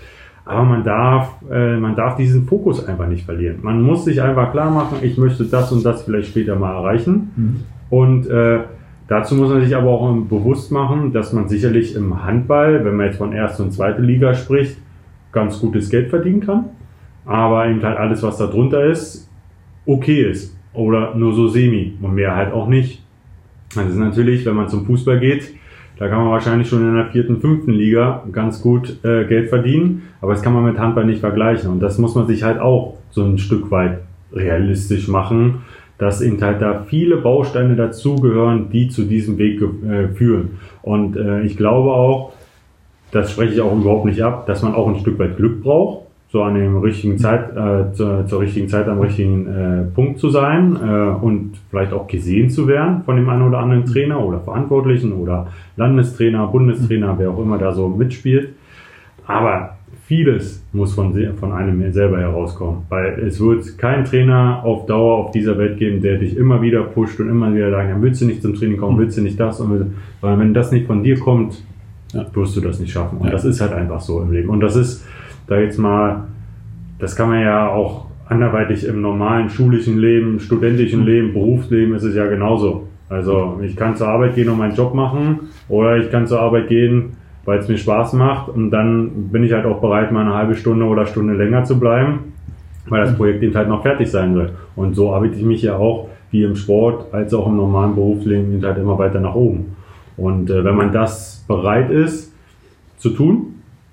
Aber 0.44 0.64
man 0.64 0.82
darf, 0.82 1.36
äh, 1.50 1.76
man 1.76 1.94
darf 1.94 2.16
diesen 2.16 2.46
Fokus 2.46 2.86
einfach 2.86 3.06
nicht 3.06 3.24
verlieren. 3.24 3.58
Man 3.62 3.80
muss 3.80 4.04
sich 4.04 4.20
einfach 4.20 4.50
klar 4.50 4.70
machen, 4.70 4.98
ich 5.02 5.16
möchte 5.16 5.44
das 5.44 5.70
und 5.72 5.84
das 5.84 6.02
vielleicht 6.02 6.28
später 6.28 6.56
mal 6.56 6.74
erreichen. 6.74 7.30
Mhm. 7.36 7.56
Und 7.90 8.26
äh, 8.26 8.60
dazu 9.06 9.36
muss 9.36 9.50
man 9.50 9.62
sich 9.62 9.76
aber 9.76 9.90
auch 9.90 10.12
bewusst 10.28 10.72
machen, 10.72 11.12
dass 11.12 11.32
man 11.32 11.48
sicherlich 11.48 11.94
im 11.94 12.24
Handball, 12.24 12.84
wenn 12.84 12.96
man 12.96 13.06
jetzt 13.06 13.18
von 13.18 13.32
erste 13.32 13.62
und 13.62 13.72
zweite 13.72 14.02
Liga 14.02 14.34
spricht, 14.34 14.78
ganz 15.30 15.60
gutes 15.60 15.88
Geld 15.90 16.10
verdienen 16.10 16.40
kann. 16.40 16.64
Aber 17.24 17.66
eben 17.68 17.82
halt 17.82 17.98
alles, 17.98 18.22
was 18.22 18.38
da 18.38 18.46
drunter 18.46 18.84
ist, 18.84 19.30
okay 19.86 20.28
ist. 20.28 20.56
Oder 20.74 21.14
nur 21.14 21.34
so 21.34 21.48
semi 21.48 21.96
und 22.00 22.14
mehr 22.14 22.34
halt 22.34 22.52
auch 22.52 22.66
nicht. 22.66 23.01
Das 23.74 23.88
ist 23.88 23.96
natürlich, 23.96 24.44
wenn 24.44 24.54
man 24.54 24.68
zum 24.68 24.84
Fußball 24.84 25.18
geht, 25.18 25.54
da 25.98 26.08
kann 26.08 26.18
man 26.18 26.30
wahrscheinlich 26.30 26.68
schon 26.68 26.86
in 26.86 26.96
der 26.96 27.06
vierten, 27.06 27.40
fünften 27.40 27.72
Liga 27.72 28.24
ganz 28.32 28.60
gut 28.60 29.04
äh, 29.04 29.24
Geld 29.24 29.48
verdienen, 29.48 30.02
aber 30.20 30.32
das 30.32 30.42
kann 30.42 30.52
man 30.52 30.64
mit 30.64 30.78
Handball 30.78 31.04
nicht 31.04 31.20
vergleichen. 31.20 31.70
Und 31.70 31.80
das 31.80 31.98
muss 31.98 32.14
man 32.14 32.26
sich 32.26 32.42
halt 32.42 32.58
auch 32.58 32.98
so 33.10 33.24
ein 33.24 33.38
Stück 33.38 33.70
weit 33.70 34.00
realistisch 34.32 35.08
machen, 35.08 35.62
dass 35.98 36.20
eben 36.20 36.40
halt 36.42 36.60
da 36.60 36.82
viele 36.82 37.18
Bausteine 37.18 37.76
dazugehören, 37.76 38.70
die 38.70 38.88
zu 38.88 39.04
diesem 39.04 39.38
Weg 39.38 39.62
äh, 39.62 40.08
führen. 40.08 40.58
Und 40.82 41.16
äh, 41.16 41.42
ich 41.42 41.56
glaube 41.56 41.92
auch, 41.92 42.32
das 43.12 43.30
spreche 43.30 43.54
ich 43.54 43.60
auch 43.60 43.76
überhaupt 43.76 44.06
nicht 44.06 44.22
ab, 44.22 44.46
dass 44.46 44.62
man 44.62 44.74
auch 44.74 44.88
ein 44.88 44.98
Stück 44.98 45.18
weit 45.18 45.36
Glück 45.36 45.62
braucht 45.62 46.06
so 46.32 46.42
an 46.42 46.54
dem 46.54 46.78
richtigen 46.78 47.18
Zeit, 47.18 47.54
äh, 47.54 47.92
zur, 47.92 48.26
zur 48.26 48.40
richtigen 48.40 48.66
Zeit 48.66 48.88
am 48.88 49.00
richtigen 49.00 49.46
äh, 49.46 49.82
Punkt 49.94 50.18
zu 50.18 50.30
sein 50.30 50.76
äh, 50.76 51.22
und 51.22 51.58
vielleicht 51.68 51.92
auch 51.92 52.06
gesehen 52.06 52.48
zu 52.48 52.66
werden 52.66 53.02
von 53.04 53.16
dem 53.16 53.28
einen 53.28 53.42
oder 53.42 53.58
anderen 53.58 53.84
Trainer 53.84 54.18
oder 54.18 54.40
Verantwortlichen 54.40 55.12
oder 55.12 55.48
Landestrainer, 55.76 56.46
Bundestrainer, 56.46 57.16
wer 57.18 57.32
auch 57.32 57.38
immer 57.38 57.58
da 57.58 57.72
so 57.72 57.86
mitspielt. 57.86 58.54
Aber 59.26 59.76
vieles 60.06 60.64
muss 60.72 60.94
von, 60.94 61.14
von 61.36 61.52
einem 61.52 61.92
selber 61.92 62.18
herauskommen, 62.18 62.86
weil 62.88 63.20
es 63.26 63.38
wird 63.38 63.76
keinen 63.76 64.06
Trainer 64.06 64.62
auf 64.64 64.86
Dauer 64.86 65.18
auf 65.18 65.32
dieser 65.32 65.58
Welt 65.58 65.76
geben, 65.76 66.00
der 66.00 66.16
dich 66.16 66.34
immer 66.34 66.62
wieder 66.62 66.82
pusht 66.84 67.20
und 67.20 67.28
immer 67.28 67.54
wieder 67.54 67.70
sagt, 67.70 67.90
dann 67.90 68.00
willst 68.00 68.22
du 68.22 68.24
nicht 68.24 68.40
zum 68.40 68.54
Training 68.54 68.78
kommen, 68.78 68.98
willst 68.98 69.18
du 69.18 69.20
nicht 69.20 69.38
das, 69.38 69.60
und, 69.60 69.94
weil 70.22 70.38
wenn 70.38 70.54
das 70.54 70.72
nicht 70.72 70.86
von 70.86 71.02
dir 71.02 71.20
kommt, 71.20 71.62
ja. 72.14 72.24
wirst 72.32 72.56
du 72.56 72.62
das 72.62 72.80
nicht 72.80 72.90
schaffen. 72.90 73.18
Und 73.18 73.26
ja. 73.26 73.32
das 73.32 73.44
ist 73.44 73.60
halt 73.60 73.74
einfach 73.74 74.00
so 74.00 74.22
im 74.22 74.32
Leben. 74.32 74.48
Und 74.48 74.60
das 74.60 74.76
ist, 74.76 75.04
da 75.46 75.58
jetzt 75.58 75.78
mal, 75.78 76.24
das 76.98 77.16
kann 77.16 77.28
man 77.28 77.40
ja 77.40 77.68
auch 77.68 78.06
anderweitig 78.28 78.86
im 78.86 79.00
normalen 79.00 79.50
schulischen 79.50 79.98
Leben, 79.98 80.40
studentischen. 80.40 81.04
Leben, 81.04 81.32
Berufsleben 81.32 81.94
ist 81.94 82.04
es 82.04 82.14
ja 82.14 82.26
genauso. 82.26 82.88
Also 83.08 83.60
ich 83.62 83.76
kann 83.76 83.96
zur 83.96 84.08
Arbeit 84.08 84.34
gehen 84.34 84.48
und 84.48 84.58
meinen 84.58 84.74
Job 84.74 84.94
machen 84.94 85.50
oder 85.68 85.98
ich 85.98 86.10
kann 86.10 86.26
zur 86.26 86.40
Arbeit 86.40 86.68
gehen, 86.68 87.12
weil 87.44 87.58
es 87.58 87.68
mir 87.68 87.76
Spaß 87.76 88.14
macht 88.14 88.48
und 88.48 88.70
dann 88.70 89.30
bin 89.30 89.44
ich 89.44 89.52
halt 89.52 89.66
auch 89.66 89.80
bereit, 89.80 90.12
mal 90.12 90.22
eine 90.22 90.34
halbe 90.34 90.54
Stunde 90.54 90.86
oder 90.86 91.04
Stunde 91.04 91.34
länger 91.34 91.64
zu 91.64 91.78
bleiben, 91.78 92.20
weil 92.88 93.02
das 93.02 93.14
Projekt 93.16 93.42
eben 93.42 93.54
halt 93.54 93.68
noch 93.68 93.82
fertig 93.82 94.10
sein 94.10 94.34
wird. 94.34 94.52
Und 94.76 94.94
so 94.94 95.12
arbeite 95.12 95.36
ich 95.36 95.44
mich 95.44 95.62
ja 95.62 95.76
auch 95.76 96.08
wie 96.30 96.44
im 96.44 96.56
Sport 96.56 97.12
als 97.12 97.34
auch 97.34 97.46
im 97.46 97.56
normalen 97.56 97.94
Berufsleben 97.94 98.54
eben 98.54 98.64
halt 98.64 98.78
immer 98.78 98.98
weiter 98.98 99.20
nach 99.20 99.34
oben. 99.34 99.76
Und 100.16 100.48
äh, 100.50 100.64
wenn 100.64 100.76
man 100.76 100.92
das 100.92 101.44
bereit 101.46 101.90
ist 101.90 102.32
zu 102.96 103.10
tun, 103.10 103.51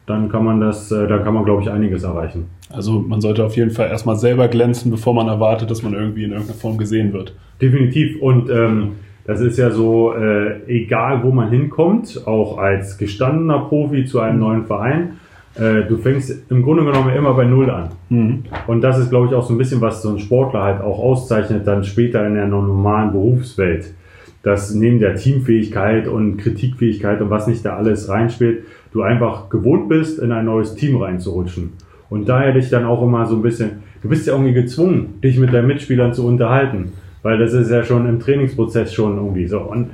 dann 0.10 0.30
kann 0.30 0.44
man 0.44 0.60
das, 0.60 0.92
äh, 0.92 1.08
dann 1.08 1.24
kann 1.24 1.34
man, 1.34 1.46
glaube 1.46 1.62
ich, 1.62 1.70
einiges 1.70 2.04
erreichen. 2.04 2.48
Also 2.72 3.00
man 3.00 3.22
sollte 3.22 3.44
auf 3.46 3.56
jeden 3.56 3.72
Fall 3.72 3.90
erstmal 3.90 4.16
selber 4.16 4.48
glänzen, 4.48 4.90
bevor 4.90 5.14
man 5.14 5.28
erwartet, 5.28 5.70
dass 5.70 5.84
man 5.84 5.94
irgendwie 5.94 6.24
in 6.24 6.32
irgendeiner 6.32 6.58
Form 6.58 6.78
gesehen 6.78 7.14
wird. 7.14 7.36
Definitiv. 7.62 8.22
Und 8.22 8.50
ähm, 8.50 8.92
das 9.26 9.42
ist 9.42 9.58
ja 9.58 9.70
so, 9.70 10.14
äh, 10.14 10.64
egal 10.68 11.24
wo 11.24 11.32
man 11.32 11.50
hinkommt, 11.50 12.24
auch 12.26 12.58
als 12.58 12.98
gestandener 12.98 13.60
Profi 13.60 14.06
zu 14.06 14.20
einem 14.20 14.40
neuen 14.40 14.66
Verein, 14.66 15.20
äh, 15.56 15.84
du 15.88 15.98
fängst 15.98 16.50
im 16.50 16.64
Grunde 16.64 16.86
genommen 16.86 17.14
immer 17.16 17.34
bei 17.34 17.46
Null 17.46 17.70
an. 17.70 17.90
Mhm. 18.10 18.44
Und 18.66 18.82
das 18.82 18.98
ist, 18.98 19.10
glaube 19.10 19.28
ich, 19.28 19.34
auch 19.34 19.46
so 19.46 19.54
ein 19.54 19.58
bisschen, 19.58 19.82
was 19.82 20.02
so 20.02 20.10
ein 20.10 20.20
Sportler 20.20 20.64
halt 20.64 20.82
auch 20.82 20.98
auszeichnet, 20.98 21.68
dann 21.68 21.84
später 21.84 22.26
in 22.26 22.34
der 22.34 22.48
normalen 22.48 23.12
Berufswelt. 23.12 23.94
Dass 24.42 24.74
neben 24.74 25.00
der 25.00 25.16
Teamfähigkeit 25.16 26.08
und 26.08 26.38
Kritikfähigkeit 26.38 27.22
und 27.22 27.30
was 27.30 27.46
nicht 27.46 27.66
da 27.66 27.76
alles 27.76 28.08
reinspielt, 28.08 28.64
du 28.92 29.02
einfach 29.02 29.50
gewohnt 29.50 29.90
bist, 29.90 30.20
in 30.20 30.32
ein 30.32 30.46
neues 30.46 30.76
Team 30.76 30.98
reinzurutschen. 30.98 31.72
Und 32.10 32.28
daher 32.28 32.54
dich 32.54 32.70
dann 32.70 32.86
auch 32.86 33.04
immer 33.04 33.26
so 33.26 33.36
ein 33.36 33.42
bisschen, 33.42 33.84
du 34.02 34.10
bist 34.10 34.26
ja 34.26 34.34
irgendwie 34.34 34.54
gezwungen, 34.54 35.20
dich 35.24 35.38
mit 35.38 35.54
deinen 35.54 35.68
Mitspielern 35.68 36.14
zu 36.14 36.26
unterhalten. 36.26 36.92
Weil 37.22 37.38
das 37.38 37.54
ist 37.54 37.70
ja 37.70 37.84
schon 37.84 38.08
im 38.08 38.20
Trainingsprozess 38.20 38.94
schon 38.94 39.18
irgendwie 39.18 39.48
so. 39.48 39.60
Und 39.60 39.90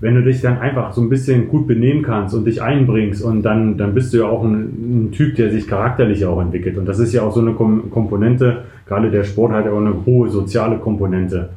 wenn 0.00 0.14
du 0.14 0.22
dich 0.22 0.40
dann 0.40 0.58
einfach 0.58 0.92
so 0.92 1.02
ein 1.02 1.10
bisschen 1.10 1.48
gut 1.48 1.66
benehmen 1.66 2.02
kannst 2.02 2.34
und 2.34 2.46
dich 2.46 2.62
einbringst 2.62 3.22
und 3.22 3.42
dann, 3.42 3.76
dann 3.76 3.92
bist 3.92 4.12
du 4.12 4.18
ja 4.18 4.24
auch 4.24 4.42
ein, 4.42 5.08
ein 5.08 5.12
Typ, 5.12 5.36
der 5.36 5.50
sich 5.50 5.68
charakterlich 5.68 6.24
auch 6.24 6.40
entwickelt. 6.40 6.78
Und 6.78 6.86
das 6.86 6.98
ist 6.98 7.12
ja 7.12 7.22
auch 7.22 7.32
so 7.34 7.40
eine 7.40 7.52
Komponente, 7.52 8.64
gerade 8.86 9.10
der 9.10 9.24
Sport 9.24 9.52
hat 9.52 9.66
ja 9.66 9.72
auch 9.72 9.80
eine 9.80 9.94
hohe 10.06 10.30
soziale 10.30 10.78
Komponente. 10.78 11.50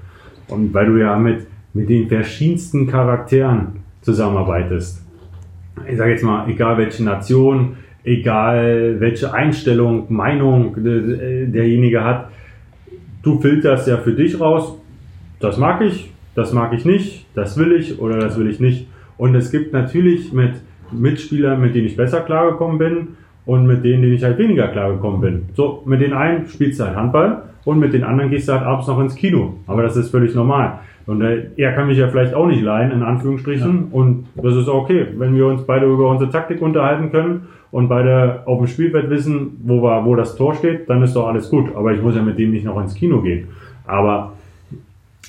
Und 0.50 0.74
weil 0.74 0.88
du 0.88 0.98
ja 0.98 1.18
mit, 1.18 1.48
mit 1.74 1.90
den 1.90 2.10
verschiedensten 2.10 2.86
Charakteren 2.86 3.68
zusammenarbeitest 4.02 5.03
ich 5.90 5.98
sage 5.98 6.12
jetzt 6.12 6.24
mal, 6.24 6.50
egal 6.50 6.78
welche 6.78 7.04
Nation, 7.04 7.78
egal 8.04 8.98
welche 9.00 9.34
Einstellung, 9.34 10.06
Meinung 10.10 10.76
derjenige 10.76 12.04
hat, 12.04 12.30
du 13.22 13.40
filterst 13.40 13.88
ja 13.88 13.98
für 13.98 14.14
dich 14.14 14.40
raus, 14.40 14.78
das 15.40 15.58
mag 15.58 15.82
ich, 15.82 16.12
das 16.36 16.54
mag 16.54 16.74
ich 16.74 16.86
nicht, 16.86 17.26
das 17.36 17.58
will 17.58 17.74
ich 17.74 18.00
oder 18.00 18.18
das 18.18 18.38
will 18.38 18.50
ich 18.50 18.60
nicht. 18.60 18.88
Und 19.18 19.36
es 19.36 19.52
gibt 19.52 19.74
natürlich 19.74 20.34
mit 20.34 20.54
Mitspielern, 20.92 21.62
mit 21.62 21.76
denen 21.76 21.88
ich 21.88 21.96
besser 21.96 22.22
klargekommen 22.22 22.78
bin 22.78 23.08
und 23.46 23.66
mit 23.66 23.84
denen, 23.84 24.02
denen 24.04 24.14
ich 24.14 24.24
halt 24.24 24.38
weniger 24.38 24.68
klargekommen 24.68 25.22
bin. 25.22 25.42
So, 25.54 25.84
mit 25.86 26.02
den 26.02 26.14
einen 26.14 26.48
spielst 26.48 26.80
du 26.80 26.86
halt 26.86 26.96
Handball 26.96 27.44
und 27.66 27.80
mit 27.80 27.94
den 27.94 28.04
anderen 28.04 28.30
gehst 28.30 28.48
du 28.48 28.54
halt 28.54 28.64
abends 28.64 28.88
noch 28.88 29.00
ins 29.00 29.16
Kino. 29.16 29.56
Aber 29.68 29.84
das 29.84 29.96
ist 29.96 30.10
völlig 30.12 30.36
normal. 30.36 30.80
Und 31.06 31.22
er 31.22 31.72
kann 31.74 31.88
mich 31.88 31.98
ja 31.98 32.08
vielleicht 32.08 32.34
auch 32.34 32.48
nicht 32.48 32.62
leihen, 32.62 32.92
in 32.92 33.04
Anführungsstrichen. 33.04 33.88
Ja. 33.92 33.98
Und 33.98 34.26
das 34.36 34.56
ist 34.56 34.70
okay, 34.70 35.08
wenn 35.18 35.36
wir 35.36 35.48
uns 35.48 35.64
beide 35.64 35.86
über 35.86 36.10
unsere 36.10 36.32
Taktik 36.32 36.62
unterhalten 36.62 37.12
können 37.12 37.48
und 37.72 37.90
beide 37.90 38.44
auf 38.46 38.60
dem 38.60 38.68
Spielfeld 38.68 39.10
wissen, 39.10 39.58
wo, 39.64 39.82
wir, 39.82 40.06
wo 40.06 40.16
das 40.16 40.36
Tor 40.38 40.56
steht, 40.56 40.90
dann 40.90 41.04
ist 41.04 41.16
doch 41.16 41.28
alles 41.28 41.50
gut. 41.50 41.76
Aber 41.76 41.92
ich 41.92 42.02
muss 42.02 42.16
ja 42.16 42.22
mit 42.22 42.40
dem 42.40 42.52
nicht 42.52 42.66
noch 42.66 42.82
ins 42.82 42.96
Kino 42.96 43.22
gehen. 43.22 43.50
Aber 43.86 44.34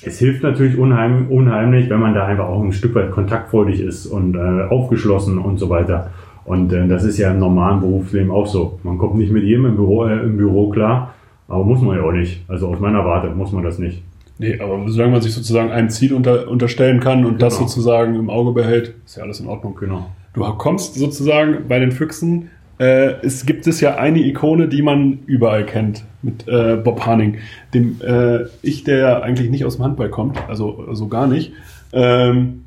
es 0.05 0.19
hilft 0.19 0.43
natürlich 0.43 0.77
unheim, 0.77 1.27
unheimlich, 1.29 1.89
wenn 1.89 1.99
man 1.99 2.13
da 2.13 2.25
einfach 2.25 2.45
auch 2.47 2.63
ein 2.63 2.71
Stück 2.71 2.95
weit 2.95 3.11
kontaktfreudig 3.11 3.81
ist 3.81 4.05
und 4.05 4.35
äh, 4.35 4.67
aufgeschlossen 4.69 5.39
und 5.39 5.57
so 5.57 5.69
weiter. 5.69 6.11
Und 6.45 6.71
äh, 6.71 6.87
das 6.87 7.03
ist 7.03 7.17
ja 7.17 7.31
im 7.31 7.39
normalen 7.39 7.81
Berufsleben 7.81 8.31
auch 8.31 8.47
so. 8.47 8.79
Man 8.83 8.97
kommt 8.97 9.15
nicht 9.15 9.31
mit 9.31 9.43
jedem 9.43 9.65
im 9.65 9.75
Büro, 9.75 10.05
äh, 10.05 10.21
im 10.21 10.37
Büro 10.37 10.69
klar, 10.69 11.13
aber 11.47 11.63
muss 11.63 11.81
man 11.81 11.97
ja 11.97 12.03
auch 12.03 12.11
nicht. 12.11 12.43
Also 12.47 12.67
aus 12.67 12.79
meiner 12.79 13.03
Warte 13.03 13.29
muss 13.29 13.51
man 13.51 13.63
das 13.63 13.79
nicht. 13.79 14.03
Nee, 14.37 14.59
aber 14.59 14.83
solange 14.89 15.13
man 15.13 15.21
sich 15.21 15.33
sozusagen 15.33 15.71
ein 15.71 15.89
Ziel 15.89 16.13
unter, 16.13 16.49
unterstellen 16.49 16.99
kann 16.99 17.19
und 17.19 17.33
genau. 17.33 17.45
das 17.45 17.57
sozusagen 17.57 18.15
im 18.15 18.29
Auge 18.29 18.51
behält, 18.51 18.93
ist 19.05 19.15
ja 19.17 19.23
alles 19.23 19.39
in 19.39 19.47
Ordnung. 19.47 19.75
Genau. 19.79 20.11
Du 20.33 20.41
kommst 20.57 20.95
sozusagen 20.95 21.67
bei 21.69 21.79
den 21.79 21.91
Füchsen 21.91 22.49
äh, 22.77 23.21
es 23.21 23.45
gibt 23.45 23.67
es 23.67 23.79
ja 23.79 23.95
eine 23.95 24.19
Ikone, 24.19 24.67
die 24.67 24.81
man 24.81 25.19
überall 25.25 25.65
kennt, 25.65 26.03
mit 26.21 26.47
äh, 26.47 26.75
Bob 26.75 27.05
Harning, 27.05 27.37
dem 27.73 28.01
äh, 28.01 28.45
ich, 28.61 28.83
der 28.83 28.97
ja 28.97 29.19
eigentlich 29.21 29.49
nicht 29.49 29.65
aus 29.65 29.77
dem 29.77 29.85
Handball 29.85 30.09
kommt, 30.09 30.37
also, 30.49 30.83
also 30.87 31.07
gar 31.07 31.27
nicht, 31.27 31.53
ähm, 31.93 32.65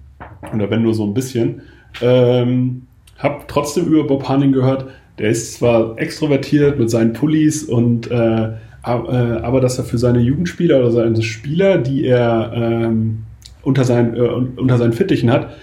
oder 0.54 0.70
wenn 0.70 0.82
nur 0.82 0.94
so 0.94 1.04
ein 1.04 1.12
bisschen, 1.12 1.62
ähm, 2.00 2.86
hab 3.18 3.48
trotzdem 3.48 3.86
über 3.86 4.06
Bob 4.06 4.28
Harning 4.28 4.52
gehört, 4.52 4.86
der 5.18 5.30
ist 5.30 5.54
zwar 5.54 5.98
extrovertiert 5.98 6.78
mit 6.78 6.88
seinen 6.88 7.12
Pullis 7.12 7.64
und 7.64 8.10
äh, 8.10 8.50
aber 8.82 9.60
dass 9.60 9.78
er 9.78 9.84
für 9.84 9.98
seine 9.98 10.20
Jugendspieler 10.20 10.78
oder 10.78 10.90
seine 10.90 11.22
Spieler, 11.22 11.78
die 11.78 12.06
er 12.06 12.52
ähm, 12.54 13.24
unter, 13.62 13.84
sein, 13.84 14.16
äh, 14.16 14.20
unter 14.20 14.78
seinen 14.78 14.92
Fittichen 14.92 15.30
hat, 15.30 15.54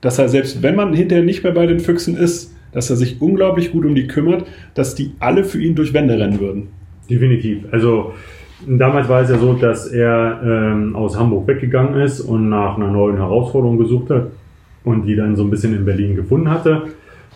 dass 0.00 0.18
er 0.18 0.28
selbst 0.28 0.62
wenn 0.62 0.74
man 0.74 0.94
hinterher 0.94 1.24
nicht 1.24 1.44
mehr 1.44 1.52
bei 1.52 1.66
den 1.66 1.80
Füchsen 1.80 2.16
ist, 2.16 2.54
dass 2.72 2.90
er 2.90 2.96
sich 2.96 3.20
unglaublich 3.20 3.72
gut 3.72 3.84
um 3.84 3.94
die 3.94 4.06
kümmert, 4.06 4.46
dass 4.74 4.94
die 4.94 5.12
alle 5.20 5.44
für 5.44 5.60
ihn 5.60 5.74
durch 5.74 5.92
Wände 5.92 6.18
rennen 6.18 6.40
würden. 6.40 6.68
Definitiv. 7.08 7.64
Also 7.70 8.14
damals 8.66 9.08
war 9.08 9.22
es 9.22 9.30
ja 9.30 9.38
so, 9.38 9.52
dass 9.54 9.88
er 9.88 10.40
ähm, 10.44 10.96
aus 10.96 11.18
Hamburg 11.18 11.46
weggegangen 11.46 12.00
ist 12.00 12.20
und 12.20 12.48
nach 12.48 12.76
einer 12.76 12.90
neuen 12.90 13.16
Herausforderung 13.16 13.78
gesucht 13.78 14.10
hat 14.10 14.28
und 14.84 15.06
die 15.06 15.14
dann 15.14 15.36
so 15.36 15.44
ein 15.44 15.50
bisschen 15.50 15.76
in 15.76 15.84
Berlin 15.84 16.16
gefunden 16.16 16.50
hatte. 16.50 16.84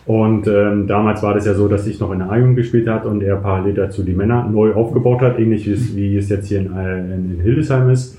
Und 0.07 0.47
ähm, 0.47 0.87
damals 0.87 1.21
war 1.21 1.33
das 1.33 1.45
ja 1.45 1.53
so, 1.53 1.67
dass 1.67 1.85
ich 1.85 1.99
noch 1.99 2.13
in 2.13 2.19
der 2.19 2.31
A-Jugend 2.31 2.55
gespielt 2.55 2.87
hat 2.87 3.05
und 3.05 3.21
er 3.21 3.35
parallel 3.35 3.73
dazu 3.73 4.03
die 4.03 4.13
Männer 4.13 4.47
neu 4.49 4.73
aufgebaut 4.73 5.21
hat, 5.21 5.37
ähnlich 5.37 5.67
wie 5.67 6.15
es 6.15 6.29
jetzt 6.29 6.47
hier 6.47 6.59
in, 6.59 6.73
äh, 6.73 6.99
in 6.99 7.41
Hildesheim 7.43 7.89
ist. 7.89 8.17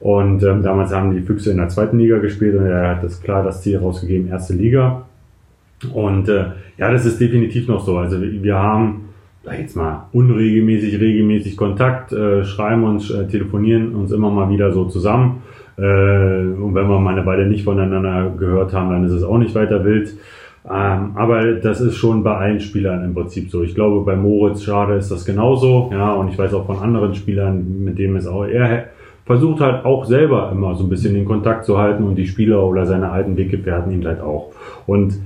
Und 0.00 0.42
ähm, 0.42 0.64
damals 0.64 0.92
haben 0.92 1.14
die 1.14 1.22
Füchse 1.22 1.52
in 1.52 1.58
der 1.58 1.68
zweiten 1.68 1.98
Liga 1.98 2.18
gespielt 2.18 2.56
und 2.56 2.66
er 2.66 2.96
hat 2.96 3.04
das 3.04 3.22
klar 3.22 3.44
das 3.44 3.62
Ziel 3.62 3.78
rausgegeben, 3.78 4.28
erste 4.28 4.54
Liga. 4.54 5.06
Und 5.92 6.28
äh, 6.28 6.46
ja, 6.76 6.90
das 6.90 7.06
ist 7.06 7.20
definitiv 7.20 7.68
noch 7.68 7.84
so. 7.84 7.98
Also 7.98 8.20
wir 8.20 8.56
haben 8.56 9.04
jetzt 9.56 9.76
mal 9.76 10.08
unregelmäßig, 10.12 11.00
regelmäßig 11.00 11.56
Kontakt, 11.56 12.12
äh, 12.12 12.44
schreiben 12.44 12.82
uns, 12.82 13.10
äh, 13.10 13.28
telefonieren 13.28 13.94
uns 13.94 14.10
immer 14.10 14.30
mal 14.30 14.50
wieder 14.50 14.72
so 14.72 14.86
zusammen. 14.86 15.42
Äh, 15.76 15.82
und 15.82 16.74
wenn 16.74 16.88
wir 16.88 16.98
mal 16.98 17.14
eine 17.14 17.24
Weile 17.26 17.46
nicht 17.46 17.62
voneinander 17.62 18.32
gehört 18.36 18.72
haben, 18.72 18.90
dann 18.90 19.04
ist 19.04 19.12
es 19.12 19.22
auch 19.22 19.38
nicht 19.38 19.54
weiter 19.54 19.84
wild. 19.84 20.12
Ähm, 20.70 21.12
aber 21.14 21.54
das 21.54 21.80
ist 21.80 21.96
schon 21.96 22.22
bei 22.22 22.36
allen 22.36 22.60
Spielern 22.60 23.04
im 23.04 23.14
Prinzip 23.14 23.50
so. 23.50 23.62
Ich 23.62 23.74
glaube, 23.74 24.04
bei 24.04 24.16
Moritz 24.16 24.62
Schade 24.62 24.94
ist 24.94 25.10
das 25.10 25.24
genauso. 25.24 25.90
Ja, 25.92 26.12
und 26.12 26.28
ich 26.28 26.38
weiß 26.38 26.52
auch 26.54 26.66
von 26.66 26.78
anderen 26.78 27.14
Spielern, 27.14 27.84
mit 27.84 27.98
denen 27.98 28.16
es 28.16 28.26
auch, 28.26 28.44
er 28.44 28.86
versucht 29.24 29.60
halt 29.60 29.84
auch 29.84 30.04
selber 30.04 30.50
immer 30.52 30.74
so 30.74 30.84
ein 30.84 30.90
bisschen 30.90 31.14
den 31.14 31.24
Kontakt 31.24 31.64
zu 31.64 31.78
halten 31.78 32.04
und 32.04 32.16
die 32.16 32.26
Spieler 32.26 32.64
oder 32.64 32.86
seine 32.86 33.10
alten 33.10 33.36
Weggefährten 33.36 33.92
ihn 33.92 34.06
halt 34.06 34.20
auch. 34.20 34.52
Und 34.86 35.18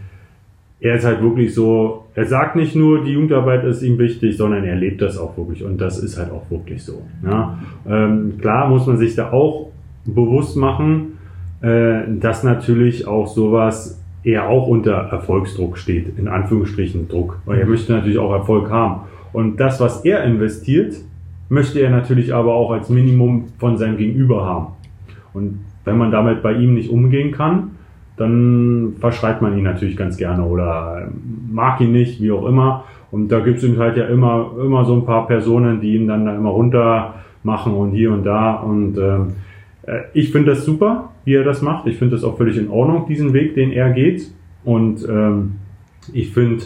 er 0.80 0.96
ist 0.96 1.04
halt 1.04 1.22
wirklich 1.22 1.54
so, 1.54 2.06
er 2.14 2.26
sagt 2.26 2.56
nicht 2.56 2.74
nur, 2.74 3.04
die 3.04 3.12
Jugendarbeit 3.12 3.64
ist 3.64 3.82
ihm 3.82 3.98
wichtig, 3.98 4.36
sondern 4.36 4.64
er 4.64 4.74
lebt 4.74 5.00
das 5.00 5.16
auch 5.16 5.36
wirklich 5.36 5.64
und 5.64 5.80
das 5.80 6.02
ist 6.02 6.18
halt 6.18 6.32
auch 6.32 6.50
wirklich 6.50 6.82
so. 6.82 7.02
Ja. 7.24 7.58
Ähm, 7.88 8.34
klar 8.40 8.68
muss 8.68 8.86
man 8.88 8.96
sich 8.96 9.14
da 9.14 9.30
auch 9.30 9.70
bewusst 10.04 10.56
machen, 10.56 11.18
äh, 11.60 12.00
dass 12.18 12.42
natürlich 12.42 13.06
auch 13.06 13.28
sowas 13.28 14.01
eher 14.24 14.48
auch 14.48 14.66
unter 14.68 14.92
Erfolgsdruck 14.92 15.78
steht, 15.78 16.18
in 16.18 16.28
Anführungsstrichen 16.28 17.08
Druck. 17.08 17.40
Weil 17.44 17.58
er 17.58 17.66
möchte 17.66 17.92
natürlich 17.92 18.18
auch 18.18 18.32
Erfolg 18.32 18.70
haben. 18.70 19.02
Und 19.32 19.58
das, 19.58 19.80
was 19.80 20.04
er 20.04 20.24
investiert, 20.24 20.94
möchte 21.48 21.80
er 21.80 21.90
natürlich 21.90 22.34
aber 22.34 22.54
auch 22.54 22.70
als 22.70 22.88
Minimum 22.88 23.48
von 23.58 23.76
seinem 23.76 23.96
Gegenüber 23.96 24.44
haben. 24.44 24.68
Und 25.34 25.60
wenn 25.84 25.98
man 25.98 26.10
damit 26.10 26.42
bei 26.42 26.52
ihm 26.52 26.74
nicht 26.74 26.90
umgehen 26.90 27.32
kann, 27.32 27.72
dann 28.16 28.94
verschreit 29.00 29.42
man 29.42 29.56
ihn 29.56 29.64
natürlich 29.64 29.96
ganz 29.96 30.16
gerne 30.16 30.44
oder 30.44 31.08
mag 31.50 31.80
ihn 31.80 31.92
nicht, 31.92 32.20
wie 32.20 32.30
auch 32.30 32.46
immer. 32.46 32.84
Und 33.10 33.28
da 33.28 33.40
gibt 33.40 33.62
es 33.62 33.78
halt 33.78 33.96
ja 33.96 34.06
immer, 34.06 34.52
immer 34.62 34.84
so 34.84 34.94
ein 34.94 35.04
paar 35.04 35.26
Personen, 35.26 35.80
die 35.80 35.96
ihn 35.96 36.08
dann 36.08 36.24
da 36.24 36.34
immer 36.34 36.50
runter 36.50 37.14
machen 37.42 37.74
und 37.74 37.92
hier 37.92 38.12
und 38.12 38.24
da. 38.24 38.54
Und 38.54 38.96
ähm, 38.96 39.32
äh, 39.82 40.02
ich 40.14 40.30
finde 40.32 40.52
das 40.52 40.64
super, 40.64 41.10
wie 41.24 41.34
er 41.34 41.44
das 41.44 41.62
macht. 41.62 41.86
Ich 41.86 41.98
finde 41.98 42.16
das 42.16 42.24
auch 42.24 42.36
völlig 42.36 42.56
in 42.56 42.68
Ordnung, 42.68 43.06
diesen 43.06 43.32
Weg, 43.32 43.54
den 43.54 43.72
er 43.72 43.90
geht. 43.90 44.30
Und 44.64 45.06
ähm, 45.08 45.52
ich 46.12 46.30
finde 46.32 46.62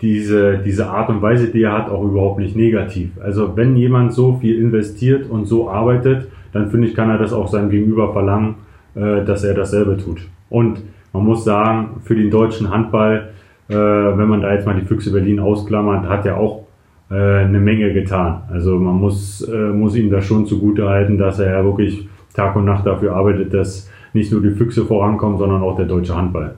diese, 0.00 0.58
diese 0.58 0.88
Art 0.88 1.10
und 1.10 1.20
Weise, 1.20 1.48
die 1.48 1.62
er 1.62 1.72
hat, 1.72 1.90
auch 1.90 2.02
überhaupt 2.02 2.38
nicht 2.38 2.56
negativ. 2.56 3.10
Also 3.22 3.56
wenn 3.56 3.76
jemand 3.76 4.12
so 4.12 4.38
viel 4.40 4.58
investiert 4.58 5.28
und 5.28 5.46
so 5.46 5.68
arbeitet, 5.68 6.28
dann 6.52 6.70
finde 6.70 6.88
ich, 6.88 6.94
kann 6.94 7.10
er 7.10 7.18
das 7.18 7.32
auch 7.32 7.48
seinem 7.48 7.70
Gegenüber 7.70 8.12
verlangen, 8.12 8.56
äh, 8.94 9.24
dass 9.24 9.44
er 9.44 9.54
dasselbe 9.54 9.96
tut. 9.96 10.26
Und 10.48 10.82
man 11.12 11.24
muss 11.24 11.44
sagen, 11.44 12.00
für 12.02 12.14
den 12.14 12.30
deutschen 12.30 12.70
Handball, 12.70 13.30
äh, 13.68 13.74
wenn 13.74 14.28
man 14.28 14.40
da 14.40 14.52
jetzt 14.54 14.66
mal 14.66 14.74
die 14.74 14.86
Füchse 14.86 15.12
Berlin 15.12 15.38
ausklammert, 15.38 16.08
hat 16.08 16.24
er 16.24 16.38
auch 16.38 16.66
äh, 17.10 17.14
eine 17.14 17.60
Menge 17.60 17.92
getan. 17.92 18.42
Also 18.50 18.78
man 18.78 18.94
muss, 18.96 19.42
äh, 19.42 19.68
muss 19.68 19.96
ihm 19.96 20.10
da 20.10 20.22
schon 20.22 20.46
zugute 20.46 20.88
halten, 20.88 21.18
dass 21.18 21.38
er 21.38 21.52
ja 21.52 21.64
wirklich 21.64 22.08
Tag 22.34 22.56
und 22.56 22.64
Nacht 22.64 22.86
dafür 22.86 23.14
arbeitet, 23.14 23.52
dass 23.52 23.89
nicht 24.12 24.32
nur 24.32 24.42
die 24.42 24.50
Füchse 24.50 24.84
vorankommen, 24.86 25.38
sondern 25.38 25.62
auch 25.62 25.76
der 25.76 25.86
deutsche 25.86 26.16
Handball. 26.16 26.56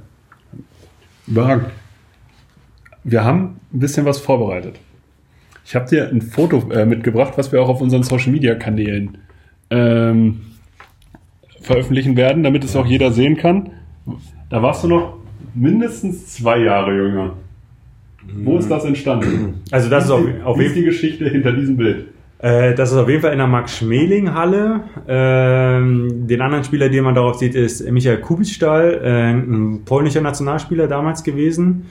Überragend. 1.27 1.69
Wir 3.05 3.25
haben 3.25 3.57
ein 3.73 3.79
bisschen 3.79 4.05
was 4.05 4.21
vorbereitet. 4.21 4.79
Ich 5.65 5.75
habe 5.75 5.89
dir 5.89 6.09
ein 6.09 6.23
Foto 6.23 6.71
äh, 6.71 6.87
mitgebracht, 6.87 7.35
was 7.37 7.53
wir 7.53 7.63
auch 7.63 7.69
auf 7.69 7.81
unseren 7.81 8.03
Social 8.03 8.33
Media 8.33 8.55
Kanälen 8.55 9.19
ähm, 9.71 10.41
veröffentlichen 11.61 12.17
werden, 12.17 12.43
damit 12.43 12.65
es 12.65 12.75
auch 12.77 12.87
jeder 12.87 13.13
sehen 13.13 13.37
kann. 13.37 13.71
Da 14.51 14.63
warst 14.63 14.85
du 14.85 14.89
noch 14.89 15.19
mindestens 15.55 16.27
zwei 16.27 16.59
Jahre 16.59 16.95
jünger. 16.95 17.35
Wo 18.45 18.59
ist 18.59 18.71
das 18.71 18.85
entstanden? 18.85 19.63
Also 19.71 19.89
das 19.89 20.05
ist 20.05 20.11
auf, 20.11 20.23
auf 20.45 20.59
Wie 20.59 20.65
ist 20.65 20.77
die 20.77 20.85
Geschichte 20.85 21.29
hinter 21.29 21.53
diesem 21.53 21.77
Bild? 21.77 22.07
Äh, 22.43 22.75
das 22.75 22.91
ist 22.91 22.99
auf 22.99 23.09
jeden 23.09 23.23
Fall 23.23 23.33
in 23.33 23.39
der 23.39 23.47
Max-Schmeling-Halle. 23.47 24.81
Ähm, 25.07 26.27
den 26.27 26.41
anderen 26.41 26.65
Spieler, 26.65 26.89
den 26.89 27.05
man 27.05 27.15
darauf 27.15 27.37
sieht, 27.37 27.55
ist 27.55 27.89
Michael 27.89 28.19
Kubitschtal, 28.19 29.01
äh, 29.03 29.31
ein 29.31 29.83
polnischer 29.85 30.21
Nationalspieler 30.21 30.89
damals 30.89 31.23
gewesen. 31.23 31.87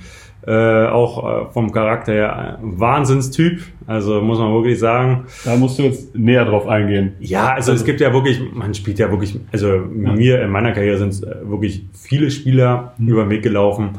Äh, 0.46 0.88
auch 0.88 1.50
äh, 1.50 1.54
vom 1.54 1.72
Charakter 1.72 2.12
her 2.12 2.60
Wahnsinnstyp. 2.62 3.62
Also 3.88 4.22
muss 4.22 4.40
man 4.40 4.52
wirklich 4.54 4.78
sagen. 4.78 5.26
Da 5.46 5.56
musst 5.56 5.80
du 5.80 5.84
jetzt 5.84 6.14
näher 6.16 6.44
drauf 6.44 6.68
eingehen. 6.68 7.14
Ja, 7.20 7.54
also, 7.54 7.72
also 7.72 7.74
es 7.74 7.86
gibt 7.86 8.02
ja 8.02 8.12
wirklich, 8.12 8.42
man 8.54 8.74
spielt 8.74 9.00
ja 9.00 9.10
wirklich, 9.10 9.40
also 9.54 9.68
ja. 9.68 9.82
mir 10.14 10.42
in 10.42 10.50
meiner 10.50 10.74
Karriere 10.74 10.98
sind 10.98 11.22
wirklich 11.44 11.86
viele 11.94 12.30
Spieler 12.30 12.94
mhm. 12.98 13.08
über 13.08 13.24
den 13.24 13.30
Weg 13.30 13.44
gelaufen. 13.44 13.92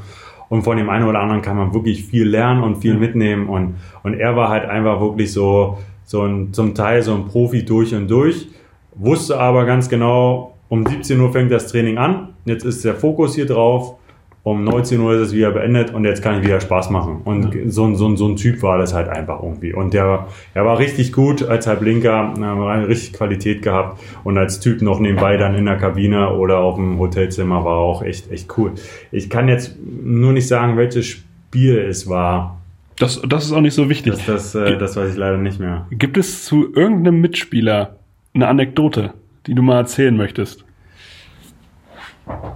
Und 0.51 0.65
von 0.65 0.77
dem 0.77 0.91
einen 0.91 1.07
oder 1.07 1.21
anderen 1.21 1.41
kann 1.41 1.57
man 1.57 1.73
wirklich 1.73 2.05
viel 2.05 2.29
lernen 2.29 2.63
und 2.63 2.83
viel 2.83 2.95
mitnehmen. 2.95 3.49
Und, 3.49 3.77
und 4.03 4.13
er 4.13 4.37
war 4.37 4.51
halt 4.51 4.69
einfach 4.69 5.01
wirklich 5.01 5.33
so, 5.33 5.79
so 6.05 6.23
ein, 6.23 6.53
zum 6.53 6.75
Teil 6.75 7.03
so 7.03 7.15
ein 7.15 7.27
Profi 7.27 7.65
durch 7.65 7.95
und 7.95 8.09
durch. 8.09 8.49
Wusste 8.95 9.39
aber 9.39 9.65
ganz 9.65 9.89
genau, 9.89 10.55
um 10.69 10.87
17 10.87 11.19
Uhr 11.21 11.33
fängt 11.33 11.51
das 11.51 11.69
Training 11.69 11.99
an. 11.99 12.35
Jetzt 12.45 12.65
ist 12.65 12.85
der 12.85 12.95
Fokus 12.95 13.35
hier 13.35 13.47
drauf 13.47 13.97
um 14.45 14.65
19 14.65 14.99
Uhr 15.01 15.15
ist 15.15 15.29
es 15.29 15.33
wieder 15.33 15.53
beendet 15.53 15.95
und 15.95 16.05
jetzt 16.05 16.21
kann 16.21 16.41
ich 16.41 16.45
wieder 16.45 16.61
Spaß 16.61 16.91
machen. 16.91 17.21
Und 17.25 17.55
ja. 17.55 17.61
so, 17.67 17.95
so, 17.95 18.17
so 18.17 18.27
ein 18.27 18.37
Typ 18.37 18.63
war 18.63 18.77
das 18.77 18.93
halt 18.93 19.09
einfach 19.09 19.41
irgendwie. 19.41 19.73
Und 19.73 19.95
der, 19.95 20.27
er 20.53 20.65
war 20.65 20.79
richtig 20.79 21.13
gut 21.13 21.45
als 21.45 21.69
Halblinker, 21.69 22.35
hat 22.37 22.89
richtig 22.89 23.13
Qualität 23.13 23.63
gehabt 23.63 24.01
und 24.25 24.37
als 24.39 24.59
Typ 24.59 24.83
noch 24.83 24.99
nebenbei 24.99 25.37
dann 25.37 25.55
in 25.55 25.67
der 25.67 25.77
Kabine 25.77 26.35
oder 26.35 26.59
auf 26.59 26.75
dem 26.75 26.99
Hotelzimmer 26.99 27.65
war 27.65 27.77
auch 27.77 28.03
echt, 28.03 28.33
echt 28.33 28.59
cool. 28.59 28.73
Ich 29.13 29.31
kann 29.31 29.47
jetzt 29.47 29.77
nur 29.81 30.33
nicht 30.33 30.49
sagen, 30.49 30.77
welches 30.77 31.07
Spiel 31.07 31.79
es 31.79 32.09
war. 32.09 32.62
Das, 33.03 33.21
das 33.29 33.47
ist 33.47 33.53
auch 33.53 33.61
nicht 33.61 33.75
so 33.75 33.89
wichtig. 33.89 34.13
Das, 34.13 34.27
das, 34.27 34.55
äh, 34.55 34.79
das 34.79 34.97
weiß 34.97 35.11
ich 35.11 35.17
leider 35.17 35.37
nicht 35.37 35.59
mehr. 35.59 35.89
Gibt 35.91 36.17
es 36.17 36.45
zu 36.45 36.73
irgendeinem 36.73 37.21
Mitspieler 37.21 37.97
eine 38.33 38.47
Anekdote, 38.47 39.13
die 39.49 39.57
du 39.57 39.63
mal 39.63 39.79
erzählen 39.79 40.17
möchtest? 40.17 40.65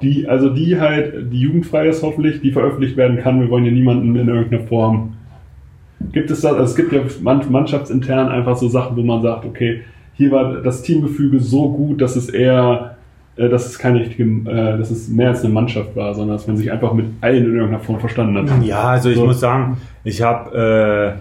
Die, 0.02 0.28
also 0.28 0.50
die 0.50 0.78
halt, 0.78 1.32
die 1.32 1.40
jugendfrei 1.40 1.88
ist 1.88 2.04
hoffentlich, 2.04 2.42
die 2.42 2.52
veröffentlicht 2.52 2.96
werden 2.96 3.18
kann. 3.18 3.40
Wir 3.40 3.50
wollen 3.50 3.64
ja 3.64 3.72
niemanden 3.72 4.14
in 4.14 4.28
irgendeiner 4.28 4.62
Form. 4.62 5.16
Gibt 6.12 6.30
es 6.30 6.42
das, 6.42 6.52
also 6.52 6.62
es 6.62 6.76
gibt 6.76 6.92
ja 6.92 7.00
mannschaftsintern 7.50 8.28
einfach 8.28 8.56
so 8.56 8.68
Sachen, 8.68 8.96
wo 8.96 9.02
man 9.02 9.22
sagt, 9.22 9.46
okay, 9.46 9.82
hier 10.14 10.30
war 10.30 10.62
das 10.62 10.82
Teamgefüge 10.82 11.40
so 11.40 11.72
gut, 11.72 12.00
dass 12.00 12.14
es 12.14 12.28
eher, 12.28 12.95
dass 13.36 13.66
es 13.66 13.78
keine 13.78 14.00
richtige, 14.00 14.24
äh, 14.24 14.78
dass 14.78 14.90
es 14.90 15.08
mehr 15.08 15.28
als 15.28 15.44
eine 15.44 15.52
Mannschaft 15.52 15.94
war, 15.94 16.14
sondern 16.14 16.36
dass 16.36 16.46
man 16.46 16.56
sich 16.56 16.72
einfach 16.72 16.92
mit 16.94 17.06
allen 17.20 17.44
in 17.44 17.54
irgendeiner 17.54 17.80
Form 17.80 18.00
verstanden 18.00 18.38
hat. 18.38 18.64
Ja, 18.64 18.84
also 18.84 19.10
ich 19.10 19.16
so. 19.16 19.26
muss 19.26 19.40
sagen, 19.40 19.76
ich 20.04 20.22
habe 20.22 21.18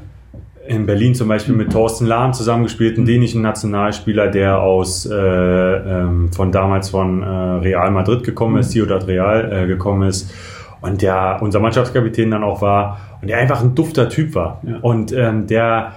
äh, 0.67 0.73
in 0.73 0.85
Berlin 0.85 1.13
zum 1.13 1.27
Beispiel 1.27 1.53
mit 1.53 1.71
Thorsten 1.71 2.05
Lahn 2.05 2.33
zusammengespielt, 2.33 2.97
einen 2.97 3.05
dänischen 3.05 3.41
Nationalspieler, 3.41 4.27
der 4.27 4.61
aus 4.61 5.05
äh, 5.05 5.13
ähm, 5.13 6.31
von 6.31 6.51
damals 6.51 6.89
von 6.89 7.21
äh, 7.21 7.25
Real 7.25 7.91
Madrid 7.91 8.23
gekommen 8.23 8.57
ist, 8.57 8.71
Ciudad 8.71 9.07
Real 9.07 9.51
äh, 9.51 9.67
gekommen 9.67 10.07
ist 10.07 10.33
und 10.81 11.01
der 11.01 11.39
unser 11.41 11.59
Mannschaftskapitän 11.59 12.31
dann 12.31 12.43
auch 12.43 12.61
war 12.61 12.99
und 13.21 13.27
der 13.27 13.37
einfach 13.37 13.61
ein 13.61 13.75
dufter 13.75 14.09
Typ 14.09 14.35
war 14.35 14.61
ja. 14.63 14.77
und 14.81 15.11
ähm, 15.11 15.47
der 15.47 15.93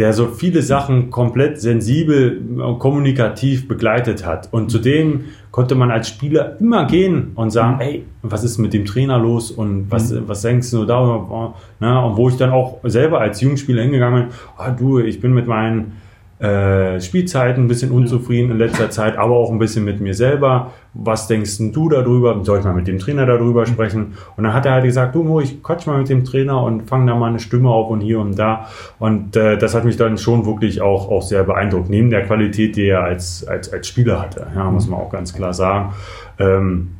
der 0.00 0.14
so 0.14 0.28
viele 0.28 0.62
Sachen 0.62 1.10
komplett 1.10 1.60
sensibel 1.60 2.40
und 2.56 2.78
kommunikativ 2.78 3.68
begleitet 3.68 4.24
hat. 4.24 4.48
Und 4.50 4.70
zudem 4.70 5.26
konnte 5.50 5.74
man 5.74 5.90
als 5.90 6.08
Spieler 6.08 6.58
immer 6.58 6.86
gehen 6.86 7.32
und 7.34 7.50
sagen, 7.50 7.74
mhm. 7.74 7.80
ey, 7.82 8.04
was 8.22 8.42
ist 8.42 8.56
mit 8.56 8.72
dem 8.72 8.86
Trainer 8.86 9.18
los 9.18 9.50
und 9.50 9.90
was, 9.90 10.10
mhm. 10.10 10.22
was 10.26 10.40
denkst 10.40 10.70
du? 10.70 10.84
Na, 10.86 12.00
und 12.02 12.16
wo 12.16 12.30
ich 12.30 12.38
dann 12.38 12.48
auch 12.48 12.78
selber 12.84 13.20
als 13.20 13.42
Jugendspieler 13.42 13.82
hingegangen 13.82 14.28
bin, 14.28 14.34
ah, 14.56 14.70
du, 14.70 15.00
ich 15.00 15.20
bin 15.20 15.34
mit 15.34 15.46
meinen 15.46 15.99
äh, 16.40 16.98
Spielzeiten 17.00 17.64
ein 17.64 17.68
bisschen 17.68 17.90
unzufrieden 17.90 18.50
in 18.50 18.56
letzter 18.56 18.88
Zeit, 18.88 19.18
aber 19.18 19.36
auch 19.36 19.50
ein 19.50 19.58
bisschen 19.58 19.84
mit 19.84 20.00
mir 20.00 20.14
selber. 20.14 20.72
Was 20.94 21.28
denkst 21.28 21.58
du 21.58 21.88
darüber? 21.90 22.42
Soll 22.44 22.60
ich 22.60 22.64
mal 22.64 22.72
mit 22.72 22.88
dem 22.88 22.98
Trainer 22.98 23.26
darüber 23.26 23.66
sprechen? 23.66 24.14
Und 24.36 24.44
dann 24.44 24.54
hat 24.54 24.64
er 24.64 24.72
halt 24.72 24.84
gesagt, 24.84 25.14
du 25.14 25.22
Mo, 25.22 25.40
ich 25.40 25.62
quatsch 25.62 25.86
mal 25.86 25.98
mit 25.98 26.08
dem 26.08 26.24
Trainer 26.24 26.62
und 26.62 26.88
fange 26.88 27.10
da 27.10 27.14
mal 27.14 27.28
eine 27.28 27.40
Stimme 27.40 27.68
auf 27.68 27.90
und 27.90 28.00
hier 28.00 28.20
und 28.20 28.38
da. 28.38 28.68
Und 28.98 29.36
äh, 29.36 29.58
das 29.58 29.74
hat 29.74 29.84
mich 29.84 29.98
dann 29.98 30.16
schon 30.16 30.46
wirklich 30.46 30.80
auch, 30.80 31.10
auch 31.10 31.22
sehr 31.22 31.44
beeindruckt, 31.44 31.90
neben 31.90 32.08
der 32.08 32.24
Qualität, 32.24 32.74
die 32.74 32.86
er 32.86 33.04
als, 33.04 33.46
als, 33.46 33.70
als 33.70 33.86
Spieler 33.86 34.22
hatte. 34.22 34.46
Ja, 34.54 34.70
muss 34.70 34.88
man 34.88 34.98
auch 34.98 35.10
ganz 35.10 35.34
klar 35.34 35.52
sagen. 35.52 35.92
Ähm, 36.38 36.92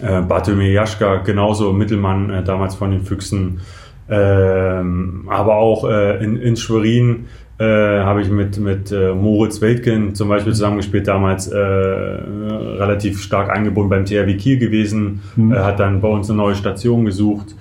äh, 0.00 0.22
Bartolomej 0.22 0.72
Jaschka, 0.72 1.18
genauso 1.18 1.72
Mittelmann 1.72 2.30
äh, 2.30 2.42
damals 2.42 2.74
von 2.74 2.90
den 2.90 3.02
Füchsen. 3.02 3.60
Ähm, 4.08 5.28
aber 5.30 5.54
auch 5.54 5.88
äh, 5.88 6.22
in, 6.22 6.36
in 6.36 6.56
Schwerin 6.56 7.26
äh, 7.62 8.02
habe 8.02 8.22
ich 8.22 8.28
mit, 8.28 8.58
mit 8.58 8.90
äh, 8.90 9.14
Moritz 9.14 9.60
Weltgen 9.60 10.14
zum 10.16 10.28
Beispiel 10.28 10.52
zusammengespielt, 10.52 11.06
damals 11.06 11.46
äh, 11.46 11.56
relativ 11.56 13.20
stark 13.22 13.50
eingebunden 13.50 13.90
beim 13.90 14.04
THW 14.04 14.34
Kiel 14.36 14.58
gewesen, 14.58 15.20
mhm. 15.36 15.54
hat 15.54 15.78
dann 15.78 16.00
bei 16.00 16.08
uns 16.08 16.28
eine 16.28 16.38
neue 16.38 16.56
Station 16.56 17.04
gesucht. 17.04 17.54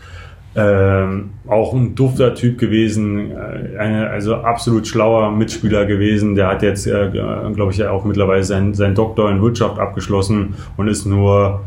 Ähm, 0.54 1.30
auch 1.48 1.74
ein 1.74 1.96
dufter 1.96 2.34
Typ 2.34 2.58
gewesen, 2.58 3.32
äh, 3.32 3.78
eine, 3.78 4.10
also 4.10 4.36
absolut 4.36 4.88
schlauer 4.88 5.32
Mitspieler 5.32 5.86
gewesen. 5.86 6.34
Der 6.36 6.48
hat 6.48 6.64
jetzt, 6.64 6.88
äh, 6.88 7.10
glaube 7.10 7.72
ich, 7.72 7.86
auch 7.86 8.04
mittlerweile 8.04 8.44
seinen 8.44 8.74
sein 8.74 8.96
Doktor 8.96 9.30
in 9.30 9.42
Wirtschaft 9.42 9.78
abgeschlossen 9.78 10.56
und 10.78 10.88
ist 10.88 11.06
nur 11.06 11.62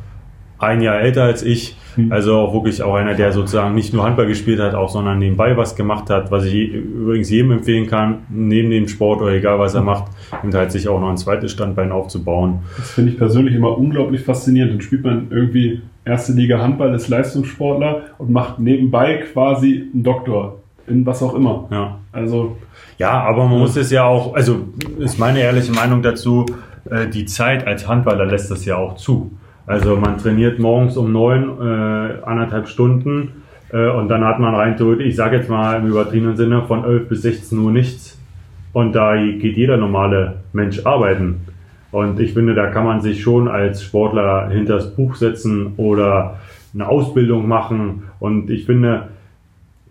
ein 0.59 0.81
Jahr 0.81 1.01
älter 1.01 1.25
als 1.25 1.43
ich. 1.43 1.77
Hm. 1.97 2.11
Also 2.11 2.35
auch 2.37 2.55
wirklich 2.55 2.83
auch 2.83 2.95
einer, 2.95 3.15
der 3.15 3.33
sozusagen 3.33 3.75
nicht 3.75 3.95
nur 3.95 4.05
Handball 4.05 4.27
gespielt 4.27 4.61
hat, 4.61 4.75
auch 4.75 4.89
sondern 4.89 5.19
nebenbei 5.19 5.57
was 5.57 5.77
gemacht 5.77 6.11
hat, 6.11 6.31
was 6.31 6.45
ich 6.45 6.73
übrigens 6.73 7.31
jedem 7.31 7.53
empfehlen 7.53 7.87
kann, 7.87 8.19
neben 8.29 8.71
dem 8.71 8.89
Sport 8.89 9.23
oder 9.23 9.33
egal 9.33 9.59
was 9.59 9.75
er 9.75 9.81
hm. 9.81 9.87
macht, 9.87 10.05
und 10.43 10.55
halt 10.55 10.73
sich 10.73 10.89
auch 10.89 11.01
noch 11.01 11.11
ein 11.11 11.17
zweites 11.17 11.53
Standbein 11.53 11.93
aufzubauen. 11.93 12.61
Das 12.77 12.93
finde 12.93 13.13
ich 13.13 13.19
persönlich 13.19 13.55
immer 13.55 13.77
unglaublich 13.77 14.23
faszinierend. 14.23 14.73
Dann 14.73 14.81
spielt 14.81 15.05
man 15.05 15.29
irgendwie 15.31 15.83
erste 16.05 16.33
Liga 16.33 16.59
Handball, 16.59 16.95
ist 16.95 17.09
Leistungssportler 17.09 18.03
und 18.19 18.31
macht 18.31 18.59
nebenbei 18.59 19.25
quasi 19.33 19.89
einen 19.93 20.03
Doktor 20.03 20.59
in 20.87 21.07
was 21.07 21.23
auch 21.23 21.35
immer. 21.35 21.67
Ja. 21.71 21.99
Also. 22.13 22.57
Ja, 22.99 23.23
aber 23.23 23.49
man 23.49 23.59
muss 23.59 23.77
es 23.77 23.91
ja 23.91 24.05
auch, 24.05 24.35
also 24.35 24.69
ist 24.99 25.19
meine 25.19 25.41
ehrliche 25.41 25.73
Meinung 25.73 26.03
dazu, 26.03 26.47
äh, 26.91 27.09
die 27.09 27.25
Zeit 27.25 27.67
als 27.67 27.89
Handballer 27.89 28.27
lässt 28.27 28.51
das 28.51 28.65
ja 28.65 28.77
auch 28.77 28.97
zu. 28.97 29.33
Also 29.67 29.97
man 29.97 30.19
trainiert 30.19 30.59
morgens 30.59 30.97
um 30.97 31.13
neun 31.13 31.59
äh, 31.61 32.23
anderthalb 32.25 32.69
Stunden 32.69 33.45
äh, 33.73 33.89
und 33.89 34.09
dann 34.09 34.25
hat 34.25 34.39
man 34.39 34.55
rein 34.55 34.77
ich 35.01 35.17
sage 35.17 35.37
jetzt 35.37 35.49
mal 35.49 35.81
im 35.81 35.87
übertriebenen 35.87 36.37
Sinne, 36.37 36.63
von 36.63 36.85
11 36.85 37.09
bis 37.09 37.23
16 37.23 37.59
Uhr 37.59 37.73
nichts. 37.73 38.21
Und 38.73 38.93
da 38.93 39.15
geht 39.17 39.57
jeder 39.57 39.77
normale 39.77 40.37
Mensch 40.53 40.85
arbeiten. 40.85 41.47
Und 41.93 42.19
ich 42.19 42.35
finde, 42.35 42.55
da 42.55 42.67
kann 42.67 42.85
man 42.85 43.01
sich 43.01 43.23
schon 43.23 43.47
als 43.47 43.85
Sportler 43.85 44.49
hinters 44.51 44.97
Buch 44.97 45.15
setzen 45.15 45.75
oder 45.77 46.41
eine 46.75 46.89
Ausbildung 46.89 47.47
machen. 47.47 48.03
Und 48.19 48.51
ich 48.51 48.67
finde, 48.67 49.11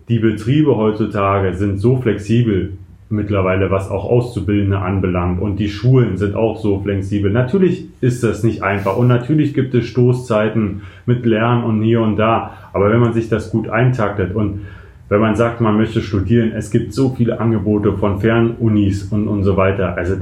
die 0.08 0.18
Betriebe 0.18 0.76
heutzutage 0.76 1.54
sind 1.54 1.78
so 1.78 1.96
flexibel, 1.96 2.76
mittlerweile, 3.14 3.70
was 3.70 3.90
auch 3.90 4.04
Auszubildende 4.04 4.78
anbelangt. 4.78 5.40
Und 5.40 5.56
die 5.58 5.68
Schulen 5.68 6.16
sind 6.16 6.34
auch 6.34 6.58
so 6.58 6.80
flexibel. 6.80 7.30
Natürlich 7.30 7.86
ist 8.00 8.22
das 8.22 8.42
nicht 8.42 8.62
einfach 8.62 8.96
und 8.96 9.08
natürlich 9.08 9.54
gibt 9.54 9.74
es 9.74 9.86
Stoßzeiten 9.86 10.82
mit 11.06 11.24
Lernen 11.24 11.64
und 11.64 11.82
hier 11.82 12.00
und 12.00 12.16
da. 12.16 12.52
Aber 12.72 12.90
wenn 12.90 13.00
man 13.00 13.12
sich 13.12 13.28
das 13.28 13.50
gut 13.50 13.68
eintaktet 13.68 14.34
und 14.34 14.62
wenn 15.08 15.20
man 15.20 15.36
sagt, 15.36 15.60
man 15.60 15.76
möchte 15.76 16.00
studieren, 16.00 16.52
es 16.56 16.70
gibt 16.70 16.92
so 16.92 17.10
viele 17.10 17.38
Angebote 17.38 17.92
von 17.92 18.20
Fernunis 18.20 19.04
und, 19.04 19.28
und 19.28 19.44
so 19.44 19.56
weiter. 19.56 19.96
Also 19.96 20.16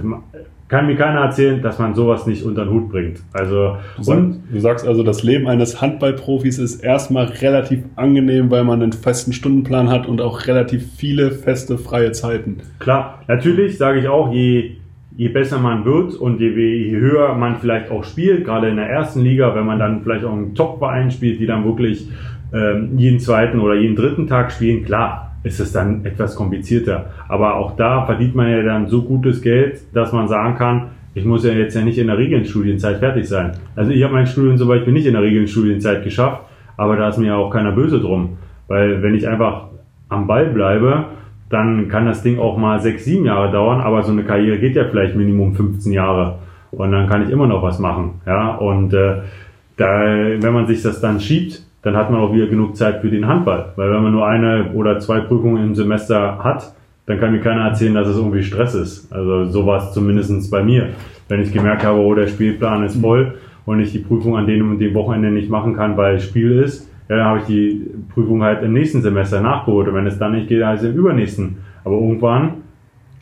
kann 0.72 0.86
mir 0.86 0.96
keiner 0.96 1.20
erzählen, 1.20 1.60
dass 1.60 1.78
man 1.78 1.94
sowas 1.94 2.26
nicht 2.26 2.42
unter 2.44 2.64
den 2.64 2.72
Hut 2.72 2.88
bringt. 2.88 3.20
Also 3.34 3.76
du, 3.98 4.02
sag, 4.02 4.18
du 4.50 4.58
sagst 4.58 4.88
also, 4.88 5.02
das 5.02 5.22
Leben 5.22 5.46
eines 5.46 5.82
Handballprofis 5.82 6.58
ist 6.58 6.82
erstmal 6.82 7.26
relativ 7.26 7.84
angenehm, 7.94 8.50
weil 8.50 8.64
man 8.64 8.82
einen 8.82 8.94
festen 8.94 9.34
Stundenplan 9.34 9.90
hat 9.90 10.06
und 10.06 10.22
auch 10.22 10.46
relativ 10.46 10.90
viele 10.96 11.30
feste 11.30 11.76
freie 11.76 12.12
Zeiten. 12.12 12.60
Klar, 12.78 13.22
natürlich 13.28 13.76
sage 13.76 14.00
ich 14.00 14.08
auch, 14.08 14.32
je 14.32 14.76
je 15.14 15.28
besser 15.28 15.58
man 15.58 15.84
wird 15.84 16.14
und 16.14 16.40
je, 16.40 16.48
je, 16.48 16.96
höher 16.96 17.34
man 17.34 17.56
vielleicht 17.56 17.90
auch 17.90 18.02
spielt, 18.02 18.46
gerade 18.46 18.70
in 18.70 18.76
der 18.76 18.88
ersten 18.88 19.20
Liga, 19.20 19.54
wenn 19.54 19.66
man 19.66 19.78
dann 19.78 20.02
vielleicht 20.02 20.24
auch 20.24 20.32
einen 20.32 20.54
Top-Verein 20.54 21.10
spielt, 21.10 21.38
die 21.38 21.44
dann 21.44 21.66
wirklich 21.66 22.08
ähm, 22.54 22.96
jeden 22.96 23.20
zweiten 23.20 23.60
oder 23.60 23.74
jeden 23.74 23.94
dritten 23.94 24.26
Tag 24.26 24.50
spielen, 24.52 24.86
klar, 24.86 25.31
ist 25.42 25.60
es 25.60 25.72
dann 25.72 26.04
etwas 26.04 26.36
komplizierter. 26.36 27.06
Aber 27.28 27.56
auch 27.56 27.76
da 27.76 28.04
verdient 28.06 28.34
man 28.34 28.50
ja 28.50 28.62
dann 28.62 28.88
so 28.88 29.02
gutes 29.02 29.42
Geld, 29.42 29.80
dass 29.92 30.12
man 30.12 30.28
sagen 30.28 30.56
kann, 30.56 30.90
ich 31.14 31.24
muss 31.24 31.44
ja 31.44 31.52
jetzt 31.52 31.74
ja 31.74 31.82
nicht 31.82 31.98
in 31.98 32.06
der 32.06 32.16
Regelstudienzeit 32.16 32.98
fertig 32.98 33.28
sein. 33.28 33.52
Also 33.76 33.90
ich 33.90 34.02
habe 34.02 34.14
mein 34.14 34.26
Studium 34.26 34.56
zum 34.56 34.68
Beispiel 34.68 34.92
nicht 34.92 35.06
in 35.06 35.12
der 35.12 35.22
Regelstudienzeit 35.22 36.04
geschafft, 36.04 36.42
aber 36.76 36.96
da 36.96 37.08
ist 37.08 37.18
mir 37.18 37.36
auch 37.36 37.50
keiner 37.50 37.72
böse 37.72 38.00
drum. 38.00 38.38
Weil 38.68 39.02
wenn 39.02 39.14
ich 39.14 39.28
einfach 39.28 39.66
am 40.08 40.26
Ball 40.26 40.46
bleibe, 40.46 41.06
dann 41.50 41.88
kann 41.88 42.06
das 42.06 42.22
Ding 42.22 42.38
auch 42.38 42.56
mal 42.56 42.80
sechs, 42.80 43.04
sieben 43.04 43.26
Jahre 43.26 43.52
dauern, 43.52 43.82
aber 43.82 44.02
so 44.02 44.12
eine 44.12 44.24
Karriere 44.24 44.58
geht 44.58 44.74
ja 44.74 44.84
vielleicht 44.84 45.14
Minimum 45.14 45.54
15 45.54 45.92
Jahre. 45.92 46.38
Und 46.70 46.92
dann 46.92 47.08
kann 47.08 47.22
ich 47.22 47.30
immer 47.30 47.46
noch 47.46 47.62
was 47.62 47.78
machen. 47.78 48.22
Ja, 48.26 48.54
und 48.54 48.94
äh, 48.94 49.16
da, 49.76 50.00
wenn 50.40 50.52
man 50.54 50.66
sich 50.66 50.82
das 50.82 51.02
dann 51.02 51.20
schiebt, 51.20 51.62
dann 51.82 51.96
hat 51.96 52.10
man 52.10 52.20
auch 52.20 52.32
wieder 52.32 52.46
genug 52.46 52.76
Zeit 52.76 53.00
für 53.00 53.10
den 53.10 53.26
Handball. 53.26 53.72
Weil 53.76 53.90
wenn 53.90 54.02
man 54.02 54.12
nur 54.12 54.26
eine 54.26 54.72
oder 54.72 54.98
zwei 55.00 55.20
Prüfungen 55.20 55.62
im 55.62 55.74
Semester 55.74 56.38
hat, 56.42 56.74
dann 57.06 57.18
kann 57.18 57.32
mir 57.32 57.40
keiner 57.40 57.66
erzählen, 57.66 57.94
dass 57.94 58.06
es 58.06 58.16
irgendwie 58.16 58.42
Stress 58.42 58.74
ist. 58.74 59.12
Also 59.12 59.46
so 59.46 59.66
war 59.66 59.78
es 59.78 59.92
zumindest 59.92 60.50
bei 60.50 60.62
mir. 60.62 60.90
Wenn 61.28 61.42
ich 61.42 61.52
gemerkt 61.52 61.84
habe, 61.84 61.98
oh, 61.98 62.14
der 62.14 62.28
Spielplan 62.28 62.84
ist 62.84 63.00
voll 63.00 63.34
und 63.66 63.80
ich 63.80 63.92
die 63.92 63.98
Prüfung 63.98 64.36
an 64.36 64.46
dem 64.46 64.70
und 64.70 64.78
dem 64.78 64.94
Wochenende 64.94 65.30
nicht 65.30 65.50
machen 65.50 65.74
kann, 65.74 65.96
weil 65.96 66.20
Spiel 66.20 66.60
ist, 66.60 66.88
ja, 67.08 67.16
dann 67.16 67.26
habe 67.26 67.38
ich 67.40 67.44
die 67.46 67.90
Prüfung 68.14 68.42
halt 68.42 68.62
im 68.62 68.72
nächsten 68.72 69.02
Semester 69.02 69.40
nachgeholt. 69.40 69.88
Und 69.88 69.94
wenn 69.94 70.06
es 70.06 70.18
dann 70.18 70.32
nicht 70.32 70.48
geht, 70.48 70.62
also 70.62 70.86
im 70.88 70.94
übernächsten. 70.94 71.56
Aber 71.84 71.96
irgendwann 71.96 72.54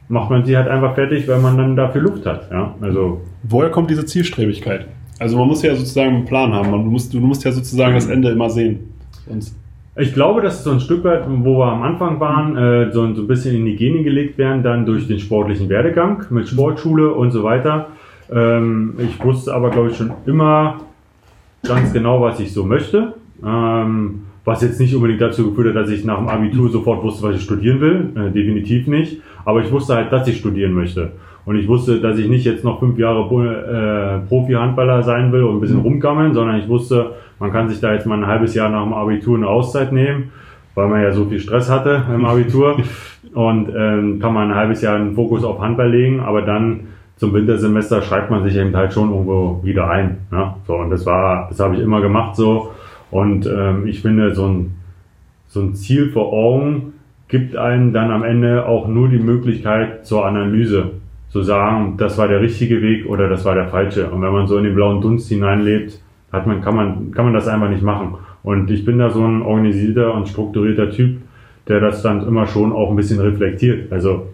macht 0.08 0.28
man 0.28 0.44
sie 0.44 0.56
halt 0.56 0.68
einfach 0.68 0.94
fertig, 0.94 1.26
weil 1.28 1.40
man 1.40 1.56
dann 1.56 1.76
dafür 1.76 2.02
Luft 2.02 2.26
hat. 2.26 2.50
Ja? 2.50 2.74
Also 2.82 3.22
Woher 3.42 3.70
kommt 3.70 3.90
diese 3.90 4.04
Zielstrebigkeit? 4.04 4.86
Also 5.20 5.38
man 5.38 5.46
muss 5.46 5.62
ja 5.62 5.76
sozusagen 5.76 6.16
einen 6.16 6.24
Plan 6.24 6.52
haben. 6.52 6.70
Man 6.70 6.86
muss, 6.86 7.08
du 7.08 7.20
musst 7.20 7.44
ja 7.44 7.52
sozusagen 7.52 7.94
das 7.94 8.08
Ende 8.08 8.30
immer 8.30 8.50
sehen. 8.50 8.80
Sonst 9.28 9.54
ich 9.96 10.14
glaube, 10.14 10.40
dass 10.40 10.64
so 10.64 10.70
ein 10.70 10.80
Stück 10.80 11.04
weit, 11.04 11.24
wo 11.28 11.58
wir 11.58 11.66
am 11.66 11.82
Anfang 11.82 12.20
waren, 12.20 12.56
äh, 12.56 12.92
so, 12.92 13.12
so 13.14 13.22
ein 13.22 13.26
bisschen 13.26 13.54
in 13.56 13.66
die 13.66 13.76
Gene 13.76 14.02
gelegt 14.02 14.38
werden, 14.38 14.62
dann 14.62 14.86
durch 14.86 15.06
den 15.08 15.18
sportlichen 15.18 15.68
Werdegang 15.68 16.24
mit 16.30 16.48
Sportschule 16.48 17.12
und 17.12 17.32
so 17.32 17.42
weiter. 17.42 17.88
Ähm, 18.32 18.94
ich 18.98 19.22
wusste 19.22 19.52
aber, 19.52 19.70
glaube 19.70 19.90
ich, 19.90 19.96
schon 19.96 20.12
immer 20.26 20.80
ganz 21.64 21.92
genau, 21.92 22.22
was 22.22 22.40
ich 22.40 22.52
so 22.52 22.64
möchte. 22.64 23.14
Ähm, 23.44 24.22
was 24.44 24.62
jetzt 24.62 24.80
nicht 24.80 24.94
unbedingt 24.94 25.20
dazu 25.20 25.50
geführt 25.50 25.74
hat, 25.74 25.82
dass 25.82 25.90
ich 25.90 26.04
nach 26.04 26.18
dem 26.18 26.28
Abitur 26.28 26.70
sofort 26.70 27.02
wusste, 27.02 27.22
was 27.24 27.36
ich 27.36 27.42
studieren 27.42 27.80
will. 27.80 28.10
Äh, 28.14 28.30
definitiv 28.30 28.86
nicht. 28.86 29.20
Aber 29.44 29.62
ich 29.62 29.70
wusste 29.70 29.96
halt, 29.96 30.12
dass 30.12 30.26
ich 30.28 30.38
studieren 30.38 30.72
möchte. 30.72 31.12
Und 31.44 31.56
ich 31.56 31.68
wusste, 31.68 32.00
dass 32.00 32.18
ich 32.18 32.28
nicht 32.28 32.44
jetzt 32.44 32.64
noch 32.64 32.80
fünf 32.80 32.98
Jahre 32.98 33.22
äh, 33.22 34.28
Profi-Handballer 34.28 35.02
sein 35.02 35.32
will 35.32 35.42
und 35.42 35.56
ein 35.56 35.60
bisschen 35.60 35.78
mhm. 35.78 35.84
rumgammeln, 35.84 36.34
sondern 36.34 36.58
ich 36.58 36.68
wusste, 36.68 37.12
man 37.38 37.52
kann 37.52 37.68
sich 37.68 37.80
da 37.80 37.92
jetzt 37.92 38.06
mal 38.06 38.18
ein 38.18 38.26
halbes 38.26 38.54
Jahr 38.54 38.68
nach 38.68 38.84
dem 38.84 38.92
Abitur 38.92 39.36
eine 39.36 39.48
Auszeit 39.48 39.92
nehmen, 39.92 40.32
weil 40.74 40.88
man 40.88 41.02
ja 41.02 41.12
so 41.12 41.24
viel 41.24 41.40
Stress 41.40 41.70
hatte 41.70 42.02
im 42.14 42.24
Abitur. 42.24 42.76
und 43.34 43.68
ähm, 43.76 44.18
kann 44.18 44.34
man 44.34 44.50
ein 44.50 44.56
halbes 44.56 44.82
Jahr 44.82 44.96
einen 44.96 45.14
Fokus 45.14 45.44
auf 45.44 45.60
Handball 45.60 45.90
legen, 45.90 46.20
aber 46.20 46.42
dann 46.42 46.80
zum 47.16 47.34
Wintersemester 47.34 48.02
schreibt 48.02 48.30
man 48.30 48.42
sich 48.44 48.56
eben 48.56 48.74
halt 48.74 48.92
schon 48.92 49.10
irgendwo 49.10 49.60
wieder 49.62 49.90
ein. 49.90 50.18
Ne? 50.30 50.54
So, 50.66 50.76
und 50.76 50.90
das 50.90 51.04
war, 51.04 51.48
das 51.48 51.60
habe 51.60 51.74
ich 51.74 51.80
immer 51.80 52.00
gemacht 52.00 52.34
so. 52.36 52.72
Und 53.10 53.46
ähm, 53.46 53.86
ich 53.86 54.00
finde, 54.00 54.34
so 54.34 54.46
ein, 54.46 54.74
so 55.48 55.60
ein 55.60 55.74
Ziel 55.74 56.10
vor 56.10 56.32
Augen 56.32 56.94
gibt 57.28 57.56
einem 57.56 57.92
dann 57.92 58.10
am 58.10 58.22
Ende 58.22 58.66
auch 58.66 58.88
nur 58.88 59.08
die 59.08 59.18
Möglichkeit 59.18 60.06
zur 60.06 60.26
Analyse 60.26 60.92
zu 61.30 61.42
sagen, 61.42 61.94
das 61.96 62.18
war 62.18 62.28
der 62.28 62.40
richtige 62.40 62.82
Weg 62.82 63.06
oder 63.06 63.28
das 63.28 63.44
war 63.44 63.54
der 63.54 63.68
falsche. 63.68 64.10
Und 64.10 64.20
wenn 64.20 64.32
man 64.32 64.46
so 64.46 64.58
in 64.58 64.64
den 64.64 64.74
blauen 64.74 65.00
Dunst 65.00 65.28
hineinlebt, 65.28 66.00
hat 66.32 66.46
man, 66.46 66.60
kann 66.60 66.74
man, 66.74 67.10
kann 67.12 67.24
man 67.24 67.34
das 67.34 67.48
einfach 67.48 67.68
nicht 67.68 67.82
machen. 67.82 68.14
Und 68.42 68.70
ich 68.70 68.84
bin 68.84 68.98
da 68.98 69.10
so 69.10 69.24
ein 69.24 69.42
organisierter 69.42 70.12
und 70.14 70.28
strukturierter 70.28 70.90
Typ, 70.90 71.18
der 71.68 71.80
das 71.80 72.02
dann 72.02 72.26
immer 72.26 72.46
schon 72.46 72.72
auch 72.72 72.90
ein 72.90 72.96
bisschen 72.96 73.20
reflektiert. 73.20 73.92
Also 73.92 74.26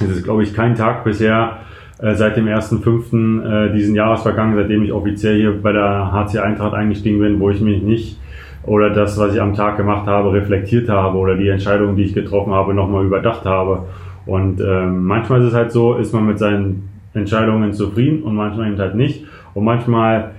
es 0.00 0.10
ist, 0.10 0.24
glaube 0.24 0.42
ich, 0.42 0.54
kein 0.54 0.74
Tag 0.74 1.04
bisher 1.04 1.58
äh, 1.98 2.14
seit 2.14 2.36
dem 2.36 2.46
1.5. 2.46 3.70
Äh, 3.70 3.72
diesen 3.72 3.94
Jahres 3.94 4.22
vergangen, 4.22 4.54
seitdem 4.54 4.82
ich 4.82 4.92
offiziell 4.92 5.36
hier 5.36 5.62
bei 5.62 5.72
der 5.72 6.12
HC 6.12 6.40
Eintracht 6.40 6.74
eingestiegen 6.74 7.20
bin, 7.20 7.40
wo 7.40 7.50
ich 7.50 7.60
mich 7.60 7.82
nicht 7.82 8.18
oder 8.64 8.90
das, 8.90 9.16
was 9.18 9.34
ich 9.34 9.40
am 9.40 9.54
Tag 9.54 9.78
gemacht 9.78 10.06
habe, 10.06 10.32
reflektiert 10.32 10.90
habe 10.90 11.16
oder 11.16 11.36
die 11.36 11.48
Entscheidungen, 11.48 11.96
die 11.96 12.02
ich 12.02 12.12
getroffen 12.12 12.52
habe, 12.52 12.74
nochmal 12.74 13.06
überdacht 13.06 13.46
habe 13.46 13.86
Und 14.28 14.60
ähm, 14.60 15.06
manchmal 15.06 15.40
ist 15.40 15.46
es 15.46 15.54
halt 15.54 15.72
so, 15.72 15.94
ist 15.94 16.12
man 16.12 16.26
mit 16.26 16.38
seinen 16.38 16.90
Entscheidungen 17.14 17.72
zufrieden 17.72 18.22
und 18.22 18.34
manchmal 18.34 18.68
eben 18.68 18.78
halt 18.78 18.94
nicht. 18.94 19.24
Und 19.54 19.64
manchmal 19.64 20.32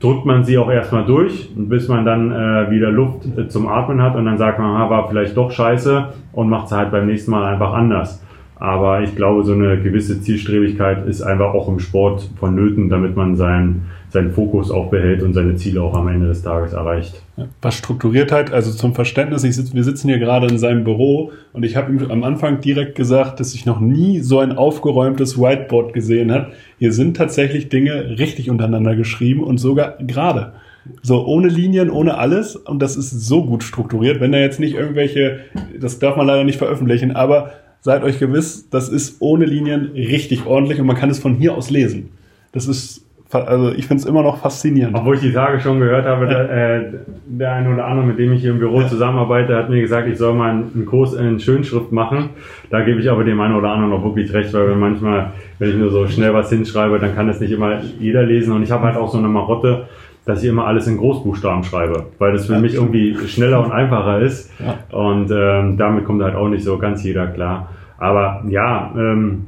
drückt 0.00 0.26
man 0.26 0.42
sie 0.42 0.58
auch 0.58 0.68
erstmal 0.68 1.04
durch, 1.04 1.48
bis 1.54 1.86
man 1.86 2.04
dann 2.04 2.32
äh, 2.32 2.68
wieder 2.72 2.90
Luft 2.90 3.26
äh, 3.38 3.46
zum 3.46 3.68
Atmen 3.68 4.02
hat 4.02 4.16
und 4.16 4.24
dann 4.24 4.38
sagt 4.38 4.58
man, 4.58 4.76
ah, 4.76 4.90
war 4.90 5.08
vielleicht 5.08 5.36
doch 5.36 5.52
scheiße 5.52 6.08
und 6.32 6.48
macht 6.48 6.66
es 6.66 6.72
halt 6.72 6.90
beim 6.90 7.06
nächsten 7.06 7.30
Mal 7.30 7.44
einfach 7.44 7.74
anders. 7.74 8.24
Aber 8.60 9.02
ich 9.02 9.14
glaube, 9.14 9.44
so 9.44 9.52
eine 9.52 9.80
gewisse 9.80 10.20
Zielstrebigkeit 10.20 11.06
ist 11.06 11.22
einfach 11.22 11.54
auch 11.54 11.68
im 11.68 11.78
Sport 11.78 12.28
vonnöten, 12.40 12.88
damit 12.88 13.14
man 13.14 13.36
seinen, 13.36 13.86
seinen 14.10 14.32
Fokus 14.32 14.70
auch 14.70 14.90
behält 14.90 15.22
und 15.22 15.32
seine 15.32 15.54
Ziele 15.54 15.80
auch 15.80 15.94
am 15.94 16.08
Ende 16.08 16.26
des 16.26 16.42
Tages 16.42 16.72
erreicht. 16.72 17.22
Was 17.62 17.76
Strukturiertheit, 17.76 18.52
also 18.52 18.72
zum 18.72 18.94
Verständnis, 18.94 19.42
sitz, 19.42 19.72
wir 19.72 19.84
sitzen 19.84 20.08
hier 20.08 20.18
gerade 20.18 20.48
in 20.48 20.58
seinem 20.58 20.82
Büro 20.82 21.30
und 21.52 21.64
ich 21.64 21.76
habe 21.76 21.92
ihm 21.92 22.10
am 22.10 22.24
Anfang 22.24 22.60
direkt 22.60 22.96
gesagt, 22.96 23.38
dass 23.38 23.54
ich 23.54 23.64
noch 23.64 23.78
nie 23.78 24.20
so 24.20 24.40
ein 24.40 24.52
aufgeräumtes 24.52 25.38
Whiteboard 25.38 25.92
gesehen 25.92 26.32
habe. 26.32 26.48
Hier 26.80 26.92
sind 26.92 27.16
tatsächlich 27.16 27.68
Dinge 27.68 28.18
richtig 28.18 28.50
untereinander 28.50 28.96
geschrieben 28.96 29.44
und 29.44 29.58
sogar 29.58 29.98
gerade. 29.98 30.54
So 31.02 31.26
ohne 31.26 31.48
Linien, 31.48 31.90
ohne 31.90 32.18
alles. 32.18 32.56
Und 32.56 32.80
das 32.80 32.96
ist 32.96 33.10
so 33.10 33.44
gut 33.44 33.62
strukturiert. 33.62 34.20
Wenn 34.20 34.32
da 34.32 34.38
jetzt 34.38 34.58
nicht 34.58 34.74
irgendwelche, 34.74 35.40
das 35.78 35.98
darf 35.98 36.16
man 36.16 36.26
leider 36.26 36.44
nicht 36.44 36.58
veröffentlichen, 36.58 37.12
aber 37.14 37.52
seid 37.80 38.02
euch 38.02 38.18
gewiss, 38.18 38.68
das 38.70 38.88
ist 38.88 39.16
ohne 39.20 39.44
Linien 39.44 39.92
richtig 39.94 40.46
ordentlich 40.46 40.80
und 40.80 40.86
man 40.86 40.96
kann 40.96 41.10
es 41.10 41.18
von 41.18 41.34
hier 41.34 41.54
aus 41.54 41.70
lesen. 41.70 42.10
Das 42.52 42.66
ist, 42.66 43.04
also 43.30 43.72
ich 43.72 43.86
finde 43.86 44.02
es 44.02 44.08
immer 44.08 44.22
noch 44.22 44.38
faszinierend. 44.38 44.96
Obwohl 44.96 45.16
ich 45.16 45.20
die 45.20 45.32
Tage 45.32 45.60
schon 45.60 45.80
gehört 45.80 46.06
habe, 46.06 46.26
ja. 46.26 46.30
der, 46.30 46.50
äh, 46.50 46.92
der 47.26 47.52
eine 47.52 47.72
oder 47.72 47.86
andere, 47.86 48.06
mit 48.06 48.18
dem 48.18 48.32
ich 48.32 48.40
hier 48.40 48.50
im 48.50 48.58
Büro 48.58 48.80
ja. 48.80 48.88
zusammenarbeite, 48.88 49.54
hat 49.54 49.70
mir 49.70 49.80
gesagt, 49.80 50.08
ich 50.08 50.18
soll 50.18 50.34
mal 50.34 50.50
einen 50.50 50.86
Kurs 50.86 51.14
in 51.14 51.38
Schönschrift 51.38 51.92
machen. 51.92 52.30
Da 52.70 52.80
gebe 52.80 53.00
ich 53.00 53.10
aber 53.10 53.24
dem 53.24 53.40
einen 53.40 53.54
oder 53.54 53.70
anderen 53.70 53.90
noch 53.90 54.02
wirklich 54.02 54.32
recht, 54.32 54.52
weil 54.54 54.70
wenn 54.70 54.78
manchmal, 54.78 55.32
wenn 55.58 55.70
ich 55.70 55.76
nur 55.76 55.90
so 55.90 56.06
schnell 56.08 56.32
was 56.34 56.48
hinschreibe, 56.50 56.98
dann 56.98 57.14
kann 57.14 57.28
das 57.28 57.40
nicht 57.40 57.52
immer 57.52 57.80
jeder 58.00 58.22
lesen 58.22 58.52
und 58.52 58.62
ich 58.62 58.70
habe 58.70 58.86
halt 58.86 58.96
auch 58.96 59.10
so 59.10 59.18
eine 59.18 59.28
Marotte, 59.28 59.86
dass 60.28 60.42
ich 60.42 60.50
immer 60.50 60.66
alles 60.66 60.86
in 60.86 60.98
Großbuchstaben 60.98 61.64
schreibe, 61.64 62.04
weil 62.18 62.32
das 62.32 62.44
für 62.44 62.52
ja, 62.52 62.58
mich 62.58 62.74
irgendwie 62.74 63.16
schneller 63.28 63.64
und 63.64 63.72
einfacher 63.72 64.20
ist. 64.20 64.52
Ja. 64.60 64.76
Und 64.94 65.30
ähm, 65.30 65.78
damit 65.78 66.04
kommt 66.04 66.22
halt 66.22 66.34
auch 66.34 66.48
nicht 66.48 66.64
so 66.64 66.76
ganz 66.76 67.02
jeder 67.02 67.28
klar. 67.28 67.70
Aber 67.96 68.44
ja, 68.46 68.92
ähm, 68.94 69.46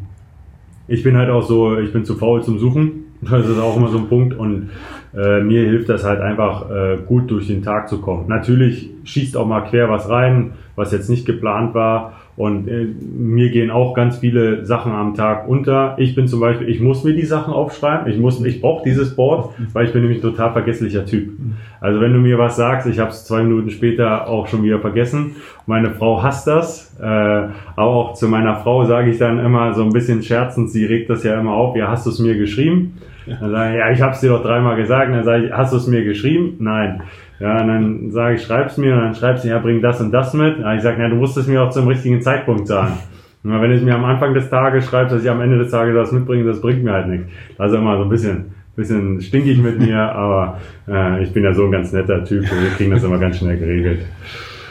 ich 0.88 1.03
bin 1.03 1.19
halt 1.19 1.29
auch 1.29 1.43
so, 1.43 1.79
ich 1.79 1.93
bin 1.93 2.07
zu 2.07 2.14
faul 2.14 2.43
zum 2.43 2.59
Suchen. 2.59 2.93
Das 3.21 3.47
ist 3.47 3.61
auch 3.61 3.77
immer 3.77 3.88
so 3.88 3.99
ein 3.99 4.09
Punkt. 4.09 4.33
Und 4.33 4.71
äh, 5.14 5.43
mir 5.43 5.66
hilft 5.66 5.90
das 5.90 6.03
halt 6.03 6.23
einfach, 6.23 6.71
äh, 6.71 6.97
gut 7.07 7.31
durch 7.31 7.49
den 7.49 7.62
Tag 7.62 7.90
zu 7.90 8.01
kommen. 8.01 8.27
Natürlich 8.29 8.88
schießt 9.05 9.37
auch 9.37 9.47
mal 9.47 9.61
quer 9.61 9.90
was 9.90 10.09
rein, 10.09 10.53
was 10.77 10.93
jetzt 10.93 11.11
nicht 11.11 11.27
geplant 11.27 11.75
war. 11.75 12.14
Und 12.40 12.68
äh, 12.68 12.87
mir 13.18 13.50
gehen 13.50 13.70
auch 13.70 13.92
ganz 13.92 14.16
viele 14.16 14.64
Sachen 14.64 14.92
am 14.92 15.12
Tag 15.12 15.46
unter. 15.46 15.94
Ich 15.98 16.14
bin 16.14 16.26
zum 16.26 16.40
Beispiel, 16.40 16.70
ich 16.70 16.81
muss 16.81 17.05
mir 17.05 17.12
die 17.12 17.26
Sachen 17.26 17.53
aufschreiben. 17.53 18.11
Ich 18.11 18.18
muss, 18.18 18.42
ich 18.42 18.62
brauche 18.62 18.83
dieses 18.83 19.14
Board, 19.14 19.50
weil 19.74 19.85
ich 19.85 19.92
bin 19.92 20.00
nämlich 20.00 20.20
ein 20.20 20.22
total 20.22 20.50
vergesslicher 20.55 21.05
Typ. 21.05 21.35
Also 21.83 22.00
wenn 22.00 22.14
du 22.14 22.18
mir 22.18 22.38
was 22.38 22.57
sagst, 22.57 22.87
ich 22.87 22.98
habe 22.98 23.11
es 23.11 23.26
zwei 23.26 23.42
Minuten 23.42 23.68
später 23.68 24.26
auch 24.26 24.46
schon 24.46 24.62
wieder 24.62 24.79
vergessen. 24.79 25.37
Meine 25.66 25.90
Frau 25.90 26.22
hasst 26.22 26.46
das. 26.46 26.96
Äh, 26.98 27.05
aber 27.05 27.50
auch 27.76 28.14
zu 28.14 28.26
meiner 28.26 28.57
Frau 28.57 28.87
sage 28.87 29.11
ich 29.11 29.18
dann 29.18 29.38
immer 29.38 29.74
so 29.74 29.83
ein 29.83 29.92
bisschen 29.92 30.22
scherzend, 30.22 30.70
sie 30.70 30.87
regt 30.87 31.11
das 31.11 31.22
ja 31.24 31.38
immer 31.38 31.53
auf. 31.53 31.76
Ja, 31.76 31.88
hast 31.88 32.07
du 32.07 32.11
es 32.11 32.20
mir 32.20 32.38
geschrieben? 32.38 32.94
Dann 33.38 33.73
ich, 33.73 33.79
ja, 33.79 33.90
ich 33.90 34.03
habe 34.03 34.12
es 34.12 34.21
dir 34.21 34.31
doch 34.31 34.43
dreimal 34.43 34.77
gesagt. 34.77 35.12
Dann 35.12 35.25
sage 35.25 35.47
ich, 35.47 35.53
hast 35.53 35.73
du 35.73 35.77
es 35.77 35.87
mir 35.87 36.05
geschrieben? 36.05 36.57
Nein. 36.59 37.03
Ja, 37.38 37.61
und 37.61 37.69
dann 37.69 38.11
sage 38.11 38.35
ich, 38.35 38.43
schreib's 38.43 38.77
mir 38.77 38.95
und 38.95 39.01
dann 39.01 39.14
schreibst 39.14 39.45
du, 39.45 39.49
ja, 39.49 39.59
bring 39.59 39.81
das 39.81 40.01
und 40.01 40.12
das 40.12 40.35
mit. 40.35 40.59
Ja, 40.59 40.75
ich 40.75 40.83
sage, 40.83 41.01
ja, 41.01 41.09
du 41.09 41.16
musst 41.16 41.37
es 41.37 41.47
mir 41.47 41.62
auch 41.62 41.71
zum 41.71 41.88
richtigen 41.88 42.21
Zeitpunkt 42.21 42.66
sagen. 42.66 42.99
Und 43.43 43.61
wenn 43.62 43.73
es 43.73 43.83
mir 43.83 43.95
am 43.95 44.05
Anfang 44.05 44.35
des 44.35 44.51
Tages 44.51 44.85
schreibst, 44.87 45.14
dass 45.14 45.23
ich 45.23 45.31
am 45.31 45.40
Ende 45.40 45.57
des 45.57 45.71
Tages 45.71 45.95
das 45.95 46.12
mitbringe, 46.12 46.45
das 46.45 46.61
bringt 46.61 46.85
mir 46.85 46.93
halt 46.93 47.09
nichts. 47.09 47.27
Also 47.57 47.77
immer 47.77 47.97
so 47.97 48.03
ein 48.03 48.11
bisschen, 48.11 48.53
bisschen 48.77 49.21
stinkig 49.23 49.62
mit 49.62 49.79
mir, 49.79 49.99
aber 49.99 50.59
äh, 50.87 51.23
ich 51.23 51.33
bin 51.33 51.45
ja 51.45 51.55
so 51.55 51.64
ein 51.64 51.73
ganz 51.73 51.93
netter 51.93 52.23
Typ 52.25 52.43
und 52.43 52.62
wir 52.62 52.71
kriegen 52.77 52.90
das 52.90 53.03
immer 53.03 53.19
ganz 53.19 53.38
schnell 53.38 53.57
geregelt. 53.57 54.01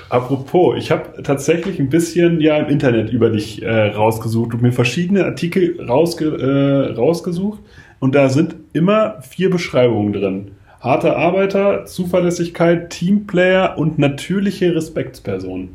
Apropos, 0.10 0.76
ich 0.78 0.92
habe 0.92 1.22
tatsächlich 1.24 1.80
ein 1.80 1.90
bisschen 1.90 2.42
ja 2.42 2.58
im 2.58 2.68
Internet 2.68 3.12
über 3.12 3.30
dich 3.30 3.62
äh, 3.62 3.90
rausgesucht 3.90 4.56
und 4.56 4.62
mir 4.62 4.72
verschiedene 4.72 5.24
Artikel 5.24 5.80
rausge 5.88 6.26
äh, 6.26 6.94
rausgesucht 6.94 7.60
und 8.00 8.16
da 8.16 8.30
sind 8.30 8.56
immer 8.74 9.22
vier 9.22 9.50
Beschreibungen 9.50 10.14
drin. 10.14 10.52
Harter 10.82 11.18
Arbeiter, 11.18 11.86
Zuverlässigkeit, 11.86 12.90
Teamplayer 12.90 13.78
und 13.78 14.00
natürliche 14.00 14.74
Respektsperson. 14.74 15.70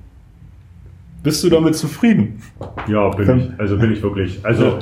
Bist 1.23 1.45
du 1.45 1.51
damit 1.51 1.75
zufrieden? 1.75 2.41
Ja, 2.89 3.09
bin 3.11 3.39
ich. 3.39 3.61
Also 3.61 3.77
bin 3.79 3.93
ich 3.93 4.03
wirklich. 4.03 4.41
Also 4.43 4.79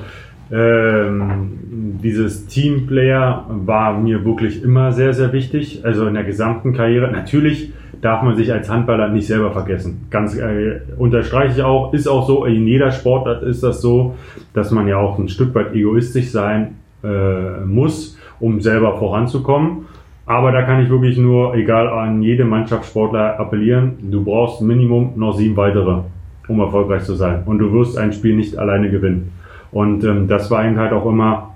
ähm, 0.53 1.99
dieses 2.03 2.47
Teamplayer 2.47 3.47
war 3.49 3.99
mir 3.99 4.25
wirklich 4.25 4.63
immer 4.63 4.93
sehr, 4.93 5.13
sehr 5.13 5.33
wichtig. 5.33 5.85
Also 5.85 6.07
in 6.07 6.15
der 6.15 6.25
gesamten 6.25 6.73
Karriere. 6.73 7.11
Natürlich 7.11 7.73
darf 8.01 8.23
man 8.23 8.37
sich 8.37 8.53
als 8.53 8.69
Handballer 8.69 9.09
nicht 9.09 9.27
selber 9.27 9.53
vergessen. 9.53 10.07
Ganz 10.11 10.37
äh, 10.37 10.81
unterstreiche 10.99 11.59
ich 11.59 11.63
auch, 11.63 11.93
ist 11.95 12.07
auch 12.07 12.27
so, 12.27 12.45
in 12.45 12.67
jeder 12.67 12.91
Sportart 12.91 13.43
ist 13.43 13.63
das 13.63 13.81
so, 13.81 14.17
dass 14.55 14.71
man 14.71 14.87
ja 14.89 14.99
auch 14.99 15.19
ein 15.19 15.29
Stück 15.29 15.55
weit 15.55 15.75
egoistisch 15.75 16.31
sein 16.31 16.77
äh, 17.05 17.61
muss, 17.65 18.19
um 18.41 18.61
selber 18.61 18.97
voranzukommen. 18.99 19.87
Aber 20.27 20.53
da 20.53 20.63
kann 20.63 20.83
ich 20.83 20.89
wirklich 20.89 21.19
nur, 21.19 21.55
egal 21.55 21.89
an 21.89 22.23
jede 22.23 22.45
Mannschaftssportler 22.45 23.39
appellieren, 23.41 23.95
du 24.11 24.25
brauchst 24.25 24.63
Minimum 24.63 25.13
noch 25.17 25.37
sieben 25.37 25.57
weitere, 25.57 26.03
um 26.49 26.61
erfolgreich 26.61 27.03
zu 27.03 27.15
sein. 27.15 27.43
Und 27.45 27.59
du 27.59 27.73
wirst 27.73 27.99
ein 27.99 28.13
Spiel 28.13 28.37
nicht 28.37 28.57
alleine 28.57 28.91
gewinnen. 28.91 29.33
Und 29.73 30.05
ähm, 30.05 30.29
das 30.29 30.51
war 30.51 30.65
eben 30.65 30.79
halt 30.79 30.93
auch 30.93 31.07
immer 31.07 31.55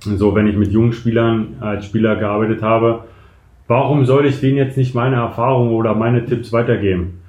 so, 0.00 0.34
wenn 0.34 0.46
ich 0.46 0.56
mit 0.56 0.72
jungen 0.72 0.92
Spielern 0.92 1.56
als 1.60 1.84
Spieler 1.84 2.16
gearbeitet 2.16 2.62
habe, 2.62 3.04
warum 3.68 4.04
soll 4.06 4.26
ich 4.26 4.40
denen 4.40 4.56
jetzt 4.56 4.76
nicht 4.76 4.94
meine 4.94 5.16
Erfahrungen 5.16 5.72
oder 5.72 5.94
meine 5.94 6.24
Tipps 6.24 6.52
weitergeben? 6.52 7.20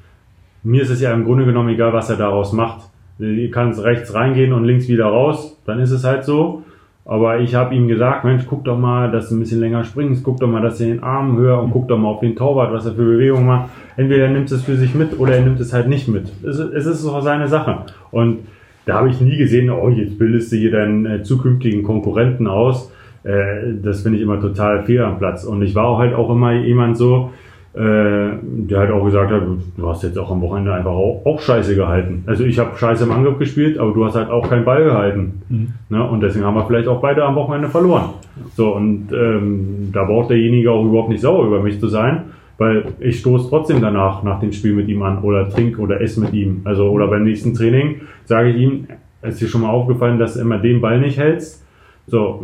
Mir 0.63 0.81
ist 0.81 0.89
es 0.89 1.01
ja 1.01 1.13
im 1.13 1.25
Grunde 1.25 1.45
genommen 1.45 1.69
egal, 1.69 1.93
was 1.93 2.09
er 2.09 2.17
daraus 2.17 2.53
macht. 2.53 2.81
Du 3.19 3.49
kannst 3.51 3.83
rechts 3.83 4.13
reingehen 4.13 4.53
und 4.53 4.63
links 4.63 4.87
wieder 4.87 5.05
raus, 5.05 5.61
dann 5.65 5.79
ist 5.79 5.91
es 5.91 6.03
halt 6.03 6.23
so. 6.23 6.63
Aber 7.03 7.39
ich 7.39 7.55
habe 7.55 7.73
ihm 7.73 7.87
gesagt, 7.87 8.23
Mensch, 8.23 8.43
guck 8.47 8.63
doch 8.63 8.77
mal, 8.77 9.11
dass 9.11 9.29
du 9.29 9.35
ein 9.35 9.39
bisschen 9.39 9.59
länger 9.59 9.83
springst, 9.83 10.23
guck 10.23 10.39
doch 10.39 10.47
mal, 10.47 10.61
dass 10.61 10.77
du 10.77 10.85
den 10.85 11.01
Arm 11.01 11.35
höher 11.35 11.61
und 11.61 11.71
guck 11.71 11.87
doch 11.87 11.97
mal 11.97 12.09
auf 12.09 12.19
den 12.19 12.35
Torwart, 12.35 12.71
was 12.71 12.85
er 12.85 12.93
für 12.93 13.03
Bewegungen 13.03 13.47
macht. 13.47 13.69
Entweder 13.97 14.25
er 14.25 14.31
nimmt 14.31 14.51
es 14.51 14.63
für 14.63 14.75
sich 14.75 14.93
mit 14.93 15.19
oder 15.19 15.35
er 15.35 15.41
nimmt 15.41 15.59
es 15.59 15.73
halt 15.73 15.87
nicht 15.87 16.07
mit. 16.07 16.31
Es, 16.43 16.59
ist 16.59 17.05
auch 17.05 17.21
seine 17.21 17.47
Sache. 17.47 17.85
Und 18.11 18.39
da 18.85 18.95
habe 18.99 19.09
ich 19.09 19.19
nie 19.19 19.35
gesehen, 19.35 19.69
oh, 19.71 19.89
jetzt 19.89 20.17
bildest 20.19 20.51
du 20.51 20.57
hier 20.57 20.71
deinen 20.71 21.05
äh, 21.05 21.23
zukünftigen 21.23 21.83
Konkurrenten 21.83 22.47
aus. 22.47 22.91
Äh, 23.23 23.73
das 23.81 24.01
finde 24.01 24.17
ich 24.17 24.23
immer 24.23 24.39
total 24.39 24.83
fehl 24.83 25.01
am 25.01 25.17
Platz. 25.17 25.43
Und 25.43 25.63
ich 25.63 25.73
war 25.73 25.85
auch 25.85 25.99
halt 25.99 26.13
auch 26.13 26.29
immer 26.29 26.53
jemand 26.53 26.97
so, 26.97 27.31
äh, 27.73 28.31
der 28.41 28.79
halt 28.79 28.91
auch 28.91 29.05
gesagt 29.05 29.31
hat, 29.31 29.43
du 29.77 29.87
hast 29.87 30.03
jetzt 30.03 30.17
auch 30.17 30.29
am 30.29 30.41
Wochenende 30.41 30.73
einfach 30.73 30.91
auch, 30.91 31.21
auch 31.25 31.39
Scheiße 31.39 31.73
gehalten. 31.73 32.23
Also 32.27 32.43
ich 32.43 32.59
habe 32.59 32.77
Scheiße 32.77 33.05
im 33.05 33.11
Angriff 33.11 33.39
gespielt, 33.39 33.77
aber 33.77 33.93
du 33.93 34.03
hast 34.03 34.15
halt 34.15 34.29
auch 34.29 34.49
keinen 34.49 34.65
Ball 34.65 34.83
gehalten. 34.83 35.41
Mhm. 35.47 35.73
Ne? 35.87 36.05
Und 36.05 36.21
deswegen 36.21 36.43
haben 36.43 36.55
wir 36.55 36.65
vielleicht 36.65 36.89
auch 36.89 36.99
beide 36.99 37.23
am 37.23 37.35
Wochenende 37.35 37.69
verloren. 37.69 38.09
So, 38.55 38.75
und 38.75 39.07
ähm, 39.13 39.89
da 39.93 40.03
braucht 40.03 40.31
derjenige 40.31 40.69
auch 40.69 40.83
überhaupt 40.83 41.09
nicht 41.09 41.21
sauer 41.21 41.45
über 41.45 41.61
mich 41.61 41.79
zu 41.79 41.87
sein, 41.87 42.23
weil 42.57 42.87
ich 42.99 43.19
stoße 43.19 43.47
trotzdem 43.47 43.79
danach 43.79 44.21
nach 44.21 44.41
dem 44.41 44.51
Spiel 44.51 44.73
mit 44.73 44.89
ihm 44.89 45.01
an 45.01 45.19
oder 45.19 45.49
trink 45.49 45.79
oder 45.79 46.01
esse 46.01 46.19
mit 46.19 46.33
ihm. 46.33 46.61
Also 46.65 46.89
oder 46.89 47.07
beim 47.07 47.23
nächsten 47.23 47.53
Training 47.53 48.01
sage 48.25 48.49
ich 48.49 48.57
ihm, 48.57 48.87
ist 49.21 49.39
dir 49.39 49.47
schon 49.47 49.61
mal 49.61 49.69
aufgefallen, 49.69 50.19
dass 50.19 50.33
du 50.33 50.41
immer 50.41 50.57
den 50.57 50.81
Ball 50.81 50.99
nicht 50.99 51.17
hältst? 51.17 51.65
So, 52.11 52.43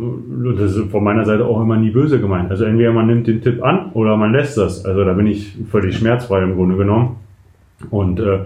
das 0.56 0.76
ist 0.76 0.90
von 0.90 1.04
meiner 1.04 1.26
Seite 1.26 1.44
auch 1.44 1.60
immer 1.60 1.76
nie 1.76 1.90
böse 1.90 2.18
gemeint. 2.18 2.50
Also 2.50 2.64
entweder 2.64 2.90
man 2.90 3.06
nimmt 3.06 3.26
den 3.26 3.42
Tipp 3.42 3.62
an 3.62 3.90
oder 3.92 4.16
man 4.16 4.32
lässt 4.32 4.56
das. 4.56 4.86
Also 4.86 5.04
da 5.04 5.12
bin 5.12 5.26
ich 5.26 5.58
völlig 5.70 5.98
schmerzfrei 5.98 6.42
im 6.42 6.54
Grunde 6.54 6.78
genommen. 6.78 7.16
Und 7.90 8.18
äh, 8.18 8.38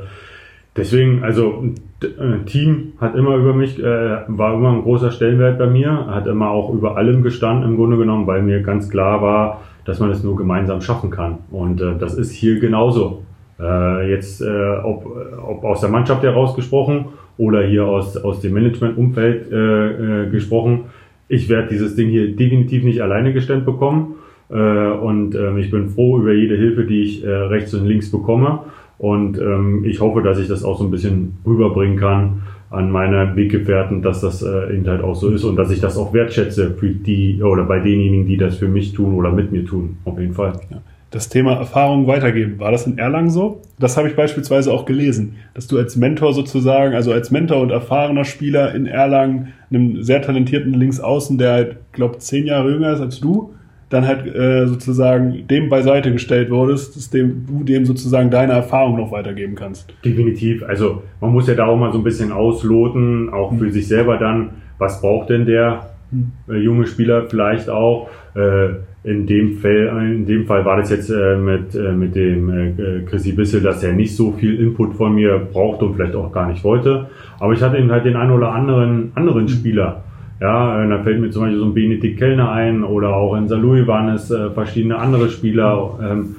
deswegen, 0.76 1.22
also 1.22 1.62
äh, 2.02 2.44
Team 2.44 2.94
hat 3.00 3.14
immer 3.14 3.36
über 3.36 3.54
mich, 3.54 3.78
äh, 3.78 4.18
war 4.26 4.54
immer 4.54 4.72
ein 4.72 4.82
großer 4.82 5.12
Stellenwert 5.12 5.60
bei 5.60 5.68
mir, 5.68 6.06
hat 6.08 6.26
immer 6.26 6.50
auch 6.50 6.74
über 6.74 6.96
allem 6.96 7.22
gestanden 7.22 7.70
im 7.70 7.76
Grunde 7.76 7.98
genommen, 7.98 8.26
weil 8.26 8.42
mir 8.42 8.60
ganz 8.60 8.90
klar 8.90 9.22
war, 9.22 9.60
dass 9.84 10.00
man 10.00 10.10
es 10.10 10.24
nur 10.24 10.34
gemeinsam 10.34 10.80
schaffen 10.80 11.10
kann. 11.10 11.38
Und 11.52 11.80
äh, 11.80 11.96
das 12.00 12.14
ist 12.14 12.32
hier 12.32 12.58
genauso. 12.58 13.22
Äh, 13.60 14.10
jetzt, 14.10 14.42
äh, 14.42 14.70
ob, 14.82 15.06
ob 15.40 15.62
aus 15.62 15.82
der 15.82 15.90
Mannschaft 15.90 16.24
herausgesprochen 16.24 17.04
oder 17.38 17.62
hier 17.62 17.86
aus, 17.86 18.16
aus 18.16 18.40
dem 18.40 18.54
Management-Umfeld 18.54 19.52
äh, 19.52 20.24
äh, 20.24 20.30
gesprochen, 20.30 20.86
ich 21.32 21.48
werde 21.48 21.68
dieses 21.68 21.96
Ding 21.96 22.10
hier 22.10 22.36
definitiv 22.36 22.84
nicht 22.84 23.00
alleine 23.00 23.32
gestemmt 23.32 23.64
bekommen. 23.64 24.16
Äh, 24.50 24.54
und 24.54 25.34
ähm, 25.34 25.56
ich 25.56 25.70
bin 25.70 25.88
froh 25.88 26.18
über 26.18 26.34
jede 26.34 26.56
Hilfe, 26.56 26.84
die 26.84 27.02
ich 27.02 27.24
äh, 27.24 27.28
rechts 27.28 27.72
und 27.72 27.86
links 27.86 28.10
bekomme. 28.10 28.60
Und 28.98 29.38
ähm, 29.38 29.82
ich 29.86 30.00
hoffe, 30.00 30.20
dass 30.22 30.38
ich 30.38 30.46
das 30.46 30.62
auch 30.62 30.78
so 30.78 30.84
ein 30.84 30.90
bisschen 30.90 31.38
rüberbringen 31.46 31.96
kann 31.96 32.42
an 32.68 32.90
meine 32.90 33.34
Weggefährten, 33.34 34.02
dass 34.02 34.20
das 34.20 34.42
äh, 34.42 34.76
eben 34.76 34.86
halt 34.86 35.02
auch 35.02 35.14
so 35.14 35.30
ist 35.30 35.44
und 35.44 35.56
dass 35.56 35.70
ich 35.70 35.80
das 35.80 35.96
auch 35.96 36.12
wertschätze 36.12 36.70
für 36.72 36.88
die 36.88 37.42
oder 37.42 37.64
bei 37.64 37.80
denjenigen, 37.80 38.26
die 38.26 38.36
das 38.36 38.56
für 38.58 38.68
mich 38.68 38.92
tun 38.92 39.14
oder 39.14 39.32
mit 39.32 39.52
mir 39.52 39.64
tun. 39.64 39.96
Auf 40.04 40.18
jeden 40.18 40.34
Fall. 40.34 40.52
Ja. 40.70 40.82
Das 41.12 41.28
Thema 41.28 41.56
Erfahrung 41.56 42.06
weitergeben, 42.06 42.58
war 42.58 42.72
das 42.72 42.86
in 42.86 42.96
Erlangen 42.96 43.28
so? 43.28 43.60
Das 43.78 43.98
habe 43.98 44.08
ich 44.08 44.16
beispielsweise 44.16 44.72
auch 44.72 44.86
gelesen, 44.86 45.36
dass 45.52 45.66
du 45.66 45.76
als 45.76 45.94
Mentor 45.94 46.32
sozusagen, 46.32 46.94
also 46.94 47.12
als 47.12 47.30
Mentor 47.30 47.60
und 47.60 47.70
erfahrener 47.70 48.24
Spieler 48.24 48.74
in 48.74 48.86
Erlangen, 48.86 49.52
einem 49.70 50.02
sehr 50.02 50.22
talentierten 50.22 50.72
Linksaußen, 50.72 51.36
der 51.36 51.52
halt, 51.52 51.76
glaube 51.92 52.16
zehn 52.18 52.46
Jahre 52.46 52.70
jünger 52.70 52.94
ist 52.94 53.00
als 53.00 53.20
du, 53.20 53.52
dann 53.90 54.06
halt 54.06 54.26
äh, 54.34 54.66
sozusagen 54.66 55.46
dem 55.48 55.68
beiseite 55.68 56.12
gestellt 56.12 56.50
wurdest, 56.50 56.96
dass 56.96 57.10
dem, 57.10 57.44
du 57.46 57.62
dem 57.62 57.84
sozusagen 57.84 58.30
deine 58.30 58.54
Erfahrung 58.54 58.96
noch 58.96 59.12
weitergeben 59.12 59.54
kannst. 59.54 59.92
Definitiv. 60.02 60.62
Also 60.62 61.02
man 61.20 61.30
muss 61.30 61.46
ja 61.46 61.54
da 61.54 61.66
auch 61.66 61.76
mal 61.76 61.92
so 61.92 61.98
ein 61.98 62.04
bisschen 62.04 62.32
ausloten, 62.32 63.28
auch 63.28 63.52
für 63.52 63.64
mhm. 63.64 63.72
sich 63.72 63.86
selber 63.86 64.16
dann, 64.16 64.50
was 64.78 65.02
braucht 65.02 65.28
denn 65.28 65.44
der 65.44 65.90
mhm. 66.10 66.32
äh, 66.48 66.56
junge 66.56 66.86
Spieler 66.86 67.26
vielleicht 67.28 67.68
auch. 67.68 68.08
Äh, 68.34 68.76
in 69.04 69.26
dem 69.26 69.58
Fall, 69.58 70.12
in 70.14 70.26
dem 70.26 70.46
Fall 70.46 70.64
war 70.64 70.76
das 70.76 70.90
jetzt 70.90 71.10
äh, 71.10 71.36
mit, 71.36 71.74
äh, 71.74 71.92
mit 71.92 72.14
dem 72.14 72.50
äh, 72.50 73.02
Chrissy 73.04 73.32
Bissel, 73.32 73.60
dass 73.60 73.82
er 73.82 73.92
nicht 73.92 74.14
so 74.14 74.30
viel 74.32 74.60
Input 74.60 74.94
von 74.94 75.14
mir 75.14 75.38
brauchte 75.52 75.86
und 75.86 75.94
vielleicht 75.94 76.14
auch 76.14 76.32
gar 76.32 76.48
nicht 76.48 76.62
wollte. 76.62 77.08
Aber 77.40 77.52
ich 77.52 77.62
hatte 77.62 77.78
eben 77.78 77.90
halt 77.90 78.04
den 78.04 78.14
einen 78.14 78.30
oder 78.30 78.52
anderen 78.52 79.10
anderen 79.16 79.48
Spieler. 79.48 80.04
Ja, 80.40 80.84
äh, 80.84 80.88
da 80.88 81.02
fällt 81.02 81.20
mir 81.20 81.30
zum 81.30 81.42
Beispiel 81.42 81.58
so 81.58 81.64
ein 81.64 81.74
Benedikt 81.74 82.18
Kellner 82.18 82.52
ein 82.52 82.84
oder 82.84 83.16
auch 83.16 83.36
in 83.36 83.48
Salui 83.48 83.86
waren 83.88 84.08
es 84.08 84.30
äh, 84.30 84.50
verschiedene 84.50 84.96
andere 84.98 85.28
Spieler, 85.28 85.98
ähm, 86.00 86.36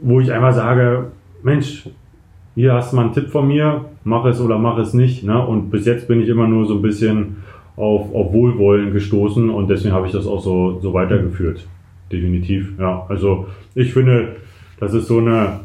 wo 0.00 0.20
ich 0.20 0.32
einfach 0.32 0.54
sage, 0.54 1.06
Mensch, 1.42 1.88
hier 2.54 2.72
hast 2.72 2.92
du 2.92 2.96
mal 2.96 3.04
einen 3.04 3.12
Tipp 3.12 3.28
von 3.28 3.46
mir, 3.46 3.84
mach 4.04 4.24
es 4.24 4.40
oder 4.40 4.58
mach 4.58 4.78
es 4.78 4.94
nicht. 4.94 5.22
Ne? 5.22 5.38
Und 5.46 5.70
bis 5.70 5.84
jetzt 5.84 6.08
bin 6.08 6.22
ich 6.22 6.28
immer 6.28 6.48
nur 6.48 6.64
so 6.64 6.76
ein 6.76 6.82
bisschen 6.82 7.36
auf, 7.76 8.14
auf 8.14 8.32
Wohlwollen 8.32 8.92
gestoßen 8.92 9.50
und 9.50 9.68
deswegen 9.68 9.94
habe 9.94 10.06
ich 10.06 10.12
das 10.12 10.26
auch 10.26 10.40
so, 10.40 10.80
so 10.80 10.94
weitergeführt. 10.94 11.66
Definitiv, 12.10 12.72
ja. 12.78 13.04
Also 13.08 13.46
ich 13.74 13.92
finde, 13.92 14.36
das 14.80 14.94
ist 14.94 15.08
so 15.08 15.18
eine 15.18 15.60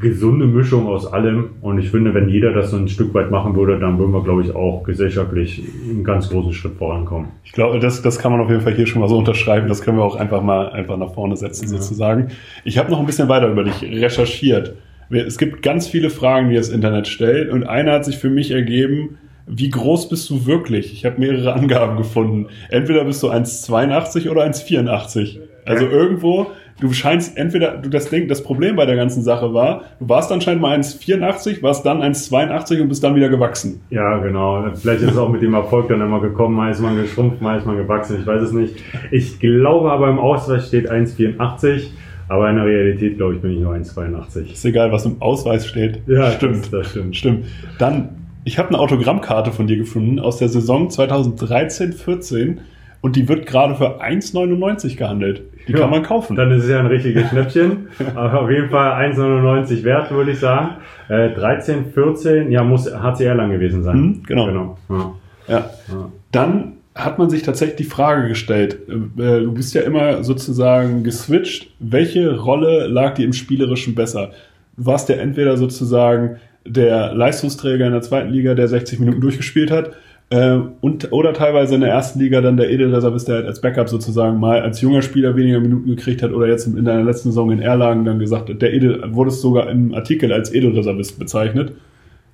gesunde 0.00 0.46
Mischung 0.46 0.86
aus 0.86 1.12
allem 1.12 1.50
und 1.60 1.78
ich 1.78 1.90
finde, 1.90 2.14
wenn 2.14 2.28
jeder 2.28 2.52
das 2.52 2.70
so 2.70 2.76
ein 2.76 2.88
Stück 2.88 3.12
weit 3.14 3.30
machen 3.30 3.54
würde, 3.54 3.78
dann 3.78 3.98
würden 3.98 4.12
wir, 4.12 4.22
glaube 4.22 4.42
ich, 4.42 4.54
auch 4.54 4.82
gesellschaftlich 4.82 5.62
einen 5.88 6.04
ganz 6.04 6.30
großen 6.30 6.52
Schritt 6.52 6.76
vorankommen. 6.76 7.28
Ich 7.44 7.52
glaube, 7.52 7.78
das, 7.78 8.00
das 8.00 8.18
kann 8.18 8.32
man 8.32 8.40
auf 8.40 8.48
jeden 8.48 8.62
Fall 8.62 8.74
hier 8.74 8.86
schon 8.86 9.00
mal 9.00 9.08
so 9.08 9.18
unterschreiben. 9.18 9.68
Das 9.68 9.82
können 9.82 9.98
wir 9.98 10.04
auch 10.04 10.16
einfach 10.16 10.42
mal 10.42 10.70
einfach 10.70 10.96
nach 10.96 11.12
vorne 11.12 11.36
setzen, 11.36 11.64
ja. 11.64 11.76
sozusagen. 11.76 12.28
Ich 12.64 12.78
habe 12.78 12.90
noch 12.90 13.00
ein 13.00 13.06
bisschen 13.06 13.28
weiter 13.28 13.48
über 13.48 13.64
dich 13.64 13.82
recherchiert. 13.82 14.74
Es 15.10 15.38
gibt 15.38 15.62
ganz 15.62 15.86
viele 15.86 16.10
Fragen, 16.10 16.50
die 16.50 16.56
das 16.56 16.70
Internet 16.70 17.06
stellt 17.06 17.50
und 17.50 17.64
eine 17.64 17.92
hat 17.92 18.04
sich 18.04 18.18
für 18.18 18.30
mich 18.30 18.50
ergeben, 18.50 19.18
wie 19.48 19.70
groß 19.70 20.08
bist 20.08 20.28
du 20.30 20.46
wirklich? 20.46 20.92
Ich 20.92 21.04
habe 21.04 21.18
mehrere 21.18 21.54
Angaben 21.54 21.96
gefunden. 21.96 22.46
Entweder 22.70 23.04
bist 23.04 23.22
du 23.22 23.30
1,82 23.30 24.30
oder 24.30 24.44
1,84. 24.44 25.38
Also 25.64 25.86
irgendwo, 25.86 26.46
du 26.80 26.92
scheinst 26.92 27.36
entweder, 27.36 27.76
du 27.76 27.90
das 27.90 28.08
Ding, 28.08 28.26
das 28.28 28.42
Problem 28.42 28.76
bei 28.76 28.86
der 28.86 28.96
ganzen 28.96 29.22
Sache 29.22 29.52
war, 29.52 29.82
du 30.00 30.08
warst 30.08 30.32
anscheinend 30.32 30.62
mal 30.62 30.78
1,84, 30.78 31.62
warst 31.62 31.84
dann 31.84 32.02
1,82 32.02 32.80
und 32.80 32.88
bist 32.88 33.04
dann 33.04 33.14
wieder 33.14 33.28
gewachsen. 33.28 33.82
Ja, 33.90 34.18
genau. 34.18 34.64
Vielleicht 34.74 35.02
ist 35.02 35.12
es 35.12 35.18
auch 35.18 35.28
mit 35.28 35.42
dem 35.42 35.54
Erfolg 35.54 35.88
dann 35.88 36.00
immer 36.00 36.20
gekommen, 36.20 36.54
mal 36.54 36.70
ist 36.70 36.80
man 36.80 36.96
geschrumpft, 36.96 37.42
mal 37.42 37.58
ist 37.58 37.66
man 37.66 37.76
gewachsen, 37.76 38.16
ich 38.20 38.26
weiß 38.26 38.42
es 38.42 38.52
nicht. 38.52 38.76
Ich 39.10 39.40
glaube 39.40 39.90
aber 39.92 40.08
im 40.08 40.18
Ausweis 40.18 40.68
steht 40.68 40.90
1,84. 40.90 41.88
Aber 42.30 42.50
in 42.50 42.56
der 42.56 42.66
Realität, 42.66 43.16
glaube 43.16 43.36
ich, 43.36 43.40
bin 43.40 43.52
ich 43.52 43.58
nur 43.58 43.72
1,82. 43.72 44.52
Ist 44.52 44.64
egal, 44.66 44.92
was 44.92 45.06
im 45.06 45.20
Ausweis 45.22 45.66
steht. 45.66 46.02
Ja, 46.06 46.30
stimmt. 46.32 46.56
Das, 46.56 46.70
das 46.70 46.90
stimmt. 46.90 47.16
Stimmt. 47.16 47.46
Dann 47.78 48.10
ich 48.48 48.58
habe 48.58 48.70
eine 48.70 48.78
Autogrammkarte 48.78 49.52
von 49.52 49.66
dir 49.66 49.76
gefunden 49.76 50.18
aus 50.18 50.38
der 50.38 50.48
Saison 50.48 50.88
2013-14 50.88 52.56
und 53.02 53.14
die 53.14 53.28
wird 53.28 53.44
gerade 53.44 53.74
für 53.74 54.02
1,99 54.02 54.96
gehandelt. 54.96 55.42
Die 55.68 55.72
ja, 55.72 55.80
kann 55.80 55.90
man 55.90 56.02
kaufen. 56.02 56.34
Dann 56.34 56.50
ist 56.52 56.64
es 56.64 56.70
ja 56.70 56.80
ein 56.80 56.86
richtiges 56.86 57.28
Schnäppchen. 57.28 57.88
Aber 58.14 58.40
auf 58.40 58.50
jeden 58.50 58.70
Fall 58.70 59.10
1,99 59.10 59.84
wert, 59.84 60.10
würde 60.10 60.30
ich 60.30 60.38
sagen. 60.38 60.76
Äh, 61.10 61.34
13, 61.34 61.92
14, 61.92 62.50
ja, 62.50 62.64
muss 62.64 62.90
HCR 62.90 63.34
lang 63.34 63.50
gewesen 63.50 63.82
sein. 63.82 63.96
Hm, 63.96 64.22
genau. 64.26 64.46
genau. 64.46 64.78
Ja. 64.88 65.14
ja. 65.46 66.10
Dann 66.32 66.72
hat 66.94 67.18
man 67.18 67.28
sich 67.28 67.42
tatsächlich 67.42 67.76
die 67.76 67.84
Frage 67.84 68.28
gestellt, 68.28 68.78
äh, 68.88 69.40
du 69.40 69.52
bist 69.52 69.74
ja 69.74 69.82
immer 69.82 70.24
sozusagen 70.24 71.04
geswitcht, 71.04 71.70
welche 71.80 72.34
Rolle 72.38 72.86
lag 72.86 73.12
dir 73.12 73.26
im 73.26 73.34
Spielerischen 73.34 73.94
besser? 73.94 74.30
Du 74.78 74.86
warst 74.86 75.10
ja 75.10 75.16
entweder 75.16 75.58
sozusagen 75.58 76.38
der 76.66 77.14
Leistungsträger 77.14 77.86
in 77.86 77.92
der 77.92 78.02
zweiten 78.02 78.30
Liga, 78.30 78.54
der 78.54 78.68
60 78.68 78.98
Minuten 79.00 79.20
durchgespielt 79.20 79.70
hat, 79.70 79.92
äh, 80.30 80.58
und, 80.80 81.10
oder 81.12 81.32
teilweise 81.32 81.74
in 81.74 81.80
der 81.80 81.90
ersten 81.90 82.18
Liga 82.18 82.40
dann 82.40 82.58
der 82.58 82.70
Edelreservist, 82.70 83.28
der 83.28 83.36
halt 83.36 83.46
als 83.46 83.60
Backup 83.60 83.88
sozusagen 83.88 84.38
mal 84.38 84.60
als 84.60 84.80
junger 84.80 85.00
Spieler 85.00 85.36
weniger 85.36 85.60
Minuten 85.60 85.88
gekriegt 85.88 86.22
hat 86.22 86.32
oder 86.32 86.46
jetzt 86.46 86.66
in 86.66 86.84
deiner 86.84 87.02
letzten 87.02 87.30
Saison 87.30 87.50
in 87.50 87.60
Erlagen 87.60 88.04
dann 88.04 88.18
gesagt 88.18 88.50
hat, 88.50 88.60
der 88.60 88.74
Edel, 88.74 89.02
wurde 89.14 89.30
es 89.30 89.40
sogar 89.40 89.70
im 89.70 89.94
Artikel 89.94 90.32
als 90.32 90.52
Edelreservist 90.52 91.18
bezeichnet, 91.18 91.72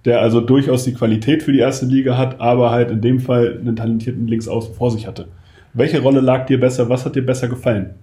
der 0.05 0.21
also 0.21 0.41
durchaus 0.41 0.85
die 0.85 0.95
Qualität 0.95 1.45
für 1.45 1.53
die 1.53 1.61
erste 1.61 1.87
Liga 1.87 2.19
hat, 2.19 2.41
aber 2.41 2.71
halt 2.71 2.91
in 2.91 3.01
dem 3.01 3.21
Fall 3.21 3.59
einen 3.61 3.77
talentierten 3.77 4.27
Linksaußen 4.27 4.75
vor 4.75 4.91
sich 4.91 5.07
hatte. 5.07 5.27
Welche 5.73 6.01
Rolle 6.01 6.21
lag 6.21 6.47
dir 6.47 6.59
besser? 6.59 6.89
Was 6.89 7.05
hat 7.05 7.15
dir 7.15 7.25
besser 7.25 7.49
gefallen? 7.49 7.95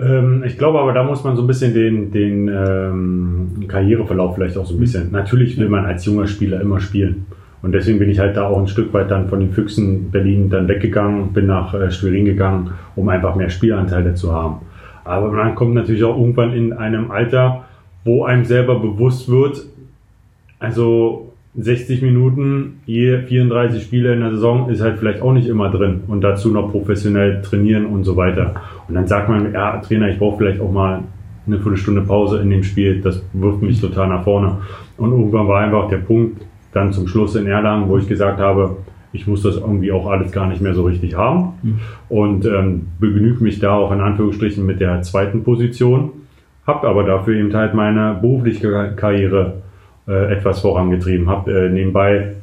Ähm, 0.00 0.42
ich 0.46 0.56
glaube 0.56 0.80
aber, 0.80 0.92
da 0.92 1.02
muss 1.02 1.24
man 1.24 1.36
so 1.36 1.42
ein 1.42 1.46
bisschen 1.46 1.74
den, 1.74 2.10
den 2.10 2.48
ähm, 2.48 3.68
Karriereverlauf 3.68 4.34
vielleicht 4.34 4.56
auch 4.56 4.66
so 4.66 4.74
ein 4.74 4.80
bisschen. 4.80 5.10
Natürlich 5.12 5.58
will 5.58 5.68
man 5.68 5.84
als 5.84 6.04
junger 6.04 6.26
Spieler 6.26 6.60
immer 6.60 6.80
spielen. 6.80 7.26
Und 7.62 7.72
deswegen 7.72 7.98
bin 7.98 8.08
ich 8.08 8.18
halt 8.18 8.36
da 8.36 8.46
auch 8.46 8.58
ein 8.58 8.68
Stück 8.68 8.92
weit 8.94 9.10
dann 9.10 9.28
von 9.28 9.40
den 9.40 9.50
Füchsen 9.50 10.10
Berlin 10.10 10.48
dann 10.48 10.66
weggegangen, 10.66 11.32
bin 11.32 11.46
nach 11.46 11.74
äh, 11.74 11.90
Schwerin 11.90 12.24
gegangen, 12.24 12.70
um 12.96 13.08
einfach 13.08 13.34
mehr 13.34 13.50
Spielanteile 13.50 14.14
zu 14.14 14.32
haben. 14.32 14.62
Aber 15.04 15.30
man 15.30 15.54
kommt 15.54 15.74
natürlich 15.74 16.04
auch 16.04 16.18
irgendwann 16.18 16.52
in 16.52 16.72
einem 16.72 17.10
Alter, 17.10 17.64
wo 18.04 18.24
einem 18.24 18.44
selber 18.44 18.80
bewusst 18.80 19.28
wird, 19.28 19.66
also 20.58 21.32
60 21.56 22.02
Minuten, 22.02 22.80
je 22.86 23.18
34 23.22 23.82
Spiele 23.82 24.12
in 24.12 24.20
der 24.20 24.30
Saison 24.30 24.70
ist 24.70 24.80
halt 24.80 24.98
vielleicht 24.98 25.20
auch 25.20 25.32
nicht 25.32 25.48
immer 25.48 25.68
drin 25.68 26.02
und 26.06 26.20
dazu 26.20 26.50
noch 26.50 26.70
professionell 26.70 27.42
trainieren 27.42 27.86
und 27.86 28.04
so 28.04 28.16
weiter. 28.16 28.54
Und 28.90 28.96
dann 28.96 29.06
sagt 29.06 29.28
man, 29.28 29.52
ja, 29.52 29.78
Trainer, 29.78 30.08
ich 30.08 30.18
brauche 30.18 30.38
vielleicht 30.38 30.60
auch 30.60 30.72
mal 30.72 31.04
eine 31.46 31.58
Viertelstunde 31.58 32.00
Pause 32.00 32.40
in 32.40 32.50
dem 32.50 32.64
Spiel, 32.64 33.00
das 33.00 33.22
wirft 33.32 33.62
mich 33.62 33.80
total 33.80 34.08
nach 34.08 34.24
vorne. 34.24 34.58
Und 34.96 35.12
irgendwann 35.12 35.46
war 35.46 35.60
einfach 35.60 35.88
der 35.88 35.98
Punkt 35.98 36.42
dann 36.72 36.92
zum 36.92 37.06
Schluss 37.06 37.36
in 37.36 37.46
Erlangen, 37.46 37.88
wo 37.88 37.98
ich 37.98 38.08
gesagt 38.08 38.40
habe, 38.40 38.78
ich 39.12 39.28
muss 39.28 39.42
das 39.42 39.56
irgendwie 39.56 39.92
auch 39.92 40.08
alles 40.08 40.32
gar 40.32 40.48
nicht 40.48 40.60
mehr 40.60 40.74
so 40.74 40.82
richtig 40.82 41.16
haben 41.16 41.52
mhm. 41.62 41.78
und 42.08 42.46
ähm, 42.46 42.88
begnüge 42.98 43.44
mich 43.44 43.60
da 43.60 43.74
auch 43.74 43.92
in 43.92 44.00
Anführungsstrichen 44.00 44.66
mit 44.66 44.80
der 44.80 45.02
zweiten 45.02 45.44
Position, 45.44 46.10
habe 46.66 46.88
aber 46.88 47.04
dafür 47.04 47.36
eben 47.36 47.54
halt 47.54 47.74
meine 47.74 48.18
berufliche 48.20 48.92
Karriere 48.96 49.62
äh, 50.08 50.32
etwas 50.32 50.60
vorangetrieben. 50.60 51.28
Habe 51.28 51.52
äh, 51.52 51.68
nebenbei 51.68 52.34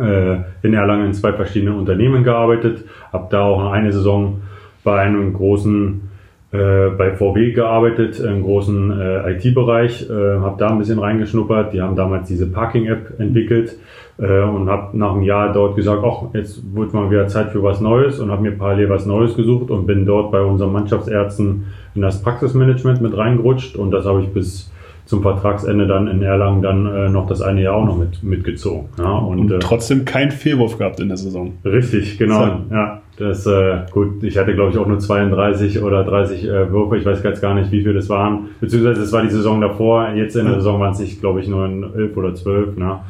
äh, 0.00 0.36
in 0.62 0.74
Erlangen 0.74 1.06
in 1.06 1.14
zwei 1.14 1.32
verschiedenen 1.32 1.74
Unternehmen 1.74 2.22
gearbeitet, 2.22 2.84
habe 3.12 3.26
da 3.30 3.42
auch 3.42 3.72
eine 3.72 3.92
Saison 3.92 4.40
bei 4.84 5.00
einem 5.00 5.32
großen 5.32 6.12
äh, 6.52 6.90
bei 6.90 7.12
VW 7.12 7.52
gearbeitet, 7.52 8.20
im 8.20 8.42
großen 8.42 9.00
äh, 9.00 9.32
IT-Bereich, 9.32 10.08
äh, 10.10 10.12
habe 10.12 10.56
da 10.58 10.68
ein 10.68 10.78
bisschen 10.78 10.98
reingeschnuppert. 10.98 11.72
Die 11.72 11.80
haben 11.80 11.96
damals 11.96 12.28
diese 12.28 12.46
Parking-App 12.46 13.18
entwickelt 13.18 13.78
äh, 14.18 14.42
und 14.42 14.68
habe 14.68 14.96
nach 14.96 15.12
einem 15.12 15.22
Jahr 15.22 15.52
dort 15.52 15.76
gesagt, 15.76 16.02
ach, 16.04 16.34
jetzt 16.34 16.62
wird 16.74 16.92
mal 16.92 17.10
wieder 17.10 17.26
Zeit 17.28 17.50
für 17.50 17.62
was 17.62 17.80
Neues 17.80 18.20
und 18.20 18.30
habe 18.30 18.42
mir 18.42 18.52
parallel 18.52 18.90
was 18.90 19.06
Neues 19.06 19.34
gesucht 19.34 19.70
und 19.70 19.86
bin 19.86 20.04
dort 20.04 20.30
bei 20.30 20.42
unseren 20.42 20.72
Mannschaftsärzten 20.72 21.68
in 21.94 22.02
das 22.02 22.22
Praxismanagement 22.22 23.00
mit 23.00 23.16
reingerutscht 23.16 23.76
und 23.76 23.90
das 23.90 24.04
habe 24.04 24.22
ich 24.22 24.28
bis 24.28 24.71
zum 25.04 25.22
Vertragsende 25.22 25.86
dann 25.86 26.06
in 26.06 26.22
Erlangen 26.22 26.62
dann 26.62 26.86
äh, 26.86 27.08
noch 27.08 27.26
das 27.26 27.42
eine 27.42 27.62
Jahr 27.62 27.74
auch 27.74 27.84
noch 27.84 27.98
mit, 27.98 28.22
mitgezogen. 28.22 28.88
Ja, 28.98 29.10
und, 29.10 29.40
und 29.40 29.52
äh, 29.52 29.58
trotzdem 29.58 30.04
keinen 30.04 30.30
Fehlwurf 30.30 30.78
gehabt 30.78 31.00
in 31.00 31.08
der 31.08 31.16
Saison. 31.16 31.54
Richtig, 31.64 32.18
genau. 32.18 32.44
So. 32.44 32.74
Ja, 32.74 33.02
das 33.18 33.46
äh, 33.46 33.80
gut. 33.90 34.22
Ich 34.22 34.38
hatte 34.38 34.54
glaube 34.54 34.70
ich 34.70 34.78
auch 34.78 34.86
nur 34.86 35.00
32 35.00 35.82
oder 35.82 36.04
30 36.04 36.44
äh, 36.44 36.70
Würfe. 36.70 36.96
Ich 36.96 37.04
weiß 37.04 37.22
jetzt 37.22 37.42
gar 37.42 37.54
nicht, 37.54 37.72
wie 37.72 37.80
viele 37.80 37.94
das 37.94 38.08
waren. 38.08 38.50
Beziehungsweise 38.60 39.02
es 39.02 39.12
war 39.12 39.22
die 39.22 39.30
Saison 39.30 39.60
davor. 39.60 40.10
Jetzt 40.14 40.36
in 40.36 40.46
der 40.46 40.54
Saison 40.54 40.80
waren 40.80 40.92
es 40.92 40.98
sich 40.98 41.20
glaube 41.20 41.40
ich 41.40 41.48
nur 41.48 41.66
11 41.66 42.16
oder 42.16 42.34
12. 42.34 42.76
Ne? 42.76 43.00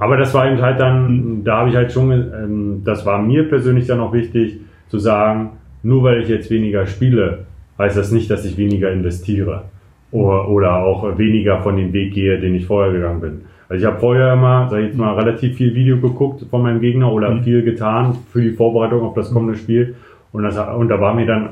Aber 0.00 0.16
das 0.16 0.34
war 0.34 0.50
eben 0.50 0.60
halt 0.60 0.80
dann. 0.80 1.44
Da 1.44 1.58
habe 1.58 1.70
ich 1.70 1.76
halt 1.76 1.92
schon. 1.92 2.10
Ähm, 2.10 2.82
das 2.84 3.06
war 3.06 3.22
mir 3.22 3.48
persönlich 3.48 3.86
dann 3.86 4.00
auch 4.00 4.12
wichtig 4.12 4.60
zu 4.88 4.98
sagen. 4.98 5.50
Nur 5.84 6.02
weil 6.02 6.22
ich 6.22 6.28
jetzt 6.28 6.50
weniger 6.50 6.86
spiele, 6.88 7.46
heißt 7.78 7.96
das 7.96 8.10
nicht, 8.10 8.28
dass 8.30 8.44
ich 8.44 8.56
weniger 8.56 8.90
investiere 8.90 9.62
oder, 10.10 10.48
oder 10.48 10.76
auch 10.76 11.18
weniger 11.18 11.60
von 11.60 11.76
dem 11.76 11.92
Weg 11.92 12.14
gehe, 12.14 12.38
den 12.38 12.54
ich 12.54 12.66
vorher 12.66 12.92
gegangen 12.92 13.20
bin. 13.20 13.40
Also 13.68 13.84
ich 13.84 13.90
habe 13.90 14.00
vorher 14.00 14.32
immer, 14.32 14.68
sag 14.70 14.80
ich 14.80 14.86
jetzt 14.86 14.96
mal, 14.96 15.14
relativ 15.14 15.56
viel 15.56 15.74
Video 15.74 15.98
geguckt 15.98 16.44
von 16.50 16.62
meinem 16.62 16.80
Gegner 16.80 17.12
oder 17.12 17.30
mhm. 17.30 17.42
viel 17.42 17.62
getan 17.62 18.16
für 18.32 18.40
die 18.40 18.52
Vorbereitung 18.52 19.02
auf 19.02 19.14
das 19.14 19.32
kommende 19.32 19.58
Spiel. 19.58 19.94
Und, 20.32 20.42
das, 20.42 20.56
und 20.56 20.88
da 20.88 21.00
war 21.00 21.14
mir 21.14 21.26
dann 21.26 21.50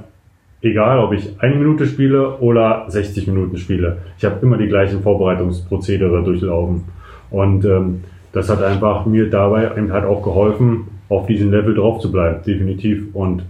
egal, 0.63 0.99
ob 0.99 1.13
ich 1.13 1.41
eine 1.41 1.57
Minute 1.57 1.87
spiele 1.87 2.39
oder 2.39 2.87
60 2.89 3.27
Minuten 3.27 3.59
spiele. 3.59 3.99
Ich 4.19 4.25
habe 4.25 4.37
immer 4.41 4.57
die 4.57 4.69
gleichen 4.69 5.03
Vorbereitungsprozedere 5.03 6.23
durchlaufen. 6.23 6.85
Und 7.31 7.65
ähm, 7.65 8.05
das 8.33 8.49
hat 8.49 8.63
einfach 8.63 9.05
mir 9.07 9.29
dabei 9.29 9.71
eben 9.77 9.93
halt 9.93 10.05
auch 10.05 10.23
geholfen, 10.23 10.89
auf 11.09 11.27
diesem 11.27 11.51
Level 11.51 11.75
drauf 11.75 12.01
zu 12.01 12.11
bleiben, 12.11 12.43
definitiv. 12.45 13.15
Und 13.15 13.45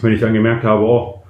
wenn 0.00 0.12
ich 0.12 0.20
dann 0.20 0.34
gemerkt 0.34 0.64
habe, 0.64 0.82
oh, 0.82 1.21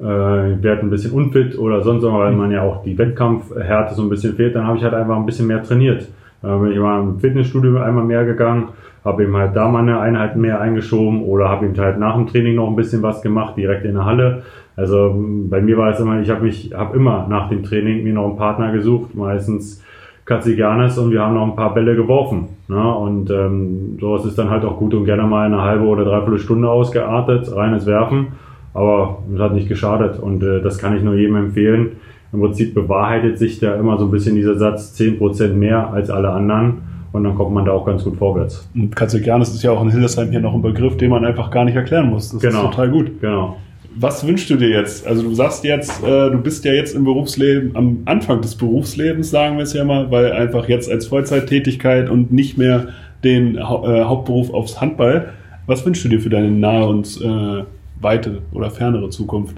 äh, 0.00 0.62
werde 0.62 0.80
ein 0.80 0.90
bisschen 0.90 1.12
unfit 1.12 1.58
oder 1.58 1.82
sonst 1.82 2.02
was, 2.02 2.12
weil 2.12 2.32
man 2.32 2.50
ja 2.50 2.62
auch 2.62 2.82
die 2.82 2.96
Wettkampfhärte 2.96 3.94
so 3.94 4.02
ein 4.02 4.08
bisschen 4.08 4.34
fehlt, 4.34 4.54
dann 4.54 4.66
habe 4.66 4.78
ich 4.78 4.84
halt 4.84 4.94
einfach 4.94 5.16
ein 5.16 5.26
bisschen 5.26 5.46
mehr 5.46 5.62
trainiert. 5.62 6.08
Äh, 6.42 6.58
bin 6.58 6.72
ich 6.72 6.78
mal 6.78 7.00
im 7.00 7.18
Fitnessstudio 7.18 7.78
einmal 7.80 8.04
mehr 8.04 8.24
gegangen, 8.24 8.68
habe 9.04 9.24
ihm 9.24 9.36
halt 9.36 9.54
da 9.54 9.68
mal 9.68 9.80
eine 9.80 10.00
Einheit 10.00 10.36
mehr 10.36 10.60
eingeschoben 10.60 11.22
oder 11.22 11.48
habe 11.48 11.66
ihm 11.66 11.76
halt 11.76 11.98
nach 11.98 12.16
dem 12.16 12.26
Training 12.26 12.54
noch 12.54 12.68
ein 12.68 12.76
bisschen 12.76 13.02
was 13.02 13.20
gemacht, 13.20 13.56
direkt 13.56 13.84
in 13.84 13.94
der 13.94 14.06
Halle. 14.06 14.42
Also 14.76 15.14
bei 15.50 15.60
mir 15.60 15.76
war 15.76 15.90
es 15.90 16.00
immer, 16.00 16.18
ich 16.20 16.30
habe 16.30 16.44
mich, 16.44 16.72
habe 16.74 16.96
immer 16.96 17.26
nach 17.28 17.50
dem 17.50 17.62
Training 17.62 18.02
mir 18.02 18.14
noch 18.14 18.26
einen 18.26 18.36
Partner 18.36 18.72
gesucht, 18.72 19.14
meistens 19.14 19.84
Katsigianis 20.24 20.96
und 20.96 21.10
wir 21.10 21.20
haben 21.20 21.34
noch 21.34 21.44
ein 21.44 21.56
paar 21.56 21.74
Bälle 21.74 21.94
geworfen. 21.96 22.48
Ne? 22.68 22.94
Und 22.94 23.30
ähm, 23.30 23.98
sowas 24.00 24.24
ist 24.24 24.38
dann 24.38 24.48
halt 24.48 24.64
auch 24.64 24.78
gut 24.78 24.94
und 24.94 25.04
gerne 25.04 25.24
mal 25.24 25.44
eine 25.44 25.60
halbe 25.60 25.84
oder 25.84 26.04
dreiviertel 26.04 26.38
Stunde 26.38 26.70
ausgeartet, 26.70 27.54
reines 27.54 27.84
Werfen. 27.84 28.28
Aber 28.74 29.22
es 29.34 29.40
hat 29.40 29.54
nicht 29.54 29.68
geschadet 29.68 30.18
und 30.18 30.42
äh, 30.42 30.60
das 30.62 30.78
kann 30.78 30.96
ich 30.96 31.02
nur 31.02 31.14
jedem 31.14 31.36
empfehlen. 31.36 31.96
Im 32.32 32.40
Prinzip 32.40 32.74
bewahrheitet 32.74 33.38
sich 33.38 33.58
da 33.58 33.74
immer 33.74 33.98
so 33.98 34.04
ein 34.04 34.10
bisschen 34.10 34.36
dieser 34.36 34.56
Satz 34.56 34.94
10% 34.96 35.54
mehr 35.54 35.92
als 35.92 36.10
alle 36.10 36.30
anderen 36.30 36.78
und 37.12 37.24
dann 37.24 37.34
kommt 37.34 37.52
man 37.52 37.64
da 37.64 37.72
auch 37.72 37.84
ganz 37.84 38.04
gut 38.04 38.16
vorwärts. 38.16 38.68
Und 38.74 38.94
Katsigianis 38.94 39.52
ist 39.52 39.62
ja 39.62 39.72
auch 39.72 39.82
in 39.82 39.90
Hildesheim 39.90 40.30
hier 40.30 40.40
noch 40.40 40.54
ein 40.54 40.62
Begriff, 40.62 40.96
den 40.96 41.10
man 41.10 41.24
einfach 41.24 41.50
gar 41.50 41.64
nicht 41.64 41.74
erklären 41.74 42.08
muss. 42.08 42.30
Das 42.30 42.40
genau. 42.40 42.64
ist 42.64 42.70
total 42.70 42.90
gut. 42.90 43.20
Genau. 43.20 43.56
Was 43.96 44.24
wünschst 44.24 44.48
du 44.48 44.56
dir 44.56 44.68
jetzt? 44.68 45.04
Also 45.04 45.22
du 45.22 45.34
sagst 45.34 45.64
jetzt, 45.64 46.04
äh, 46.04 46.30
du 46.30 46.38
bist 46.38 46.64
ja 46.64 46.72
jetzt 46.72 46.94
im 46.94 47.02
Berufsleben, 47.02 47.74
am 47.74 47.98
Anfang 48.04 48.40
des 48.40 48.54
Berufslebens, 48.54 49.30
sagen 49.30 49.56
wir 49.56 49.64
es 49.64 49.72
ja 49.72 49.84
mal, 49.84 50.12
weil 50.12 50.30
einfach 50.30 50.68
jetzt 50.68 50.88
als 50.88 51.06
Vollzeittätigkeit 51.06 52.08
und 52.08 52.30
nicht 52.32 52.56
mehr 52.56 52.88
den 53.24 53.58
ha 53.58 53.82
äh, 53.84 54.04
Hauptberuf 54.04 54.54
aufs 54.54 54.80
Handball. 54.80 55.30
Was 55.66 55.84
wünschst 55.84 56.04
du 56.04 56.08
dir 56.08 56.20
für 56.20 56.30
deine 56.30 56.52
nahe 56.52 56.86
und 56.86 57.20
äh, 57.20 57.64
weite 58.00 58.42
oder 58.52 58.70
fernere 58.70 59.10
Zukunft? 59.10 59.56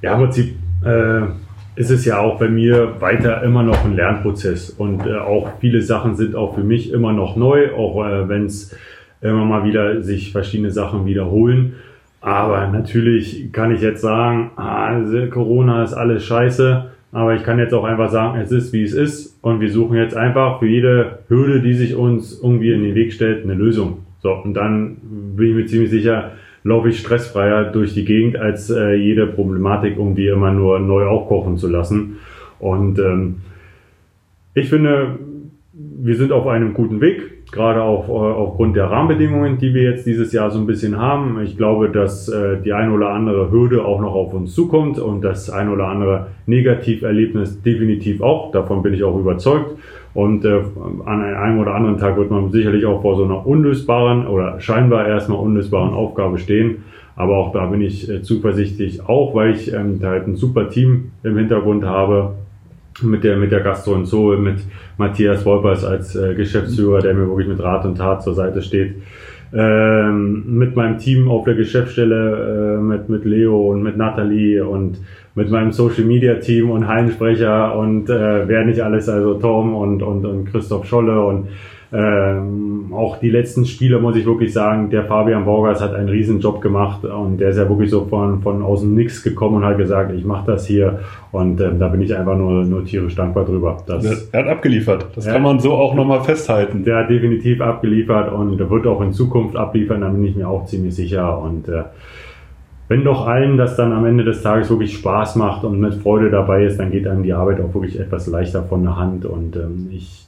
Ja, 0.00 0.14
im 0.14 0.20
Prinzip 0.20 0.56
äh, 0.84 1.22
ist 1.76 1.90
es 1.90 2.04
ja 2.04 2.18
auch 2.18 2.38
bei 2.38 2.48
mir 2.48 3.00
weiter 3.00 3.42
immer 3.42 3.62
noch 3.62 3.84
ein 3.84 3.94
Lernprozess 3.94 4.70
und 4.70 5.06
äh, 5.06 5.16
auch 5.16 5.52
viele 5.60 5.80
Sachen 5.80 6.16
sind 6.16 6.34
auch 6.34 6.54
für 6.54 6.64
mich 6.64 6.92
immer 6.92 7.12
noch 7.12 7.36
neu, 7.36 7.72
auch 7.74 8.04
äh, 8.04 8.28
wenn 8.28 8.46
es 8.46 8.76
immer 9.20 9.44
mal 9.44 9.64
wieder 9.64 10.02
sich 10.02 10.32
verschiedene 10.32 10.70
Sachen 10.70 11.06
wiederholen. 11.06 11.74
Aber 12.20 12.68
natürlich 12.68 13.52
kann 13.52 13.74
ich 13.74 13.80
jetzt 13.80 14.00
sagen, 14.00 14.52
ah, 14.56 14.96
Corona 15.30 15.82
ist 15.82 15.92
alles 15.92 16.24
scheiße. 16.24 16.86
Aber 17.12 17.34
ich 17.34 17.42
kann 17.42 17.58
jetzt 17.58 17.74
auch 17.74 17.84
einfach 17.84 18.10
sagen, 18.10 18.40
es 18.40 18.50
ist 18.50 18.72
wie 18.72 18.82
es 18.82 18.94
ist. 18.94 19.38
Und 19.42 19.60
wir 19.60 19.70
suchen 19.70 19.96
jetzt 19.96 20.16
einfach 20.16 20.60
für 20.60 20.66
jede 20.66 21.18
Hürde, 21.28 21.60
die 21.60 21.74
sich 21.74 21.94
uns 21.94 22.40
irgendwie 22.42 22.72
in 22.72 22.82
den 22.82 22.94
Weg 22.94 23.12
stellt, 23.12 23.44
eine 23.44 23.54
Lösung. 23.54 23.98
So, 24.22 24.32
und 24.32 24.54
dann 24.54 24.96
bin 25.36 25.50
ich 25.50 25.54
mir 25.54 25.66
ziemlich 25.66 25.90
sicher, 25.90 26.32
laufe 26.64 26.88
ich 26.88 27.00
stressfreier 27.00 27.64
durch 27.64 27.94
die 27.94 28.04
Gegend, 28.04 28.36
als 28.36 28.70
äh, 28.70 28.94
jede 28.94 29.26
Problematik 29.26 29.96
irgendwie 29.96 30.28
immer 30.28 30.52
nur 30.52 30.78
neu 30.78 31.06
aufkochen 31.06 31.56
zu 31.56 31.68
lassen. 31.68 32.18
Und 32.58 32.98
ähm, 32.98 33.36
ich 34.54 34.68
finde, 34.68 35.18
wir 35.72 36.16
sind 36.16 36.32
auf 36.32 36.46
einem 36.46 36.74
guten 36.74 37.00
Weg 37.00 37.42
gerade 37.52 37.82
auch 37.82 38.08
äh, 38.08 38.12
aufgrund 38.12 38.76
der 38.76 38.86
Rahmenbedingungen, 38.86 39.58
die 39.58 39.74
wir 39.74 39.82
jetzt 39.82 40.06
dieses 40.06 40.32
Jahr 40.32 40.50
so 40.50 40.58
ein 40.58 40.66
bisschen 40.66 40.96
haben. 40.98 41.40
Ich 41.42 41.56
glaube, 41.56 41.90
dass 41.90 42.28
äh, 42.28 42.56
die 42.64 42.72
eine 42.72 42.92
oder 42.92 43.10
andere 43.10 43.52
Hürde 43.52 43.84
auch 43.84 44.00
noch 44.00 44.14
auf 44.14 44.32
uns 44.32 44.54
zukommt 44.54 44.98
und 44.98 45.20
das 45.20 45.50
eine 45.50 45.70
oder 45.70 45.88
andere 45.88 46.28
Negativerlebnis 46.46 47.62
definitiv 47.62 48.22
auch. 48.22 48.50
Davon 48.52 48.82
bin 48.82 48.94
ich 48.94 49.04
auch 49.04 49.18
überzeugt. 49.18 49.76
Und 50.14 50.44
äh, 50.44 50.60
an 51.06 51.22
einem 51.22 51.58
oder 51.58 51.74
anderen 51.74 51.98
Tag 51.98 52.16
wird 52.16 52.30
man 52.30 52.50
sicherlich 52.50 52.84
auch 52.84 53.00
vor 53.00 53.16
so 53.16 53.24
einer 53.24 53.46
unlösbaren 53.46 54.26
oder 54.26 54.60
scheinbar 54.60 55.06
erstmal 55.06 55.38
unlösbaren 55.38 55.94
Aufgabe 55.94 56.38
stehen. 56.38 56.84
Aber 57.16 57.36
auch 57.36 57.52
da 57.52 57.66
bin 57.66 57.80
ich 57.80 58.08
äh, 58.08 58.22
zuversichtlich, 58.22 59.06
auch 59.06 59.34
weil 59.34 59.54
ich 59.54 59.72
ähm, 59.72 60.00
da 60.00 60.10
halt 60.10 60.26
ein 60.26 60.36
super 60.36 60.68
Team 60.68 61.12
im 61.22 61.36
Hintergrund 61.36 61.84
habe, 61.84 62.34
mit 63.00 63.24
der, 63.24 63.36
mit 63.36 63.52
der 63.52 63.60
Gastro 63.60 63.92
und 63.92 64.06
so, 64.06 64.36
mit 64.36 64.60
Matthias 64.98 65.44
Wolpers 65.46 65.84
als 65.84 66.14
äh, 66.14 66.34
Geschäftsführer, 66.34 67.00
der 67.00 67.14
mir 67.14 67.26
wirklich 67.26 67.48
mit 67.48 67.60
Rat 67.60 67.84
und 67.86 67.96
Tat 67.96 68.22
zur 68.22 68.34
Seite 68.34 68.60
steht. 68.62 68.96
Ähm, 69.54 70.44
mit 70.46 70.76
meinem 70.76 70.96
Team 70.96 71.28
auf 71.28 71.44
der 71.44 71.54
Geschäftsstelle, 71.54 72.78
äh, 72.78 72.82
mit, 72.82 73.10
mit 73.10 73.26
Leo 73.26 73.70
und 73.70 73.82
mit 73.82 73.98
Nathalie 73.98 74.66
und 74.66 74.98
mit 75.34 75.50
meinem 75.50 75.72
Social 75.72 76.04
Media 76.04 76.36
Team 76.36 76.70
und 76.70 76.88
Hallensprecher 76.88 77.76
und 77.76 78.08
äh, 78.08 78.48
wer 78.48 78.64
nicht 78.64 78.80
alles, 78.80 79.10
also 79.10 79.34
Tom 79.34 79.74
und, 79.74 80.02
und, 80.02 80.24
und 80.24 80.46
Christoph 80.46 80.86
Scholle 80.86 81.22
und 81.22 81.48
ähm, 81.94 82.92
auch 82.94 83.18
die 83.18 83.28
letzten 83.28 83.66
Spiele 83.66 84.00
muss 84.00 84.16
ich 84.16 84.24
wirklich 84.24 84.52
sagen, 84.52 84.88
der 84.88 85.04
Fabian 85.04 85.44
Borgers 85.44 85.82
hat 85.82 85.94
einen 85.94 86.08
riesen 86.08 86.40
Job 86.40 86.62
gemacht 86.62 87.04
und 87.04 87.38
der 87.38 87.50
ist 87.50 87.58
ja 87.58 87.68
wirklich 87.68 87.90
so 87.90 88.06
von, 88.06 88.40
von 88.40 88.62
aus 88.62 88.80
dem 88.80 88.94
Nix 88.94 89.22
gekommen 89.22 89.56
und 89.56 89.64
hat 89.64 89.76
gesagt, 89.76 90.12
ich 90.14 90.24
mache 90.24 90.50
das 90.50 90.66
hier 90.66 91.00
und 91.32 91.60
ähm, 91.60 91.78
da 91.78 91.88
bin 91.88 92.00
ich 92.00 92.16
einfach 92.16 92.36
nur, 92.36 92.64
nur 92.64 92.84
tierisch 92.86 93.14
dankbar 93.14 93.44
drüber. 93.44 93.76
Das, 93.86 94.28
er 94.32 94.40
hat 94.40 94.48
abgeliefert, 94.48 95.06
das 95.14 95.26
kann 95.26 95.42
man 95.42 95.60
so 95.60 95.72
auch 95.72 95.94
nochmal 95.94 96.22
festhalten. 96.22 96.82
Der 96.84 96.96
hat 96.96 97.10
definitiv 97.10 97.60
abgeliefert 97.60 98.32
und 98.32 98.58
wird 98.58 98.86
auch 98.86 99.02
in 99.02 99.12
Zukunft 99.12 99.56
abliefern, 99.56 100.00
da 100.00 100.08
bin 100.08 100.24
ich 100.24 100.34
mir 100.34 100.48
auch 100.48 100.64
ziemlich 100.64 100.94
sicher 100.94 101.38
und 101.42 101.68
äh, 101.68 101.82
wenn 102.88 103.04
doch 103.04 103.26
allen 103.26 103.56
das 103.56 103.76
dann 103.76 103.92
am 103.92 104.06
Ende 104.06 104.24
des 104.24 104.42
Tages 104.42 104.68
wirklich 104.68 104.94
Spaß 104.94 105.36
macht 105.36 105.64
und 105.64 105.78
mit 105.78 105.94
Freude 105.94 106.30
dabei 106.30 106.64
ist, 106.64 106.78
dann 106.78 106.90
geht 106.90 107.06
einem 107.06 107.22
die 107.22 107.32
Arbeit 107.32 107.60
auch 107.60 107.72
wirklich 107.74 107.98
etwas 107.98 108.26
leichter 108.26 108.62
von 108.64 108.82
der 108.82 108.96
Hand 108.96 109.24
und 109.24 109.56
ähm, 109.56 109.88
ich 109.90 110.26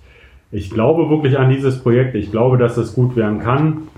ich 0.55 0.71
glaube 0.71 1.11
wirklich 1.11 1.37
an 1.37 1.51
dieses 1.51 1.81
Projekt. 1.81 2.15
Ich 2.15 2.31
glaube, 2.31 2.59
dass 2.59 2.77
es 2.77 2.95
gut 2.95 3.17
werden 3.17 3.41
kann. 3.41 3.89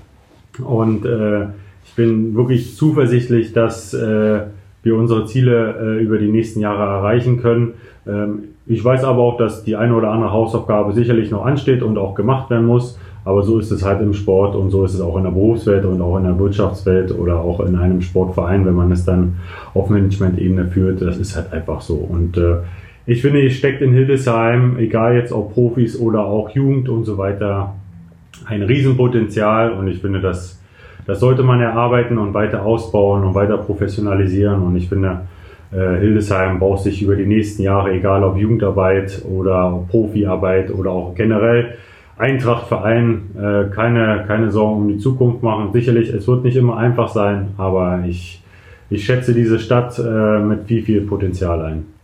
Und 0.64 1.04
äh, 1.04 1.48
ich 1.84 1.94
bin 1.94 2.34
wirklich 2.34 2.76
zuversichtlich, 2.76 3.52
dass 3.52 3.92
äh, 3.92 4.40
wir 4.82 4.96
unsere 4.96 5.26
Ziele 5.26 5.74
äh, 5.78 6.02
über 6.02 6.16
die 6.16 6.28
nächsten 6.28 6.60
Jahre 6.60 6.82
erreichen 6.82 7.42
können. 7.42 7.74
Ähm, 8.06 8.44
ich 8.66 8.82
weiß 8.82 9.04
aber 9.04 9.20
auch, 9.20 9.36
dass 9.36 9.64
die 9.64 9.76
eine 9.76 9.94
oder 9.94 10.10
andere 10.10 10.32
Hausaufgabe 10.32 10.94
sicherlich 10.94 11.30
noch 11.30 11.44
ansteht 11.44 11.82
und 11.82 11.98
auch 11.98 12.14
gemacht 12.14 12.48
werden 12.48 12.66
muss. 12.66 12.98
Aber 13.26 13.42
so 13.42 13.58
ist 13.58 13.70
es 13.70 13.84
halt 13.84 14.00
im 14.00 14.14
Sport 14.14 14.56
und 14.56 14.70
so 14.70 14.84
ist 14.84 14.94
es 14.94 15.00
auch 15.02 15.18
in 15.18 15.24
der 15.24 15.32
Berufswelt 15.32 15.84
und 15.84 16.00
auch 16.00 16.16
in 16.16 16.24
der 16.24 16.38
Wirtschaftswelt 16.38 17.12
oder 17.12 17.40
auch 17.40 17.60
in 17.60 17.76
einem 17.76 18.00
Sportverein, 18.00 18.64
wenn 18.64 18.74
man 18.74 18.90
es 18.92 19.04
dann 19.04 19.36
auf 19.74 19.90
Management-Ebene 19.90 20.68
führt. 20.68 21.02
Das 21.02 21.18
ist 21.18 21.36
halt 21.36 21.52
einfach 21.52 21.82
so. 21.82 21.96
Und 21.96 22.38
äh, 22.38 22.58
ich 23.06 23.22
finde, 23.22 23.46
es 23.46 23.54
steckt 23.54 23.82
in 23.82 23.92
Hildesheim, 23.92 24.78
egal 24.78 25.14
jetzt 25.14 25.32
ob 25.32 25.54
Profis 25.54 25.98
oder 25.98 26.24
auch 26.24 26.50
Jugend 26.50 26.88
und 26.88 27.04
so 27.04 27.16
weiter, 27.16 27.74
ein 28.46 28.62
Riesenpotenzial 28.62 29.72
und 29.72 29.86
ich 29.88 30.00
finde, 30.00 30.20
das, 30.20 30.60
das 31.06 31.20
sollte 31.20 31.44
man 31.44 31.60
erarbeiten 31.60 32.18
und 32.18 32.34
weiter 32.34 32.64
ausbauen 32.64 33.22
und 33.24 33.34
weiter 33.34 33.58
professionalisieren 33.58 34.60
und 34.62 34.76
ich 34.76 34.88
finde, 34.88 35.20
äh, 35.72 35.98
Hildesheim 36.00 36.58
braucht 36.58 36.82
sich 36.82 37.00
über 37.00 37.14
die 37.14 37.26
nächsten 37.26 37.62
Jahre, 37.62 37.92
egal 37.92 38.24
ob 38.24 38.36
Jugendarbeit 38.36 39.22
oder 39.24 39.84
Profiarbeit 39.88 40.72
oder 40.72 40.90
auch 40.90 41.14
generell 41.14 41.74
Eintrachtverein, 42.18 43.22
äh, 43.36 43.74
keine, 43.74 44.24
keine 44.26 44.50
Sorgen 44.50 44.82
um 44.82 44.88
die 44.88 44.98
Zukunft 44.98 45.42
machen. 45.42 45.72
Sicherlich, 45.72 46.08
es 46.08 46.26
wird 46.26 46.44
nicht 46.44 46.56
immer 46.56 46.76
einfach 46.76 47.08
sein, 47.08 47.48
aber 47.58 48.04
ich, 48.08 48.42
ich 48.90 49.04
schätze 49.04 49.34
diese 49.34 49.58
Stadt 49.58 49.98
äh, 49.98 50.38
mit 50.40 50.64
viel, 50.64 50.82
viel 50.82 51.02
Potenzial 51.02 51.62
ein. 51.62 51.95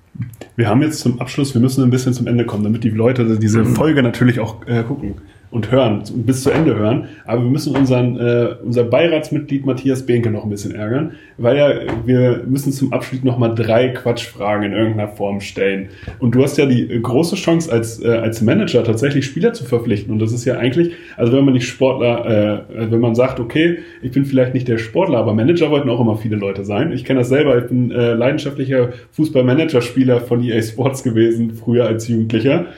Wir 0.56 0.68
haben 0.68 0.82
jetzt 0.82 1.00
zum 1.00 1.20
Abschluss, 1.20 1.54
wir 1.54 1.60
müssen 1.60 1.82
ein 1.82 1.90
bisschen 1.90 2.12
zum 2.12 2.26
Ende 2.26 2.44
kommen, 2.44 2.64
damit 2.64 2.84
die 2.84 2.90
Leute 2.90 3.38
diese 3.38 3.64
mhm. 3.64 3.74
Folge 3.74 4.02
natürlich 4.02 4.40
auch 4.40 4.66
äh, 4.66 4.82
gucken 4.82 5.14
und 5.52 5.70
hören, 5.70 6.02
bis 6.14 6.42
zu 6.42 6.50
Ende 6.50 6.74
hören. 6.74 7.08
Aber 7.26 7.42
wir 7.42 7.50
müssen 7.50 7.76
unseren, 7.76 8.16
äh, 8.16 8.54
unser 8.64 8.84
Beiratsmitglied 8.84 9.66
Matthias 9.66 10.06
Behnke 10.06 10.30
noch 10.30 10.44
ein 10.44 10.50
bisschen 10.50 10.74
ärgern, 10.74 11.12
weil 11.36 11.56
ja, 11.58 11.72
wir 12.06 12.42
müssen 12.48 12.72
zum 12.72 12.90
Abschluss 12.94 13.22
noch 13.22 13.38
mal 13.38 13.50
drei 13.50 13.90
Quatschfragen 13.90 14.64
in 14.64 14.72
irgendeiner 14.72 15.08
Form 15.08 15.42
stellen. 15.42 15.90
Und 16.18 16.34
du 16.34 16.42
hast 16.42 16.56
ja 16.56 16.64
die 16.64 16.88
große 16.88 17.36
Chance 17.36 17.70
als, 17.70 18.02
äh, 18.02 18.08
als 18.08 18.40
Manager 18.40 18.82
tatsächlich 18.82 19.26
Spieler 19.26 19.52
zu 19.52 19.64
verpflichten. 19.64 20.10
Und 20.10 20.20
das 20.20 20.32
ist 20.32 20.46
ja 20.46 20.56
eigentlich, 20.56 20.94
also 21.18 21.34
wenn 21.34 21.44
man 21.44 21.52
nicht 21.52 21.68
Sportler, 21.68 22.64
äh, 22.70 22.90
wenn 22.90 23.00
man 23.00 23.14
sagt, 23.14 23.38
okay, 23.38 23.80
ich 24.00 24.10
bin 24.10 24.24
vielleicht 24.24 24.54
nicht 24.54 24.68
der 24.68 24.78
Sportler, 24.78 25.18
aber 25.18 25.34
Manager 25.34 25.70
wollten 25.70 25.90
auch 25.90 26.00
immer 26.00 26.16
viele 26.16 26.36
Leute 26.36 26.64
sein. 26.64 26.92
Ich 26.92 27.04
kenne 27.04 27.20
das 27.20 27.28
selber, 27.28 27.58
ich 27.58 27.66
bin 27.66 27.90
äh, 27.90 28.14
leidenschaftlicher 28.14 28.88
Fußballmanager-Spieler 29.10 30.20
von 30.20 30.42
EA 30.42 30.62
Sports 30.62 31.02
gewesen, 31.02 31.52
früher 31.52 31.86
als 31.86 32.08
Jugendlicher. 32.08 32.68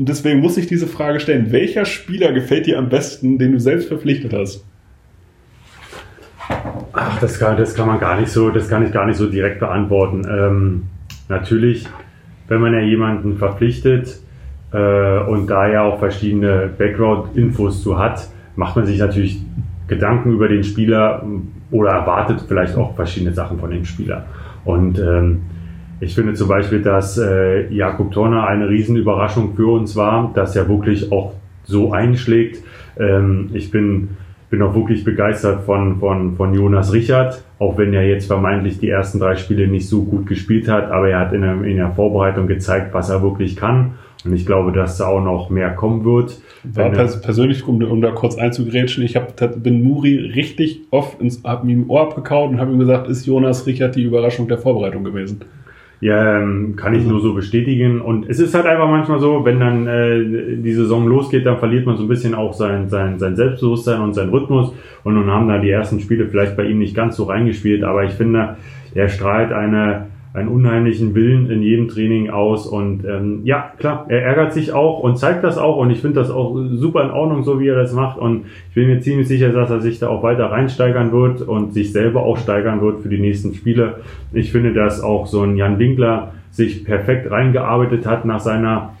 Und 0.00 0.08
deswegen 0.08 0.40
muss 0.40 0.56
ich 0.56 0.66
diese 0.66 0.86
Frage 0.86 1.20
stellen. 1.20 1.52
Welcher 1.52 1.84
Spieler 1.84 2.32
gefällt 2.32 2.64
dir 2.64 2.78
am 2.78 2.88
besten, 2.88 3.36
den 3.36 3.52
du 3.52 3.60
selbst 3.60 3.86
verpflichtet 3.86 4.32
hast? 4.32 4.64
Ach, 6.94 7.20
das 7.20 7.38
kann, 7.38 7.58
das 7.58 7.74
kann 7.74 7.86
man 7.86 8.00
gar 8.00 8.18
nicht 8.18 8.30
so, 8.30 8.48
das 8.48 8.70
kann 8.70 8.82
ich 8.82 8.92
gar 8.92 9.04
nicht 9.04 9.18
so 9.18 9.28
direkt 9.28 9.60
beantworten. 9.60 10.26
Ähm, 10.26 10.82
natürlich, 11.28 11.86
wenn 12.48 12.62
man 12.62 12.72
ja 12.72 12.80
jemanden 12.80 13.36
verpflichtet 13.36 14.18
äh, 14.72 15.18
und 15.18 15.48
da 15.48 15.68
ja 15.68 15.82
auch 15.82 15.98
verschiedene 15.98 16.70
Background-Infos 16.78 17.82
zu 17.82 17.98
hat, 17.98 18.26
macht 18.56 18.76
man 18.76 18.86
sich 18.86 18.98
natürlich 18.98 19.42
Gedanken 19.86 20.32
über 20.32 20.48
den 20.48 20.64
Spieler 20.64 21.26
oder 21.70 21.90
erwartet 21.90 22.42
vielleicht 22.48 22.74
auch 22.74 22.96
verschiedene 22.96 23.34
Sachen 23.34 23.58
von 23.58 23.70
dem 23.70 23.84
Spieler. 23.84 24.24
Und 24.64 24.98
ähm, 24.98 25.42
ich 26.00 26.14
finde 26.14 26.34
zum 26.34 26.48
Beispiel, 26.48 26.82
dass 26.82 27.18
äh, 27.18 27.72
Jakob 27.72 28.10
Turner 28.12 28.46
eine 28.46 28.68
Riesenüberraschung 28.68 29.54
für 29.54 29.72
uns 29.72 29.96
war, 29.96 30.32
dass 30.34 30.56
er 30.56 30.68
wirklich 30.68 31.12
auch 31.12 31.34
so 31.64 31.92
einschlägt. 31.92 32.62
Ähm, 32.98 33.50
ich 33.52 33.70
bin 33.70 34.16
bin 34.50 34.62
auch 34.62 34.74
wirklich 34.74 35.04
begeistert 35.04 35.62
von, 35.62 36.00
von, 36.00 36.36
von 36.36 36.52
Jonas 36.52 36.92
Richard, 36.92 37.42
auch 37.60 37.78
wenn 37.78 37.94
er 37.94 38.06
jetzt 38.06 38.26
vermeintlich 38.26 38.80
die 38.80 38.88
ersten 38.88 39.20
drei 39.20 39.36
Spiele 39.36 39.68
nicht 39.68 39.88
so 39.88 40.02
gut 40.02 40.26
gespielt 40.26 40.68
hat, 40.68 40.90
aber 40.90 41.08
er 41.08 41.20
hat 41.20 41.32
in 41.32 41.42
der, 41.42 41.62
in 41.62 41.76
der 41.76 41.92
Vorbereitung 41.92 42.48
gezeigt, 42.48 42.92
was 42.92 43.10
er 43.10 43.22
wirklich 43.22 43.54
kann. 43.54 43.92
Und 44.24 44.34
ich 44.34 44.44
glaube, 44.44 44.72
dass 44.72 44.98
da 44.98 45.06
auch 45.06 45.22
noch 45.22 45.48
mehr 45.48 45.70
kommen 45.70 46.04
wird. 46.04 46.40
War 46.64 46.90
pers 46.90 47.22
persönlich, 47.22 47.66
um, 47.66 47.82
um, 47.82 48.02
da 48.02 48.10
kurz 48.10 48.36
einzugrätschen, 48.36 49.02
ich 49.02 49.16
hab, 49.16 49.34
bin 49.62 49.82
Muri 49.82 50.16
richtig 50.16 50.80
oft 50.90 51.20
ins, 51.22 51.42
hab 51.44 51.64
ihm 51.64 51.70
im 51.70 51.90
Ohr 51.90 52.02
abgekaut 52.02 52.50
und 52.50 52.60
habe 52.60 52.72
ihm 52.72 52.78
gesagt, 52.80 53.08
ist 53.08 53.24
Jonas 53.24 53.66
Richard 53.66 53.94
die 53.94 54.02
Überraschung 54.02 54.48
der 54.48 54.58
Vorbereitung 54.58 55.04
gewesen. 55.04 55.40
Ja, 56.00 56.38
ähm, 56.38 56.76
kann 56.76 56.94
ich 56.94 57.04
nur 57.04 57.20
so 57.20 57.34
bestätigen. 57.34 58.00
Und 58.00 58.28
es 58.28 58.40
ist 58.40 58.54
halt 58.54 58.64
einfach 58.64 58.88
manchmal 58.88 59.20
so, 59.20 59.44
wenn 59.44 59.60
dann 59.60 59.86
äh, 59.86 60.56
die 60.56 60.72
Saison 60.72 61.06
losgeht, 61.06 61.44
dann 61.44 61.58
verliert 61.58 61.84
man 61.84 61.98
so 61.98 62.04
ein 62.04 62.08
bisschen 62.08 62.34
auch 62.34 62.54
sein, 62.54 62.88
sein, 62.88 63.18
sein 63.18 63.36
Selbstbewusstsein 63.36 64.00
und 64.00 64.14
seinen 64.14 64.30
Rhythmus. 64.30 64.72
Und 65.04 65.14
nun 65.14 65.30
haben 65.30 65.48
da 65.48 65.58
die 65.58 65.70
ersten 65.70 66.00
Spiele 66.00 66.26
vielleicht 66.26 66.56
bei 66.56 66.64
ihm 66.64 66.78
nicht 66.78 66.94
ganz 66.94 67.16
so 67.16 67.24
reingespielt, 67.24 67.84
aber 67.84 68.04
ich 68.04 68.12
finde, 68.12 68.56
er 68.94 69.08
strahlt 69.08 69.52
eine 69.52 70.06
einen 70.32 70.48
unheimlichen 70.48 71.14
Willen 71.14 71.50
in 71.50 71.62
jedem 71.62 71.88
Training 71.88 72.30
aus. 72.30 72.66
Und 72.66 73.04
ähm, 73.04 73.40
ja, 73.44 73.72
klar, 73.78 74.06
er 74.08 74.22
ärgert 74.22 74.52
sich 74.52 74.72
auch 74.72 75.00
und 75.00 75.18
zeigt 75.18 75.42
das 75.42 75.58
auch. 75.58 75.76
Und 75.76 75.90
ich 75.90 76.00
finde 76.00 76.20
das 76.20 76.30
auch 76.30 76.56
super 76.72 77.02
in 77.02 77.10
Ordnung, 77.10 77.42
so 77.42 77.58
wie 77.58 77.66
er 77.66 77.74
das 77.74 77.92
macht. 77.92 78.18
Und 78.18 78.46
ich 78.68 78.74
bin 78.74 78.86
mir 78.86 79.00
ziemlich 79.00 79.26
sicher, 79.26 79.50
dass 79.50 79.70
er 79.70 79.80
sich 79.80 79.98
da 79.98 80.08
auch 80.08 80.22
weiter 80.22 80.46
reinsteigern 80.46 81.10
wird 81.10 81.42
und 81.42 81.74
sich 81.74 81.92
selber 81.92 82.22
auch 82.22 82.38
steigern 82.38 82.80
wird 82.80 83.00
für 83.00 83.08
die 83.08 83.18
nächsten 83.18 83.54
Spiele. 83.54 84.00
Ich 84.32 84.52
finde, 84.52 84.72
dass 84.72 85.02
auch 85.02 85.26
so 85.26 85.42
ein 85.42 85.56
Jan 85.56 85.78
Winkler 85.78 86.32
sich 86.52 86.84
perfekt 86.84 87.30
reingearbeitet 87.30 88.06
hat 88.06 88.24
nach 88.24 88.40
seiner 88.40 88.94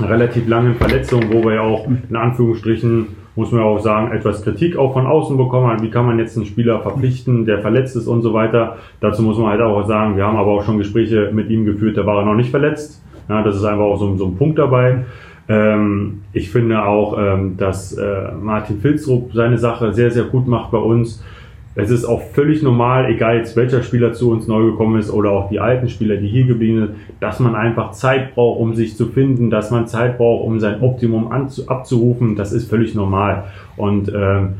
relativ 0.00 0.46
langen 0.46 0.76
Verletzung, 0.76 1.24
wo 1.30 1.44
wir 1.44 1.54
ja 1.54 1.62
auch 1.62 1.88
in 1.88 2.16
Anführungsstrichen 2.16 3.06
muss 3.38 3.52
man 3.52 3.62
auch 3.62 3.78
sagen, 3.78 4.10
etwas 4.10 4.42
Kritik 4.42 4.76
auch 4.76 4.92
von 4.92 5.06
außen 5.06 5.36
bekommen. 5.36 5.80
Wie 5.80 5.90
kann 5.90 6.04
man 6.04 6.18
jetzt 6.18 6.36
einen 6.36 6.44
Spieler 6.44 6.80
verpflichten, 6.80 7.46
der 7.46 7.60
verletzt 7.60 7.94
ist 7.94 8.08
und 8.08 8.22
so 8.22 8.34
weiter. 8.34 8.78
Dazu 9.00 9.22
muss 9.22 9.38
man 9.38 9.50
halt 9.50 9.60
auch 9.60 9.86
sagen, 9.86 10.16
wir 10.16 10.26
haben 10.26 10.36
aber 10.36 10.50
auch 10.50 10.64
schon 10.64 10.76
Gespräche 10.76 11.30
mit 11.32 11.48
ihm 11.48 11.64
geführt, 11.64 11.96
da 11.96 12.04
war 12.04 12.18
er 12.18 12.24
noch 12.24 12.34
nicht 12.34 12.50
verletzt. 12.50 13.00
Ja, 13.28 13.44
das 13.44 13.54
ist 13.54 13.64
einfach 13.64 13.84
auch 13.84 13.96
so, 13.96 14.16
so 14.16 14.26
ein 14.26 14.36
Punkt 14.36 14.58
dabei. 14.58 15.04
Ähm, 15.48 16.22
ich 16.32 16.50
finde 16.50 16.84
auch, 16.84 17.16
ähm, 17.16 17.56
dass 17.56 17.92
äh, 17.92 18.32
Martin 18.42 18.80
Filzrup 18.80 19.30
seine 19.32 19.56
Sache 19.56 19.92
sehr, 19.94 20.10
sehr 20.10 20.24
gut 20.24 20.48
macht 20.48 20.72
bei 20.72 20.78
uns. 20.78 21.22
Es 21.80 21.90
ist 21.90 22.04
auch 22.04 22.20
völlig 22.32 22.64
normal, 22.64 23.08
egal 23.08 23.36
jetzt 23.36 23.54
welcher 23.54 23.84
Spieler 23.84 24.12
zu 24.12 24.32
uns 24.32 24.48
neu 24.48 24.64
gekommen 24.64 24.98
ist 24.98 25.12
oder 25.12 25.30
auch 25.30 25.48
die 25.48 25.60
alten 25.60 25.88
Spieler, 25.88 26.16
die 26.16 26.26
hier 26.26 26.44
geblieben 26.44 26.78
sind, 26.78 26.90
dass 27.20 27.38
man 27.38 27.54
einfach 27.54 27.92
Zeit 27.92 28.34
braucht, 28.34 28.60
um 28.60 28.74
sich 28.74 28.96
zu 28.96 29.06
finden, 29.06 29.48
dass 29.48 29.70
man 29.70 29.86
Zeit 29.86 30.18
braucht, 30.18 30.44
um 30.44 30.58
sein 30.58 30.82
Optimum 30.82 31.30
abzurufen. 31.30 32.34
Das 32.34 32.52
ist 32.52 32.68
völlig 32.68 32.96
normal. 32.96 33.44
Und 33.76 34.12
ähm, 34.12 34.54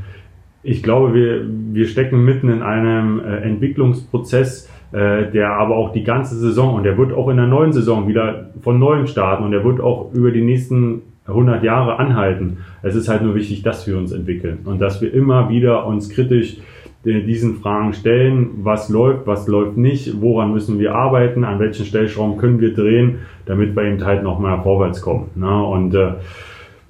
ich 0.63 0.85
glaube, 0.85 1.13
wir, 1.13 1.45
wir 1.73 1.89
stecken 1.89 2.25
mitten 2.25 2.51
in 2.51 2.63
einem 2.63 3.19
äh, 3.19 3.39
Entwicklungsprozess, 3.39 4.71
äh, 4.93 5.29
der 5.33 5.51
aber 5.55 5.75
auch 5.75 5.91
die 5.91 6.05
ganze 6.05 6.37
Saison 6.37 6.77
und 6.77 6.85
der 6.85 6.97
wird 6.97 7.13
auch 7.13 7.29
in 7.31 7.37
der 7.37 7.49
neuen 7.49 7.73
Saison 7.73 8.07
wieder 8.07 8.51
von 8.61 8.79
neuem 8.79 9.09
starten 9.09 9.43
und 9.43 9.51
der 9.51 9.65
wird 9.65 9.81
auch 9.81 10.13
über 10.15 10.31
die 10.31 10.43
nächsten 10.43 11.03
100 11.27 11.65
Jahre 11.65 11.99
anhalten. 11.99 12.59
Es 12.83 12.95
ist 12.95 13.09
halt 13.09 13.23
nur 13.23 13.35
wichtig, 13.35 13.63
dass 13.63 13.89
wir 13.89 13.99
uns 13.99 14.13
entwickeln 14.13 14.61
und 14.67 14.81
dass 14.81 15.03
wir 15.03 15.13
immer 15.13 15.49
wieder 15.49 15.85
uns 15.85 16.11
kritisch 16.11 16.59
diesen 17.05 17.57
Fragen 17.57 17.93
stellen, 17.93 18.51
was 18.63 18.89
läuft, 18.89 19.27
was 19.27 19.47
läuft 19.47 19.77
nicht, 19.77 20.21
woran 20.21 20.53
müssen 20.53 20.79
wir 20.79 20.95
arbeiten, 20.95 21.45
an 21.45 21.61
welchen 21.61 21.87
Stellschrauben 21.87 22.39
können 22.39 22.61
wir 22.61 22.75
drehen, 22.75 23.21
damit 23.47 23.77
wir 23.77 23.85
eben 23.85 24.05
halt 24.05 24.23
noch 24.23 24.39
mal 24.39 24.61
vorwärts 24.63 25.01
kommen. 25.01 25.31
Ne? 25.37 25.63
Und 25.63 25.95
äh, 25.95 26.15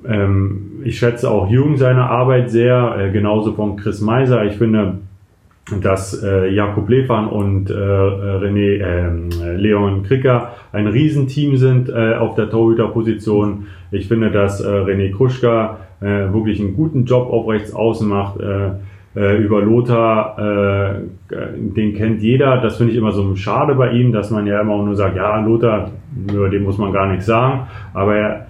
ähm, 0.06 0.80
ich 0.84 0.98
schätze 0.98 1.30
auch 1.30 1.50
Jürgen 1.50 1.76
seine 1.76 2.04
Arbeit 2.04 2.50
sehr, 2.50 2.96
äh, 2.98 3.10
genauso 3.10 3.52
von 3.52 3.76
Chris 3.76 4.00
Meiser. 4.00 4.44
Ich 4.46 4.56
finde, 4.56 4.98
dass 5.82 6.22
äh, 6.22 6.48
Jakob 6.48 6.88
Lefan 6.88 7.28
und 7.28 7.70
äh, 7.70 7.74
René, 7.74 8.80
äh, 8.80 9.56
Leon 9.56 10.02
Kricker 10.02 10.54
ein 10.72 10.86
Riesenteam 10.86 11.56
sind 11.56 11.90
äh, 11.90 12.14
auf 12.14 12.34
der 12.34 12.48
Torhüterposition. 12.48 13.66
Ich 13.90 14.08
finde, 14.08 14.30
dass 14.30 14.60
äh, 14.60 14.66
René 14.66 15.14
Kruschka 15.14 15.78
äh, 16.00 16.32
wirklich 16.32 16.60
einen 16.60 16.74
guten 16.74 17.04
Job 17.04 17.30
auf 17.30 17.48
rechts 17.48 17.74
außen 17.74 18.08
macht. 18.08 18.40
Äh, 18.40 18.70
äh, 19.18 19.36
über 19.38 19.60
Lothar, 19.62 20.38
äh, 20.38 21.34
den 21.56 21.94
kennt 21.94 22.22
jeder. 22.22 22.58
Das 22.58 22.76
finde 22.76 22.92
ich 22.92 22.98
immer 22.98 23.10
so 23.10 23.34
schade 23.34 23.74
bei 23.74 23.90
ihm, 23.90 24.12
dass 24.12 24.30
man 24.30 24.46
ja 24.46 24.60
immer 24.60 24.80
nur 24.82 24.94
sagt, 24.94 25.16
ja, 25.16 25.40
Lothar, 25.40 25.90
über 26.32 26.48
den 26.48 26.62
muss 26.62 26.78
man 26.78 26.92
gar 26.92 27.08
nichts 27.08 27.26
sagen. 27.26 27.66
Aber 27.94 28.14
er, 28.14 28.46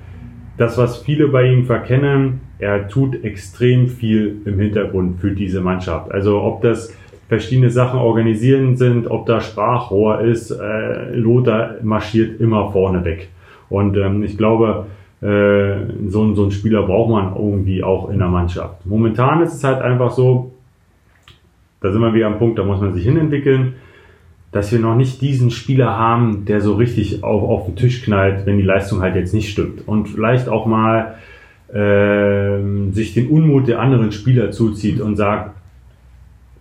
das, 0.58 0.76
was 0.76 0.98
viele 0.98 1.28
bei 1.28 1.50
ihm 1.50 1.64
verkennen, 1.64 2.40
er 2.58 2.88
tut 2.88 3.24
extrem 3.24 3.86
viel 3.86 4.42
im 4.44 4.58
Hintergrund 4.58 5.20
für 5.20 5.30
diese 5.30 5.60
Mannschaft. 5.60 6.12
Also 6.12 6.42
ob 6.42 6.60
das 6.60 6.94
verschiedene 7.28 7.70
Sachen 7.70 8.00
organisieren 8.00 8.76
sind, 8.76 9.10
ob 9.10 9.26
da 9.26 9.40
Sprachrohr 9.40 10.20
ist, 10.20 10.50
äh, 10.50 11.14
Lothar 11.14 11.76
marschiert 11.82 12.40
immer 12.40 12.72
vorne 12.72 13.04
weg. 13.04 13.28
Und 13.70 13.96
ähm, 13.96 14.22
ich 14.22 14.36
glaube, 14.36 14.86
äh, 15.22 16.08
so, 16.08 16.34
so 16.34 16.42
einen 16.42 16.50
Spieler 16.50 16.82
braucht 16.82 17.10
man 17.10 17.34
irgendwie 17.34 17.82
auch 17.82 18.10
in 18.10 18.18
der 18.18 18.28
Mannschaft. 18.28 18.84
Momentan 18.84 19.42
ist 19.42 19.54
es 19.54 19.64
halt 19.64 19.80
einfach 19.80 20.10
so, 20.10 20.52
da 21.80 21.92
sind 21.92 22.00
wir 22.00 22.14
wieder 22.14 22.26
am 22.26 22.38
Punkt, 22.38 22.58
da 22.58 22.64
muss 22.64 22.80
man 22.80 22.92
sich 22.92 23.04
hinentwickeln, 23.04 23.74
dass 24.50 24.72
wir 24.72 24.78
noch 24.78 24.96
nicht 24.96 25.20
diesen 25.20 25.50
Spieler 25.50 25.98
haben, 25.98 26.44
der 26.46 26.60
so 26.60 26.74
richtig 26.74 27.22
auf, 27.22 27.42
auf 27.42 27.66
den 27.66 27.76
Tisch 27.76 28.02
knallt, 28.02 28.46
wenn 28.46 28.56
die 28.56 28.64
Leistung 28.64 29.00
halt 29.00 29.14
jetzt 29.14 29.34
nicht 29.34 29.50
stimmt. 29.50 29.86
Und 29.86 30.08
vielleicht 30.08 30.48
auch 30.48 30.66
mal 30.66 31.16
äh, 31.72 32.92
sich 32.92 33.12
den 33.14 33.28
Unmut 33.28 33.68
der 33.68 33.80
anderen 33.80 34.10
Spieler 34.10 34.50
zuzieht 34.50 35.00
und 35.00 35.16
sagt, 35.16 35.54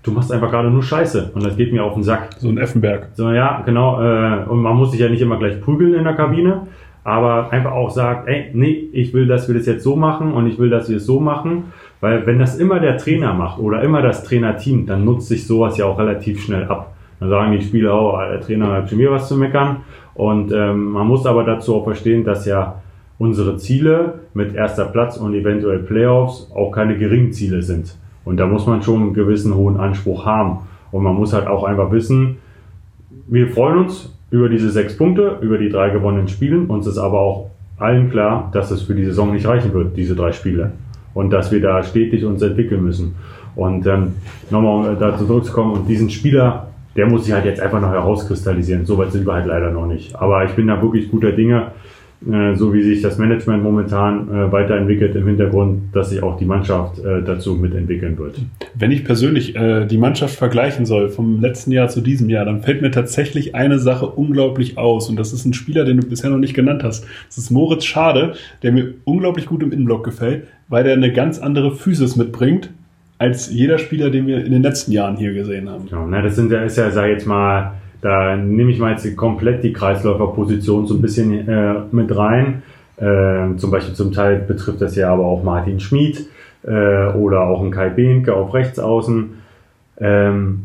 du 0.04 0.12
machst 0.12 0.32
einfach 0.32 0.52
gerade 0.52 0.70
nur 0.70 0.84
Scheiße 0.84 1.32
und 1.34 1.46
das 1.46 1.58
geht 1.58 1.72
mir 1.72 1.84
auf 1.84 1.94
den 1.94 2.04
Sack. 2.04 2.30
So 2.40 2.50
ein 2.50 2.58
Effenberg. 2.58 3.10
So, 3.14 3.32
ja, 3.32 3.62
genau. 3.66 4.02
Äh, 4.02 4.44
und 4.46 4.62
man 4.62 4.76
muss 4.76 4.92
sich 4.92 5.00
ja 5.00 5.10
nicht 5.10 5.22
immer 5.22 5.38
gleich 5.38 5.62
prügeln 5.62 5.94
in 5.94 6.04
der 6.04 6.14
Kabine, 6.14 6.68
aber 7.04 7.52
einfach 7.52 7.72
auch 7.72 7.90
sagt, 7.90 8.28
ey, 8.28 8.52
nee, 8.54 8.90
ich 8.92 9.14
will, 9.14 9.28
dass 9.28 9.48
wir 9.48 9.56
das 9.56 9.66
jetzt 9.66 9.84
so 9.84 9.96
machen 9.96 10.34
und 10.34 10.48
ich 10.48 10.60
will, 10.60 10.70
dass 10.70 10.90
wir 10.90 10.98
es 10.98 11.06
so 11.06 11.22
machen. 11.22 11.72
Weil 12.00 12.26
wenn 12.26 12.40
das 12.40 12.58
immer 12.58 12.80
der 12.80 12.98
Trainer 12.98 13.34
macht 13.34 13.60
oder 13.60 13.82
immer 13.82 14.02
das 14.02 14.24
Trainerteam, 14.24 14.86
dann 14.86 15.04
nutzt 15.04 15.28
sich 15.28 15.48
sowas 15.48 15.78
ja 15.78 15.86
auch 15.86 15.98
relativ 15.98 16.42
schnell 16.44 16.66
ab. 16.66 16.94
Dann 17.20 17.30
sagen 17.30 17.52
die 17.52 17.62
Spieler, 17.62 18.00
oh, 18.00 18.18
der 18.18 18.42
Trainer 18.42 18.72
hat 18.74 18.90
schon 18.90 19.00
mir 19.00 19.12
was 19.12 19.28
zu 19.28 19.36
meckern. 19.36 19.78
Und 20.14 20.52
ähm, 20.52 20.92
man 20.92 21.08
muss 21.08 21.26
aber 21.26 21.44
dazu 21.44 21.76
auch 21.76 21.84
verstehen, 21.84 22.24
dass 22.24 22.46
ja 22.46 22.82
unsere 23.18 23.58
Ziele 23.58 24.20
mit 24.34 24.54
erster 24.54 24.86
Platz 24.86 25.18
und 25.18 25.34
eventuell 25.34 25.80
Playoffs 25.80 26.52
auch 26.56 26.72
keine 26.72 26.98
geringen 26.98 27.34
Ziele 27.34 27.64
sind. 27.64 27.96
Und 28.26 28.38
da 28.38 28.46
muss 28.46 28.68
man 28.68 28.82
schon 28.84 29.02
einen 29.02 29.14
gewissen 29.14 29.56
hohen 29.56 29.78
Anspruch 29.78 30.26
haben. 30.26 30.60
Und 30.92 31.04
man 31.04 31.16
muss 31.16 31.34
halt 31.34 31.48
auch 31.48 31.64
einfach 31.64 31.92
wissen, 31.92 32.38
wir 33.28 33.48
freuen 33.50 33.80
uns 33.80 34.14
über 34.30 34.50
diese 34.50 34.70
sechs 34.70 34.98
Punkte, 34.98 35.38
über 35.42 35.58
die 35.58 35.70
drei 35.70 35.90
gewonnenen 35.90 36.28
Spielen. 36.28 36.68
Uns 36.68 36.86
ist 36.88 36.98
aber 36.98 37.20
auch 37.20 37.50
allen 37.78 38.10
klar, 38.10 38.50
dass 38.54 38.72
es 38.72 38.84
für 38.84 38.96
die 38.96 39.06
Saison 39.06 39.34
nicht 39.34 39.48
reichen 39.48 39.74
wird, 39.74 39.96
diese 39.98 40.16
drei 40.16 40.32
Spiele. 40.32 40.72
Und 41.18 41.32
dass 41.32 41.52
wir 41.52 41.60
da 41.60 41.82
stetig 41.82 42.24
uns 42.24 42.44
entwickeln 42.44 42.84
müssen. 42.84 43.16
Und 43.56 43.88
ähm, 43.88 44.14
nochmal 44.52 44.92
um 44.92 45.00
dazu 45.00 45.26
zurückzukommen, 45.26 45.72
und 45.74 45.88
diesen 45.88 46.12
Spieler, 46.12 46.68
der 46.96 47.08
muss 47.08 47.26
sich 47.26 47.34
halt 47.34 47.46
jetzt 47.46 47.60
einfach 47.60 47.82
noch 47.82 47.90
herauskristallisieren. 47.90 48.86
Soweit 48.86 49.12
sind 49.12 49.26
wir 49.26 49.34
halt 49.34 49.48
leider 49.48 49.72
noch 49.72 49.88
nicht. 49.88 50.16
Aber 50.16 50.46
ich 50.46 50.52
bin 50.52 50.68
da 50.68 50.80
wirklich 50.80 51.10
guter 51.10 51.32
Dinge. 51.32 51.72
Äh, 52.26 52.56
so 52.56 52.74
wie 52.74 52.82
sich 52.82 53.02
das 53.02 53.20
Management 53.20 53.62
momentan 53.62 54.28
äh, 54.28 54.52
weiterentwickelt 54.52 55.16
im 55.16 55.28
Hintergrund, 55.28 55.96
dass 55.96 56.10
sich 56.10 56.24
auch 56.24 56.38
die 56.38 56.46
Mannschaft 56.46 56.98
äh, 57.00 57.22
dazu 57.22 57.54
mitentwickeln 57.54 58.18
wird. 58.18 58.40
Wenn 58.74 58.92
ich 58.92 59.06
persönlich 59.06 59.56
äh, 59.56 59.86
die 59.86 60.00
Mannschaft 60.00 60.36
vergleichen 60.36 60.88
soll 60.88 61.10
vom 61.10 61.40
letzten 61.42 61.72
Jahr 61.72 61.90
zu 61.90 62.02
diesem 62.02 62.30
Jahr, 62.30 62.46
dann 62.46 62.64
fällt 62.64 62.82
mir 62.82 62.90
tatsächlich 62.90 63.54
eine 63.54 63.78
Sache 63.78 64.08
unglaublich 64.08 64.80
aus 64.80 65.10
und 65.10 65.18
das 65.18 65.32
ist 65.32 65.46
ein 65.46 65.54
Spieler, 65.54 65.86
den 65.86 66.00
du 66.00 66.08
bisher 66.08 66.32
noch 66.32 66.40
nicht 66.40 66.56
genannt 66.56 66.84
hast. 66.84 67.06
Das 67.28 67.38
ist 67.38 67.52
Moritz 67.52 67.86
Schade, 67.86 68.34
der 68.64 68.72
mir 68.72 68.96
unglaublich 69.04 69.46
gut 69.46 69.62
im 69.62 69.72
Innenblock 69.72 70.04
gefällt, 70.04 70.48
weil 70.70 70.84
der 70.84 70.94
eine 70.94 71.14
ganz 71.14 71.38
andere 71.38 71.76
Physis 71.76 72.16
mitbringt 72.16 72.72
als 73.20 73.52
jeder 73.52 73.78
Spieler, 73.78 74.10
den 74.10 74.26
wir 74.26 74.44
in 74.44 74.52
den 74.52 74.64
letzten 74.64 74.92
Jahren 74.92 75.18
hier 75.18 75.34
gesehen 75.34 75.70
haben. 75.70 75.88
Ja, 75.92 76.06
na, 76.08 76.22
das 76.22 76.36
sind 76.36 76.52
ja, 76.52 76.64
ist 76.64 76.78
ja, 76.78 76.90
sag 76.90 77.06
ich 77.06 77.14
jetzt 77.14 77.28
mal, 77.28 77.74
da 78.02 78.36
nehme 78.36 78.72
ich 78.72 78.80
mal 78.80 78.92
jetzt 78.92 79.16
komplett 79.16 79.64
die 79.64 79.74
Kreisläuferposition 79.74 80.86
so 80.88 80.96
ein 80.96 81.02
bisschen 81.02 81.48
äh, 81.48 81.76
mit 81.92 82.16
rein. 82.16 82.64
Äh, 82.98 83.56
zum 83.58 83.72
Beispiel 83.72 83.96
zum 83.96 84.12
Teil 84.12 84.40
betrifft 84.40 84.82
das 84.82 84.96
ja 84.96 85.12
aber 85.12 85.26
auch 85.26 85.44
Martin 85.44 85.80
Schmid 85.80 86.28
äh, 86.64 87.08
oder 87.14 87.42
auch 87.42 87.64
ein 87.64 87.72
Kai 87.72 87.90
Behnke 87.90 88.36
auf 88.36 88.54
Rechtsaußen. 88.54 89.34
Ähm, 90.00 90.64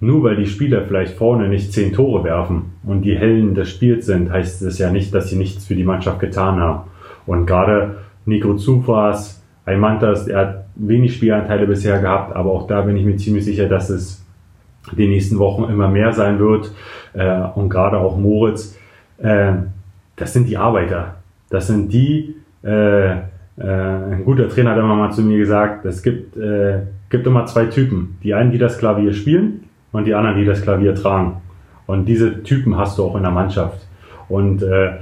nur 0.00 0.22
weil 0.22 0.36
die 0.36 0.46
Spieler 0.46 0.82
vielleicht 0.82 1.16
vorne 1.16 1.48
nicht 1.48 1.72
zehn 1.72 1.92
Tore 1.92 2.22
werfen 2.22 2.72
und 2.84 3.02
die 3.02 3.16
Hellen 3.16 3.54
des 3.54 3.70
Spiels 3.70 4.06
sind, 4.06 4.30
heißt 4.30 4.62
es 4.62 4.78
ja 4.78 4.90
nicht, 4.90 5.12
dass 5.12 5.28
sie 5.28 5.36
nichts 5.36 5.66
für 5.66 5.74
die 5.74 5.84
Mannschaft 5.84 6.20
getan 6.20 6.60
haben. 6.60 6.88
Und 7.26 7.46
gerade 7.46 7.96
Nico 8.24 8.54
Zufras, 8.54 9.42
Aymantas, 9.64 10.28
er 10.28 10.38
hat 10.38 10.64
wenig 10.76 11.14
Spielanteile 11.14 11.66
bisher 11.66 12.00
gehabt, 12.00 12.34
aber 12.36 12.52
auch 12.52 12.68
da 12.68 12.82
bin 12.82 12.96
ich 12.96 13.04
mir 13.04 13.16
ziemlich 13.16 13.44
sicher, 13.44 13.68
dass 13.68 13.90
es 13.90 14.24
die 14.96 15.08
nächsten 15.08 15.38
Wochen 15.38 15.64
immer 15.70 15.88
mehr 15.88 16.12
sein 16.12 16.38
wird. 16.38 16.72
Äh, 17.14 17.40
und 17.54 17.68
gerade 17.68 17.98
auch 17.98 18.16
Moritz, 18.16 18.76
äh, 19.18 19.52
das 20.16 20.32
sind 20.32 20.48
die 20.48 20.56
Arbeiter. 20.56 21.16
Das 21.50 21.66
sind 21.66 21.92
die, 21.92 22.36
äh, 22.62 23.12
äh, 23.12 23.16
ein 23.56 24.24
guter 24.24 24.48
Trainer 24.48 24.70
hat 24.70 24.78
immer 24.78 24.94
mal 24.94 25.12
zu 25.12 25.22
mir 25.22 25.38
gesagt, 25.38 25.84
es 25.84 26.02
gibt, 26.02 26.36
äh, 26.36 26.80
gibt 27.10 27.26
immer 27.26 27.46
zwei 27.46 27.66
Typen. 27.66 28.18
Die 28.22 28.34
einen, 28.34 28.52
die 28.52 28.58
das 28.58 28.78
Klavier 28.78 29.12
spielen 29.12 29.64
und 29.92 30.06
die 30.06 30.14
anderen, 30.14 30.38
die 30.38 30.44
das 30.44 30.62
Klavier 30.62 30.94
tragen. 30.94 31.38
Und 31.86 32.06
diese 32.06 32.42
Typen 32.42 32.76
hast 32.76 32.98
du 32.98 33.04
auch 33.04 33.16
in 33.16 33.22
der 33.22 33.32
Mannschaft. 33.32 33.86
Und 34.28 34.62
äh, 34.62 34.92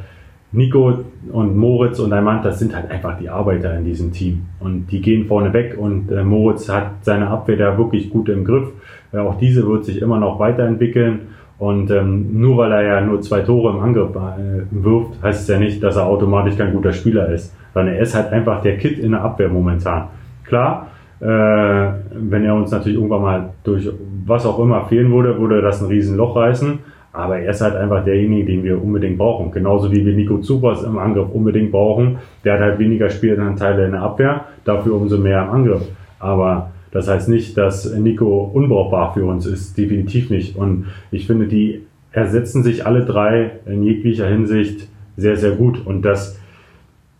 Nico 0.52 1.04
und 1.32 1.56
Moritz 1.56 1.98
und 1.98 2.12
Eimant, 2.12 2.44
das 2.44 2.60
sind 2.60 2.74
halt 2.74 2.90
einfach 2.90 3.18
die 3.18 3.28
Arbeiter 3.28 3.76
in 3.76 3.84
diesem 3.84 4.12
Team. 4.12 4.46
Und 4.60 4.86
die 4.86 5.02
gehen 5.02 5.26
vorne 5.26 5.52
weg 5.52 5.76
und 5.76 6.08
Moritz 6.24 6.68
hat 6.68 6.92
seine 7.02 7.26
Abwehr 7.26 7.56
da 7.56 7.76
wirklich 7.76 8.08
gut 8.10 8.28
im 8.28 8.44
Griff. 8.44 8.68
Äh, 9.16 9.20
auch 9.20 9.38
diese 9.38 9.66
wird 9.66 9.84
sich 9.84 10.00
immer 10.02 10.18
noch 10.18 10.38
weiterentwickeln. 10.38 11.20
Und 11.58 11.90
ähm, 11.90 12.38
nur 12.38 12.58
weil 12.58 12.72
er 12.72 12.82
ja 12.82 13.00
nur 13.00 13.22
zwei 13.22 13.40
Tore 13.40 13.72
im 13.72 13.80
Angriff 13.80 14.10
äh, 14.14 14.62
wirft, 14.70 15.22
heißt 15.22 15.42
es 15.42 15.48
ja 15.48 15.58
nicht, 15.58 15.82
dass 15.82 15.96
er 15.96 16.06
automatisch 16.06 16.56
kein 16.56 16.72
guter 16.72 16.92
Spieler 16.92 17.30
ist. 17.30 17.54
Sondern 17.72 17.94
er 17.94 18.00
ist 18.00 18.14
halt 18.14 18.30
einfach 18.32 18.60
der 18.60 18.76
Kit 18.76 18.98
in 18.98 19.12
der 19.12 19.22
Abwehr 19.22 19.48
momentan. 19.48 20.08
Klar, 20.44 20.88
äh, 21.20 21.24
wenn 21.26 22.44
er 22.44 22.54
uns 22.54 22.70
natürlich 22.70 22.96
irgendwann 22.96 23.22
mal 23.22 23.48
durch 23.64 23.88
was 24.26 24.44
auch 24.44 24.58
immer 24.58 24.84
fehlen 24.84 25.10
würde, 25.12 25.38
würde 25.38 25.62
das 25.62 25.80
ein 25.80 25.88
Riesenloch 25.88 26.36
reißen. 26.36 26.78
Aber 27.12 27.38
er 27.38 27.50
ist 27.50 27.62
halt 27.62 27.74
einfach 27.74 28.04
derjenige, 28.04 28.52
den 28.52 28.62
wir 28.62 28.82
unbedingt 28.82 29.16
brauchen. 29.16 29.50
Genauso 29.50 29.90
wie 29.90 30.04
wir 30.04 30.14
Nico 30.14 30.38
Zupas 30.38 30.82
im 30.82 30.98
Angriff 30.98 31.28
unbedingt 31.32 31.72
brauchen. 31.72 32.18
Der 32.44 32.54
hat 32.54 32.60
halt 32.60 32.78
weniger 32.78 33.08
Spielanteile 33.08 33.86
in 33.86 33.92
der 33.92 34.02
Abwehr, 34.02 34.44
dafür 34.66 34.96
umso 34.96 35.16
mehr 35.16 35.42
im 35.44 35.50
Angriff. 35.50 35.88
Aber 36.18 36.72
das 36.90 37.08
heißt 37.08 37.28
nicht, 37.28 37.56
dass 37.56 37.92
Nico 37.94 38.50
unbrauchbar 38.52 39.14
für 39.14 39.24
uns 39.24 39.46
ist. 39.46 39.76
Definitiv 39.76 40.30
nicht. 40.30 40.56
Und 40.56 40.86
ich 41.10 41.26
finde, 41.26 41.46
die 41.46 41.82
ersetzen 42.12 42.62
sich 42.62 42.86
alle 42.86 43.04
drei 43.04 43.52
in 43.66 43.82
jeglicher 43.82 44.26
Hinsicht 44.26 44.88
sehr, 45.16 45.36
sehr 45.36 45.52
gut. 45.52 45.84
Und 45.84 46.02
das 46.02 46.38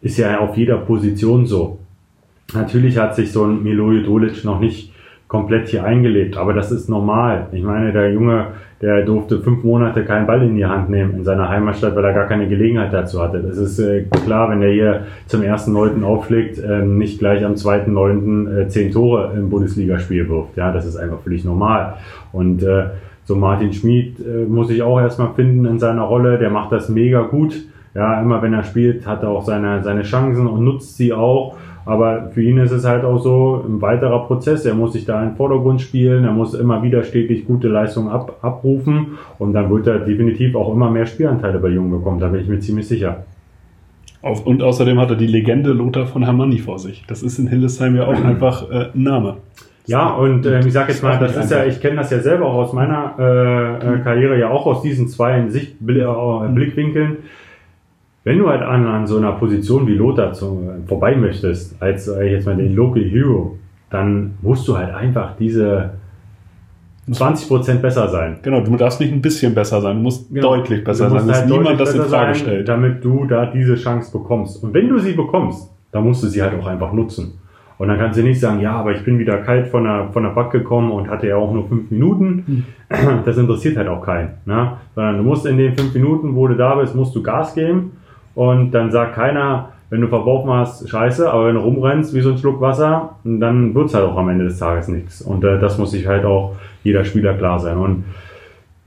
ist 0.01 0.19
ja 0.19 0.41
auf 0.41 0.57
jeder 0.57 0.79
Position 0.79 1.47
so. 1.47 1.79
Natürlich 2.55 2.97
hat 2.99 3.17
sich 3.17 3.33
so 3.33 3.45
ein 3.45 3.63
Miloje 3.63 4.03
Dolic 4.03 4.45
noch 4.45 4.61
nicht 4.61 4.93
komplett 5.29 5.69
hier 5.69 5.85
eingelebt, 5.85 6.37
aber 6.37 6.53
das 6.53 6.71
ist 6.71 6.89
normal. 6.89 7.49
Ich 7.53 7.63
meine, 7.63 7.93
der 7.93 8.13
Junge 8.13 8.49
der 8.83 9.05
durfte 9.05 9.41
fünf 9.41 9.65
Monate 9.65 10.05
keinen 10.05 10.27
Ball 10.27 10.43
in 10.43 10.55
die 10.55 10.67
Hand 10.67 10.91
nehmen 10.91 11.15
in 11.15 11.25
seiner 11.25 11.49
Heimatstadt, 11.49 11.97
weil 11.97 12.05
er 12.05 12.13
gar 12.13 12.27
keine 12.27 12.47
Gelegenheit 12.47 12.93
dazu 12.93 13.23
hatte. 13.23 13.41
Das 13.41 13.57
ist 13.57 13.79
äh, 13.79 14.03
klar, 14.25 14.51
wenn 14.51 14.61
er 14.61 14.71
hier 14.71 15.01
zum 15.27 15.43
ersten 15.43 15.73
Neunten 15.73 16.05
aufschlägt, 16.05 16.59
äh, 16.59 16.83
nicht 16.83 17.19
gleich 17.19 17.45
am 17.45 17.57
zweiten 17.57 17.95
Neunten 17.95 18.47
äh, 18.47 18.69
zehn 18.69 18.93
Tore 18.93 19.33
im 19.35 19.49
Bundesligaspiel 19.49 20.29
wirft. 20.29 20.57
Ja, 20.57 20.73
das 20.73 20.85
ist 20.85 20.97
einfach 20.97 21.21
völlig 21.21 21.45
normal. 21.45 21.95
Und 22.33 22.63
äh, 22.63 22.85
so 23.25 23.35
Martin 23.35 23.73
Schmid 23.73 24.21
äh, 24.21 24.45
muss 24.45 24.71
ich 24.71 24.83
auch 24.83 25.01
erstmal 25.01 25.33
finden 25.35 25.65
in 25.65 25.79
seiner 25.79 26.03
Rolle. 26.03 26.39
Der 26.39 26.51
macht 26.51 26.71
das 26.71 26.91
mega 26.91 27.23
gut. 27.23 27.65
Ja, 27.95 28.21
immer 28.21 28.43
wenn 28.43 28.53
er 28.53 28.63
spielt, 28.63 29.07
hat 29.07 29.23
er 29.23 29.31
auch 29.31 29.43
seine, 29.43 29.83
seine 29.83 30.03
Chancen 30.03 30.47
und 30.47 30.63
nutzt 30.63 30.99
sie 30.99 31.15
auch. 31.15 31.57
Aber 31.87 32.31
für 32.33 32.43
ihn 32.43 32.59
ist 32.59 32.73
es 32.73 32.85
halt 32.85 33.05
auch 33.05 33.19
so 33.19 33.65
ein 33.67 33.81
weiterer 33.81 34.27
Prozess. 34.27 34.67
Er 34.67 34.75
muss 34.75 34.93
sich 34.93 35.05
da 35.05 35.23
in 35.23 35.31
den 35.31 35.37
Vordergrund 35.37 35.81
spielen, 35.81 36.25
er 36.25 36.33
muss 36.33 36.53
immer 36.53 36.83
wieder 36.83 37.05
stetig 37.05 37.47
gute 37.47 37.69
Leistungen 37.69 38.09
ab, 38.09 38.39
abrufen 38.43 39.19
und 39.39 39.53
dann 39.53 39.71
wird 39.71 39.87
er 39.87 40.01
definitiv 40.01 40.57
auch 40.57 40.75
immer 40.75 40.91
mehr 40.91 41.07
Spielanteile 41.07 41.61
bei 41.61 41.69
Jungen 41.69 41.93
bekommen, 41.93 42.19
da 42.19 42.27
bin 42.27 42.41
ich 42.41 42.49
mir 42.49 42.59
ziemlich 42.59 42.89
sicher. 42.89 43.25
Und 44.21 44.61
außerdem 44.61 44.99
hat 44.99 45.11
er 45.11 45.17
die 45.17 45.29
Legende 45.29 45.71
Lothar 45.71 46.07
von 46.07 46.25
Hermanni 46.25 46.59
vor 46.59 46.81
sich. 46.81 47.05
Das 47.07 47.23
ist 47.23 47.39
in 47.39 47.47
Hildesheim 47.47 47.95
ja 47.95 48.07
auch 48.07 48.25
einfach 48.25 48.69
äh, 48.69 48.89
ein 48.93 49.03
Name. 49.05 49.37
Ja, 49.87 50.09
und 50.09 50.45
äh, 50.45 50.59
ich 50.67 50.73
sage 50.73 50.91
jetzt 50.91 51.05
mal, 51.05 51.17
das 51.19 51.37
ist 51.37 51.53
ja, 51.53 51.65
ich 51.65 51.81
kenne 51.81 51.97
das 51.97 52.11
ja 52.11 52.19
selber 52.19 52.47
auch 52.47 52.55
aus 52.55 52.73
meiner 52.73 53.15
äh, 53.21 53.95
äh, 53.95 53.99
Karriere, 54.01 54.37
ja 54.37 54.51
auch 54.51 54.67
aus 54.67 54.83
diesen 54.83 55.07
zwei 55.07 55.49
Sicht, 55.49 55.77
äh, 55.81 56.49
Blickwinkeln 56.49 57.19
wenn 58.27 58.39
du 58.39 58.49
halt 58.49 58.63
an, 58.63 58.85
an 58.89 59.07
so 59.07 59.19
einer 59.19 59.33
Position 59.33 59.87
wie 59.87 59.95
Lothar 59.95 60.33
zu, 60.33 60.61
vorbei 60.89 61.15
möchtest, 61.15 61.81
als 61.81 62.09
äh, 62.09 62.25
jetzt 62.25 62.45
mal 62.45 62.57
den 62.57 62.75
Local 62.75 63.05
Hero, 63.05 63.57
dann 63.89 64.35
musst 64.43 64.67
du 64.67 64.77
halt 64.77 64.93
einfach 64.93 65.37
diese 65.37 65.91
20% 67.09 67.77
besser 67.77 68.09
sein. 68.09 68.39
Genau, 68.43 68.63
du 68.63 68.75
darfst 68.77 69.01
nicht 69.01 69.13
ein 69.13 69.23
bisschen 69.23 69.55
besser 69.55 69.81
sein, 69.81 69.99
du 69.99 70.03
musst 70.03 70.29
genau. 70.29 70.57
deutlich 70.57 70.83
besser 70.83 71.09
sein, 71.09 71.25
dass 71.25 71.43
halt 71.43 71.51
niemand 71.51 71.79
das 71.79 71.95
in 71.95 72.03
Frage 72.03 72.35
sein, 72.35 72.35
stellt. 72.35 72.69
Damit 72.69 73.05
du 73.05 73.27
da 73.27 73.47
diese 73.47 73.77
Chance 73.77 74.11
bekommst. 74.11 74.61
Und 74.61 74.75
wenn 74.75 74.89
du 74.89 74.99
sie 74.99 75.13
bekommst, 75.13 75.71
dann 75.93 76.03
musst 76.03 76.25
du 76.25 76.27
sie 76.27 76.43
halt 76.43 76.61
auch 76.61 76.67
einfach 76.67 76.93
nutzen. 76.93 77.35
Und 77.79 77.87
dann 77.87 77.97
kannst 77.97 78.19
du 78.19 78.25
nicht 78.25 78.41
sagen, 78.41 78.59
ja, 78.59 78.73
aber 78.73 78.91
ich 78.91 79.05
bin 79.05 79.21
wieder 79.21 79.39
kalt 79.39 79.69
von 79.69 79.85
der, 79.85 80.09
von 80.13 80.25
der 80.25 80.31
Back 80.31 80.51
gekommen 80.51 80.91
und 80.91 81.09
hatte 81.09 81.29
ja 81.29 81.37
auch 81.37 81.53
nur 81.53 81.69
fünf 81.69 81.93
Minuten. 81.93 82.65
Hm. 82.89 83.23
Das 83.25 83.37
interessiert 83.37 83.77
halt 83.77 83.87
auch 83.87 84.05
keinen. 84.05 84.31
Ne? 84.47 84.73
Sondern 84.97 85.19
du 85.19 85.23
musst 85.23 85.47
in 85.47 85.59
den 85.59 85.77
fünf 85.77 85.95
Minuten, 85.95 86.35
wo 86.35 86.49
du 86.49 86.57
da 86.57 86.75
bist, 86.75 86.97
musst 86.97 87.15
du 87.15 87.23
Gas 87.23 87.55
geben 87.55 87.93
und 88.37 88.71
dann 88.73 88.93
sagt 88.93 89.15
keiner, 89.15 89.71
wenn 89.89 90.03
du 90.03 90.09
verworfen 90.09 90.51
hast, 90.51 90.89
scheiße, 90.89 91.31
aber 91.31 91.47
wenn 91.47 91.55
du 91.55 91.63
rumrennst 91.63 92.15
wie 92.15 92.21
so 92.21 92.33
ein 92.33 92.39
Schluck 92.39 92.61
Wasser, 92.61 93.17
dann 93.25 93.75
wird's 93.75 93.95
halt 93.95 94.05
auch 94.05 94.17
am 94.17 94.29
Ende 94.29 94.45
des 94.45 94.59
Tages 94.59 94.89
nichts. 94.89 95.23
Und 95.23 95.43
äh, 95.43 95.59
das 95.59 95.79
muss 95.79 95.93
sich 95.93 96.07
halt 96.07 96.27
auch 96.27 96.55
jeder 96.85 97.05
Spieler 97.05 97.33
klar 97.33 97.59
sein. 97.59 97.79
Und 97.79 98.05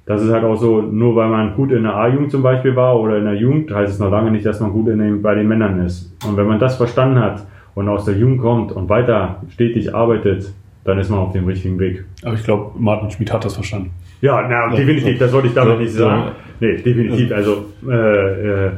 das 0.06 0.22
ist 0.22 0.32
halt 0.32 0.44
auch 0.44 0.56
so, 0.56 0.82
nur 0.82 1.16
weil 1.16 1.30
man 1.30 1.56
gut 1.56 1.72
in 1.72 1.82
der 1.82 1.96
A-Jugend 1.96 2.30
zum 2.30 2.44
Beispiel 2.44 2.76
war 2.76 3.00
oder 3.00 3.18
in 3.18 3.26
der 3.26 3.36
Jugend, 3.36 3.74
heißt 3.74 3.92
es 3.92 4.00
noch 4.00 4.12
lange 4.12 4.30
nicht, 4.30 4.46
dass 4.46 4.60
man 4.60 4.72
gut 4.72 4.88
in 4.88 5.00
den, 5.00 5.22
bei 5.24 5.34
den 5.34 5.48
Männern 5.48 5.84
ist. 5.84 6.16
Und 6.28 6.38
wenn 6.38 6.46
man 6.46 6.60
das 6.60 6.78
verstanden 6.78 7.20
hat 7.20 7.44
und 7.74 7.90
aus 7.90 8.06
der 8.06 8.16
Jugend 8.16 8.42
kommt 8.42 8.72
und 8.72 8.88
weiter 8.88 9.42
stetig 9.50 9.96
arbeitet, 9.96 10.54
dann 10.84 11.00
ist 11.00 11.10
man 11.10 11.20
auf 11.20 11.32
dem 11.32 11.46
richtigen 11.46 11.80
Weg. 11.80 12.06
Aber 12.24 12.36
ich 12.36 12.44
glaube, 12.44 12.72
Martin 12.78 13.10
Schmid 13.10 13.34
hat 13.34 13.46
das 13.46 13.56
verstanden. 13.56 13.90
Ja, 14.22 14.48
na, 14.48 14.76
definitiv, 14.76 15.18
das 15.18 15.34
wollte 15.34 15.48
ich 15.48 15.54
damit 15.56 15.74
so, 15.78 15.80
nicht 15.80 15.94
sagen. 15.94 16.32
Nee, 16.60 16.78
definitiv. 16.78 17.32
Also 17.32 17.66
äh, 17.88 18.66
äh, 18.68 18.72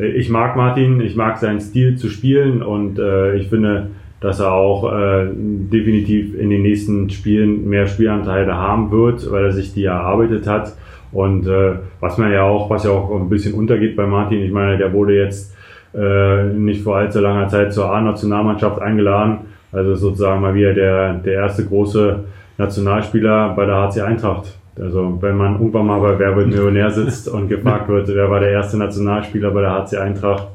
ich 0.00 0.30
mag 0.30 0.56
Martin, 0.56 1.00
ich 1.00 1.16
mag 1.16 1.38
seinen 1.38 1.60
Stil 1.60 1.96
zu 1.96 2.08
spielen 2.08 2.62
und 2.62 2.98
äh, 2.98 3.36
ich 3.36 3.48
finde, 3.48 3.88
dass 4.20 4.40
er 4.40 4.52
auch 4.52 4.92
äh, 4.92 5.28
definitiv 5.32 6.38
in 6.38 6.50
den 6.50 6.62
nächsten 6.62 7.08
Spielen 7.10 7.68
mehr 7.68 7.86
Spielanteile 7.86 8.54
haben 8.54 8.90
wird, 8.90 9.30
weil 9.30 9.46
er 9.46 9.52
sich 9.52 9.72
die 9.72 9.84
erarbeitet 9.84 10.46
hat. 10.46 10.76
Und 11.12 11.46
äh, 11.46 11.72
was 12.00 12.18
man 12.18 12.30
ja 12.30 12.42
auch, 12.42 12.70
was 12.70 12.84
ja 12.84 12.90
auch 12.90 13.10
ein 13.18 13.28
bisschen 13.28 13.54
untergeht 13.54 13.96
bei 13.96 14.06
Martin, 14.06 14.42
ich 14.42 14.52
meine, 14.52 14.76
der 14.76 14.92
wurde 14.92 15.16
jetzt 15.16 15.56
äh, 15.94 16.44
nicht 16.44 16.82
vor 16.82 16.96
allzu 16.96 17.20
langer 17.20 17.48
Zeit 17.48 17.72
zur 17.72 17.92
A-Nationalmannschaft 17.92 18.80
eingeladen. 18.80 19.38
Also 19.72 19.94
sozusagen 19.94 20.40
mal 20.40 20.54
wieder 20.54 20.74
der, 20.74 21.14
der 21.14 21.34
erste 21.34 21.64
große 21.64 22.20
Nationalspieler 22.58 23.54
bei 23.56 23.66
der 23.66 23.76
HC 23.76 24.02
Eintracht. 24.02 24.58
Also 24.80 25.18
wenn 25.20 25.36
man 25.36 25.54
irgendwann 25.54 25.86
mal 25.86 26.00
bei 26.00 26.18
Wer 26.18 26.36
wird 26.36 26.46
Millionär 26.50 26.90
sitzt 26.90 27.28
und 27.28 27.48
gefragt 27.48 27.88
wird, 27.88 28.08
wer 28.08 28.30
war 28.30 28.40
der 28.40 28.50
erste 28.50 28.78
Nationalspieler 28.78 29.50
bei 29.50 29.60
der 29.60 29.72
HC 29.72 29.96
Eintracht, 29.98 30.48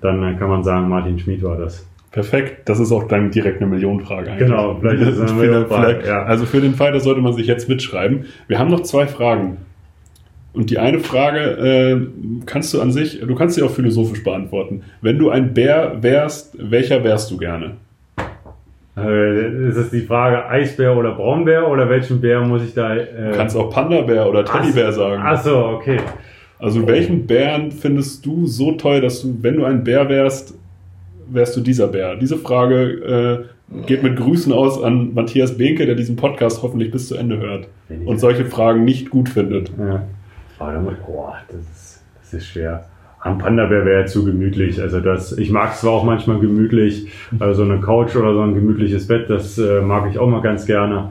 dann 0.00 0.38
kann 0.38 0.48
man 0.48 0.62
sagen, 0.62 0.88
Martin 0.88 1.18
Schmid 1.18 1.42
war 1.42 1.56
das. 1.56 1.86
Perfekt, 2.10 2.68
das 2.68 2.80
ist 2.80 2.90
auch 2.90 3.04
dann 3.04 3.30
direkt 3.30 3.60
eine 3.60 3.70
Millionenfrage 3.70 4.32
eigentlich. 4.32 4.48
Genau, 4.48 4.76
vielleicht 4.80 5.02
ist 5.02 5.16
es 5.16 5.30
eine 5.30 5.32
Millionenfrage. 5.40 6.06
Ja. 6.06 6.22
Also 6.24 6.44
für 6.44 6.60
den 6.60 6.74
Fall, 6.74 6.92
das 6.92 7.04
sollte 7.04 7.20
man 7.20 7.32
sich 7.32 7.46
jetzt 7.46 7.68
mitschreiben. 7.68 8.24
Wir 8.48 8.58
haben 8.58 8.70
noch 8.70 8.80
zwei 8.80 9.06
Fragen. 9.06 9.58
Und 10.52 10.70
die 10.70 10.78
eine 10.78 10.98
Frage 10.98 11.38
äh, 11.38 12.00
kannst 12.46 12.74
du 12.74 12.80
an 12.80 12.90
sich, 12.90 13.20
du 13.20 13.34
kannst 13.36 13.54
sie 13.54 13.62
auch 13.62 13.70
philosophisch 13.70 14.24
beantworten. 14.24 14.82
Wenn 15.00 15.18
du 15.18 15.30
ein 15.30 15.54
Bär 15.54 15.98
wärst, 16.00 16.56
welcher 16.58 17.04
wärst 17.04 17.30
du 17.30 17.36
gerne? 17.36 17.76
Äh, 19.04 19.68
ist 19.68 19.76
es 19.76 19.90
die 19.90 20.00
Frage 20.00 20.48
Eisbär 20.48 20.96
oder 20.96 21.12
Braunbär 21.12 21.68
oder 21.68 21.88
welchen 21.88 22.20
Bär 22.20 22.40
muss 22.40 22.62
ich 22.62 22.74
da? 22.74 22.94
Äh 22.96 23.30
du 23.30 23.36
kannst 23.36 23.56
auch 23.56 23.70
Panda-Bär 23.70 24.28
oder 24.28 24.44
Teddybär 24.44 24.92
sagen. 24.92 25.22
Ach 25.24 25.42
so, 25.42 25.56
okay. 25.56 25.98
Also 26.58 26.86
welchen 26.86 27.26
Bären 27.26 27.72
findest 27.72 28.24
du 28.26 28.46
so 28.46 28.72
toll, 28.72 29.00
dass 29.00 29.22
du, 29.22 29.38
wenn 29.40 29.56
du 29.56 29.64
ein 29.64 29.82
Bär 29.82 30.08
wärst, 30.08 30.54
wärst 31.28 31.56
du 31.56 31.60
dieser 31.60 31.88
Bär? 31.88 32.16
Diese 32.16 32.36
Frage 32.36 33.46
äh, 33.72 33.86
geht 33.86 34.02
mit 34.02 34.16
Grüßen 34.16 34.52
aus 34.52 34.82
an 34.82 35.14
Matthias 35.14 35.56
Behnke, 35.56 35.86
der 35.86 35.94
diesen 35.94 36.16
Podcast 36.16 36.62
hoffentlich 36.62 36.90
bis 36.90 37.08
zu 37.08 37.16
Ende 37.16 37.38
hört 37.38 37.68
und 38.04 38.18
solche 38.18 38.44
Fragen 38.44 38.84
nicht 38.84 39.10
gut 39.10 39.28
findet. 39.28 39.70
Ja. 39.78 40.02
Oh, 40.58 41.32
das, 41.48 41.60
ist, 41.60 42.02
das 42.20 42.34
ist 42.34 42.46
schwer. 42.48 42.84
Am 43.20 43.38
Panda-Bär 43.38 43.84
wäre 43.84 44.06
zu 44.06 44.24
gemütlich. 44.24 44.80
Also 44.80 45.00
das, 45.00 45.36
ich 45.36 45.50
mag 45.50 45.72
es 45.72 45.80
zwar 45.80 45.92
auch 45.92 46.04
manchmal 46.04 46.38
gemütlich, 46.38 47.10
also 47.38 47.64
so 47.64 47.70
eine 47.70 47.80
Couch 47.80 48.16
oder 48.16 48.32
so 48.32 48.40
ein 48.40 48.54
gemütliches 48.54 49.06
Bett, 49.06 49.28
das 49.28 49.58
äh, 49.58 49.82
mag 49.82 50.10
ich 50.10 50.18
auch 50.18 50.28
mal 50.28 50.40
ganz 50.40 50.64
gerne. 50.64 51.10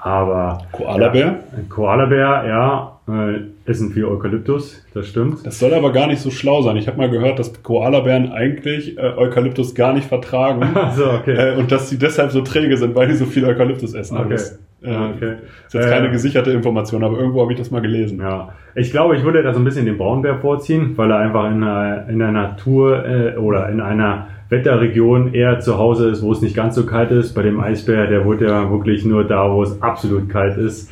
Aber 0.00 0.66
Koala-Bär? 0.72 1.26
Ja, 1.26 1.38
Koala-Bär, 1.68 2.44
ja, 2.46 2.98
äh, 3.08 3.40
essen 3.66 3.92
viel 3.92 4.04
Eukalyptus, 4.04 4.84
das 4.92 5.08
stimmt. 5.08 5.46
Das 5.46 5.58
soll 5.58 5.72
aber 5.72 5.92
gar 5.92 6.06
nicht 6.06 6.20
so 6.20 6.30
schlau 6.30 6.62
sein. 6.62 6.76
Ich 6.76 6.86
habe 6.86 6.98
mal 6.98 7.08
gehört, 7.08 7.38
dass 7.38 7.62
Koalabären 7.62 8.30
eigentlich 8.30 8.98
äh, 8.98 9.00
Eukalyptus 9.00 9.74
gar 9.74 9.94
nicht 9.94 10.06
vertragen. 10.06 10.62
so, 10.96 11.10
okay. 11.10 11.52
Äh, 11.52 11.56
und 11.56 11.72
dass 11.72 11.88
sie 11.88 11.98
deshalb 11.98 12.30
so 12.30 12.42
träge 12.42 12.76
sind, 12.76 12.94
weil 12.94 13.08
die 13.08 13.14
so 13.14 13.24
viel 13.24 13.44
Eukalyptus 13.44 13.94
essen. 13.94 14.18
Okay. 14.18 14.30
Das, 14.30 14.58
äh, 14.82 14.94
okay. 14.94 15.34
ist 15.66 15.74
jetzt 15.74 15.88
keine 15.88 16.10
gesicherte 16.10 16.50
Information, 16.50 17.02
aber 17.04 17.18
irgendwo 17.18 17.40
habe 17.40 17.52
ich 17.52 17.58
das 17.58 17.70
mal 17.70 17.80
gelesen. 17.80 18.20
Ja. 18.20 18.50
Ich 18.74 18.90
glaube, 18.90 19.16
ich 19.16 19.24
würde 19.24 19.42
da 19.42 19.54
so 19.54 19.60
ein 19.60 19.64
bisschen 19.64 19.86
den 19.86 19.96
Braunbär 19.96 20.36
vorziehen, 20.38 20.92
weil 20.96 21.10
er 21.10 21.18
einfach 21.18 21.50
in 21.50 21.62
der, 21.62 22.06
in 22.10 22.18
der 22.18 22.32
Natur 22.32 23.04
äh, 23.06 23.36
oder 23.38 23.70
in 23.70 23.80
einer 23.80 24.28
Wetterregion 24.50 25.32
eher 25.32 25.60
zu 25.60 25.78
Hause 25.78 26.10
ist, 26.10 26.22
wo 26.22 26.32
es 26.32 26.42
nicht 26.42 26.54
ganz 26.54 26.74
so 26.74 26.84
kalt 26.84 27.10
ist. 27.10 27.32
Bei 27.32 27.42
dem 27.42 27.60
Eisbär, 27.60 28.08
der 28.08 28.26
wurde 28.26 28.46
ja 28.46 28.70
wirklich 28.70 29.06
nur 29.06 29.24
da, 29.24 29.50
wo 29.50 29.62
es 29.62 29.80
absolut 29.80 30.28
kalt 30.28 30.58
ist. 30.58 30.90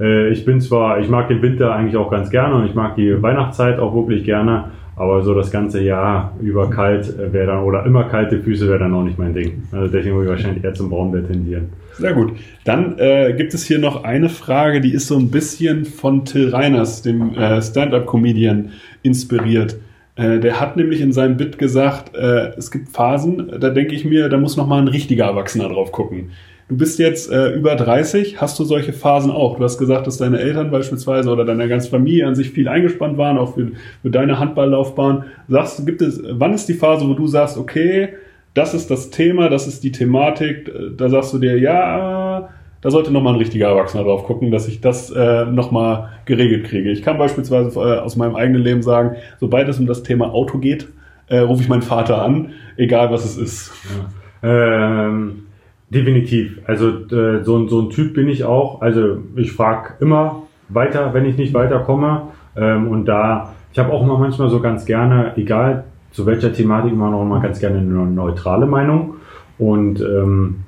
Äh, 0.00 0.30
ich 0.30 0.44
bin 0.44 0.60
zwar, 0.60 1.00
ich 1.00 1.08
mag 1.08 1.28
den 1.28 1.42
Winter 1.42 1.74
eigentlich 1.74 1.96
auch 1.96 2.10
ganz 2.10 2.30
gerne 2.30 2.56
und 2.56 2.66
ich 2.66 2.74
mag 2.74 2.96
die 2.96 3.22
Weihnachtszeit 3.22 3.78
auch 3.78 3.94
wirklich 3.94 4.24
gerne, 4.24 4.70
Aber 4.96 5.22
so 5.22 5.34
das 5.34 5.50
ganze 5.50 5.82
Jahr 5.82 6.32
über 6.40 6.70
kalt 6.70 7.12
wäre 7.32 7.46
dann, 7.46 7.64
oder 7.64 7.84
immer 7.84 8.04
kalte 8.04 8.38
Füße 8.40 8.68
wäre 8.68 8.78
dann 8.78 8.94
auch 8.94 9.02
nicht 9.02 9.18
mein 9.18 9.34
Ding. 9.34 9.64
Also 9.72 9.88
deswegen 9.88 10.14
würde 10.14 10.26
ich 10.26 10.30
wahrscheinlich 10.30 10.64
eher 10.64 10.74
zum 10.74 10.88
Braunbär 10.88 11.26
tendieren. 11.26 11.70
Sehr 11.94 12.12
gut. 12.12 12.32
Dann 12.64 12.98
äh, 12.98 13.34
gibt 13.36 13.54
es 13.54 13.64
hier 13.64 13.80
noch 13.80 14.04
eine 14.04 14.28
Frage, 14.28 14.80
die 14.80 14.92
ist 14.92 15.08
so 15.08 15.18
ein 15.18 15.30
bisschen 15.30 15.84
von 15.84 16.24
Till 16.24 16.50
Reiners, 16.50 17.02
dem 17.02 17.34
äh, 17.34 17.60
Stand-up-Comedian, 17.60 18.70
inspiriert. 19.02 19.76
Äh, 20.14 20.38
der 20.38 20.60
hat 20.60 20.76
nämlich 20.76 21.00
in 21.00 21.12
seinem 21.12 21.36
Bit 21.36 21.58
gesagt, 21.58 22.14
äh, 22.14 22.52
es 22.56 22.70
gibt 22.70 22.90
Phasen, 22.90 23.50
da 23.58 23.70
denke 23.70 23.96
ich 23.96 24.04
mir, 24.04 24.28
da 24.28 24.38
muss 24.38 24.56
noch 24.56 24.68
mal 24.68 24.80
ein 24.80 24.88
richtiger 24.88 25.24
Erwachsener 25.24 25.68
drauf 25.68 25.90
gucken. 25.90 26.30
Du 26.68 26.78
bist 26.78 26.98
jetzt 26.98 27.30
äh, 27.30 27.50
über 27.50 27.76
30, 27.76 28.40
hast 28.40 28.58
du 28.58 28.64
solche 28.64 28.94
Phasen 28.94 29.30
auch? 29.30 29.58
Du 29.58 29.64
hast 29.64 29.76
gesagt, 29.76 30.06
dass 30.06 30.16
deine 30.16 30.38
Eltern 30.38 30.70
beispielsweise 30.70 31.30
oder 31.30 31.44
deine 31.44 31.68
ganze 31.68 31.90
Familie 31.90 32.26
an 32.26 32.34
sich 32.34 32.50
viel 32.50 32.68
eingespannt 32.68 33.18
waren, 33.18 33.36
auch 33.36 33.54
für, 33.54 33.72
für 34.00 34.10
deine 34.10 34.38
Handballlaufbahn. 34.38 35.24
Sagst 35.48 35.84
gibt 35.84 36.00
es, 36.00 36.22
wann 36.26 36.54
ist 36.54 36.66
die 36.66 36.74
Phase, 36.74 37.06
wo 37.06 37.12
du 37.12 37.26
sagst, 37.26 37.58
okay, 37.58 38.14
das 38.54 38.72
ist 38.72 38.90
das 38.90 39.10
Thema, 39.10 39.50
das 39.50 39.66
ist 39.66 39.84
die 39.84 39.92
Thematik, 39.92 40.72
da 40.96 41.10
sagst 41.10 41.34
du 41.34 41.38
dir, 41.38 41.58
ja, 41.58 42.48
da 42.80 42.90
sollte 42.90 43.10
nochmal 43.10 43.34
ein 43.34 43.38
richtiger 43.38 43.68
Erwachsener 43.68 44.04
drauf 44.04 44.24
gucken, 44.24 44.50
dass 44.50 44.66
ich 44.66 44.80
das 44.80 45.10
äh, 45.10 45.44
nochmal 45.44 46.10
geregelt 46.24 46.64
kriege. 46.64 46.90
Ich 46.90 47.02
kann 47.02 47.18
beispielsweise 47.18 47.78
äh, 47.78 47.98
aus 47.98 48.16
meinem 48.16 48.36
eigenen 48.36 48.62
Leben 48.62 48.82
sagen, 48.82 49.16
sobald 49.38 49.68
es 49.68 49.78
um 49.78 49.86
das 49.86 50.02
Thema 50.02 50.32
Auto 50.32 50.58
geht, 50.58 50.88
äh, 51.26 51.38
rufe 51.38 51.62
ich 51.62 51.68
meinen 51.68 51.82
Vater 51.82 52.22
an, 52.22 52.52
egal 52.76 53.10
was 53.10 53.24
es 53.24 53.36
ist. 53.36 53.72
Ja. 54.42 55.08
Ähm 55.08 55.46
Definitiv. 55.94 56.58
Also 56.66 56.88
äh, 56.88 57.44
so, 57.44 57.68
so 57.68 57.82
ein 57.82 57.90
Typ 57.90 58.14
bin 58.14 58.28
ich 58.28 58.42
auch. 58.42 58.80
Also 58.82 59.18
ich 59.36 59.52
frage 59.52 59.94
immer 60.00 60.42
weiter, 60.68 61.14
wenn 61.14 61.24
ich 61.24 61.36
nicht 61.36 61.54
weiterkomme. 61.54 62.22
Ähm, 62.56 62.88
und 62.88 63.06
da, 63.06 63.54
ich 63.72 63.78
habe 63.78 63.92
auch 63.92 64.02
immer 64.02 64.18
manchmal 64.18 64.50
so 64.50 64.60
ganz 64.60 64.84
gerne, 64.84 65.34
egal 65.36 65.84
zu 66.10 66.26
welcher 66.26 66.52
Thematik, 66.52 66.92
immer 66.92 67.10
noch 67.10 67.24
mal 67.24 67.40
ganz 67.40 67.60
gerne 67.60 67.78
eine 67.78 68.06
neutrale 68.06 68.66
Meinung. 68.66 69.14
Und 69.56 70.00
ähm, 70.00 70.64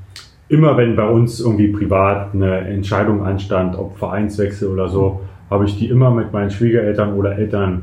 immer 0.49 0.77
wenn 0.77 0.95
bei 0.95 1.09
uns 1.09 1.41
irgendwie 1.41 1.68
privat 1.68 2.33
eine 2.33 2.59
Entscheidung 2.59 3.27
anstand, 3.27 3.77
ob 3.77 3.99
Vereinswechsel 3.99 4.68
oder 4.68 4.89
so, 4.89 5.22
habe 5.51 5.64
ich 5.64 5.77
die 5.77 5.89
immer 5.89 6.12
mit 6.12 6.33
meinen 6.33 6.51
Schwiegereltern 6.51 7.14
oder 7.14 7.37
Eltern 7.37 7.83